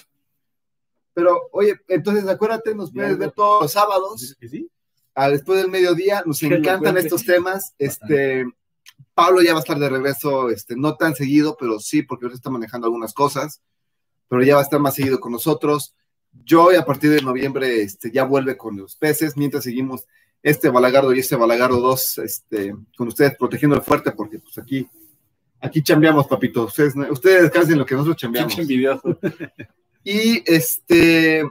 [1.14, 4.36] Pero, oye, entonces acuérdate, nos puedes ver todos los sábados.
[4.38, 4.70] ¿Que sí?
[5.16, 6.22] a después del mediodía.
[6.24, 7.74] Nos encantan estos temas.
[7.78, 8.44] Este,
[9.14, 12.36] Pablo ya va a estar de regreso, este, no tan seguido, pero sí, porque ahorita
[12.36, 13.62] está manejando algunas cosas,
[14.28, 15.94] pero ya va a estar más seguido con nosotros.
[16.44, 20.06] Yo a partir de noviembre este, ya vuelve con los peces, mientras seguimos
[20.42, 24.86] este Balagardo y este Balagardo 2 este, con ustedes protegiendo el fuerte, porque pues aquí,
[25.60, 26.64] aquí chambeamos, papito.
[26.64, 28.58] Ustedes, ustedes descansen lo que nosotros chambeamos.
[28.58, 29.18] Envidioso.
[30.08, 31.42] Y este,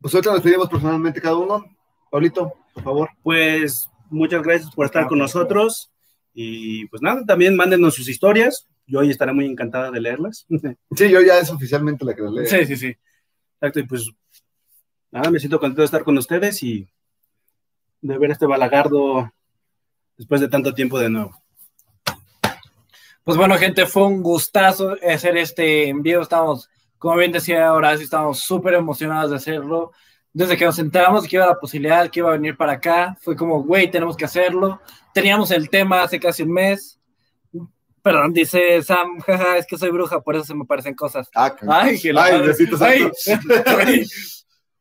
[0.00, 1.64] pues ahorita nos pedimos personalmente cada uno.
[2.10, 3.10] Pablito, por favor.
[3.22, 5.92] Pues muchas gracias por estar con nosotros.
[6.34, 8.66] Y pues nada, también mándenos sus historias.
[8.84, 10.44] Yo hoy estaré muy encantada de leerlas.
[10.96, 12.46] Sí, yo ya es oficialmente la que la leo.
[12.46, 12.96] Sí, sí, sí.
[13.60, 14.10] Exacto, y pues
[15.12, 16.88] nada, me siento contento de estar con ustedes y
[18.00, 19.32] de ver este balagardo
[20.16, 21.40] después de tanto tiempo de nuevo.
[23.28, 26.22] Pues bueno, gente, fue un gustazo hacer este envío.
[26.22, 29.92] Estamos, como bien decía Horacio, estamos súper emocionados de hacerlo.
[30.32, 33.36] Desde que nos enteramos que iba la posibilidad, que iba a venir para acá, fue
[33.36, 34.80] como, güey, tenemos que hacerlo.
[35.12, 36.98] Teníamos el tema hace casi un mes.
[38.00, 41.28] Perdón, dice Sam, jaja, es que soy bruja, por eso se me parecen cosas.
[41.34, 41.54] Ah.
[41.68, 42.32] Ay, Ay,
[42.80, 44.37] Ay, santos.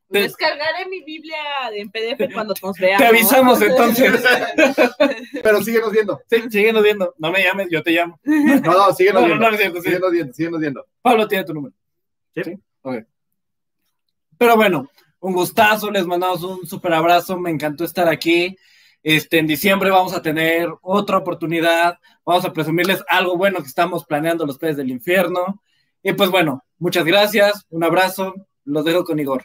[0.09, 1.37] Te- Descargaré mi Biblia
[1.73, 3.01] en PDF cuando nos veamos.
[3.01, 4.23] Te avisamos entonces.
[5.43, 6.21] Pero síguenos viendo.
[6.29, 7.13] Sí, síguenos viendo.
[7.17, 8.19] No me llames, yo te llamo.
[8.23, 9.75] No, no, síguenos No, no, viendo.
[9.75, 9.87] no, sí.
[9.89, 10.85] Síguenos viendo, síguenos viendo.
[11.01, 11.75] Pablo tiene tu número.
[12.33, 12.41] Sí.
[12.83, 13.03] Ok.
[14.37, 14.89] Pero bueno,
[15.19, 18.55] un gustazo, les mandamos un súper abrazo, me encantó estar aquí.
[19.03, 24.05] Este, en diciembre vamos a tener otra oportunidad, vamos a presumirles algo bueno que estamos
[24.05, 25.61] planeando los peces del infierno.
[26.03, 28.33] Y pues bueno, muchas gracias, un abrazo,
[28.65, 29.43] los dejo con Igor.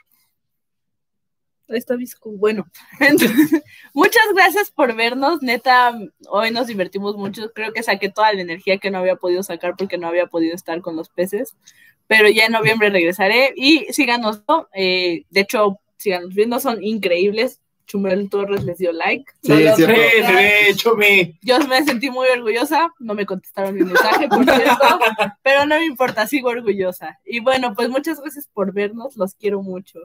[1.77, 2.31] Está visco.
[2.31, 2.67] Bueno,
[3.01, 3.63] entonces,
[3.93, 5.43] muchas gracias por vernos.
[5.43, 7.53] Neta, hoy nos divertimos mucho.
[7.53, 10.55] Creo que saqué toda la energía que no había podido sacar porque no había podido
[10.55, 11.55] estar con los peces.
[12.07, 14.43] Pero ya en noviembre regresaré y síganos.
[14.49, 14.69] ¿no?
[14.75, 17.63] Eh, de hecho, síganos viendo, son increíbles.
[17.87, 19.25] Chumel Torres les dio like.
[19.43, 19.95] Sí, No lo es cierto.
[19.95, 21.39] Sí, sí, mi.
[21.43, 24.99] Yo me sentí muy orgullosa, no me contestaron mi mensaje, por cierto,
[25.43, 27.19] pero no me importa, sigo orgullosa.
[27.25, 30.01] Y bueno, pues muchas gracias por vernos, los quiero mucho.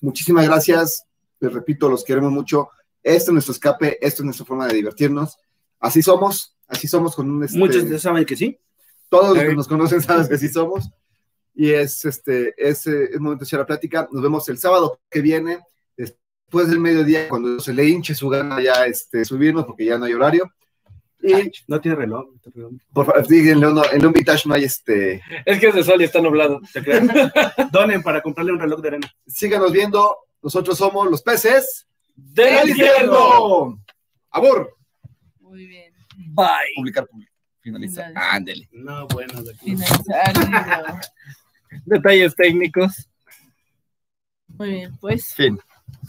[0.00, 1.04] Muchísimas gracias.
[1.40, 2.68] Les repito, los queremos mucho.
[3.02, 5.36] Esto es nuestro escape, esto es nuestra forma de divertirnos.
[5.78, 7.44] Así somos, así somos con un...
[7.44, 8.58] este, Muchos ya saben que sí.
[9.08, 9.48] Todos los Sí.
[9.50, 10.90] que nos conocen saben que así somos.
[11.54, 14.08] Y es este es, eh, es momento de hacer la plática.
[14.10, 15.60] Nos vemos el sábado que viene,
[15.96, 20.06] después del mediodía, cuando se le hinche su gana ya este, subirnos, porque ya no
[20.06, 20.50] hay horario.
[21.66, 22.26] No tiene reloj.
[22.32, 22.72] no tiene reloj.
[22.92, 25.22] por favor, sí, en León, en Vintage no hay este.
[25.44, 26.60] Es que es de sol y está nublado.
[26.72, 26.80] Te.
[27.72, 29.14] Donen para comprarle un reloj de arena.
[29.26, 30.18] Síganos viendo.
[30.42, 33.82] Nosotros somos los peces ¡Del infierno!
[34.30, 34.76] Abur.
[35.40, 35.92] Muy bien.
[36.16, 36.46] Bye.
[36.76, 37.32] Publicar, publicar.
[37.60, 38.08] Finalizar.
[38.08, 38.34] Finalizar.
[38.34, 38.68] Ándele.
[38.72, 39.42] No, bueno.
[39.42, 39.76] de aquí.
[39.76, 41.00] Finalizar.
[41.86, 43.08] Detalles técnicos.
[44.46, 45.34] Muy bien, pues.
[45.34, 45.58] Fin.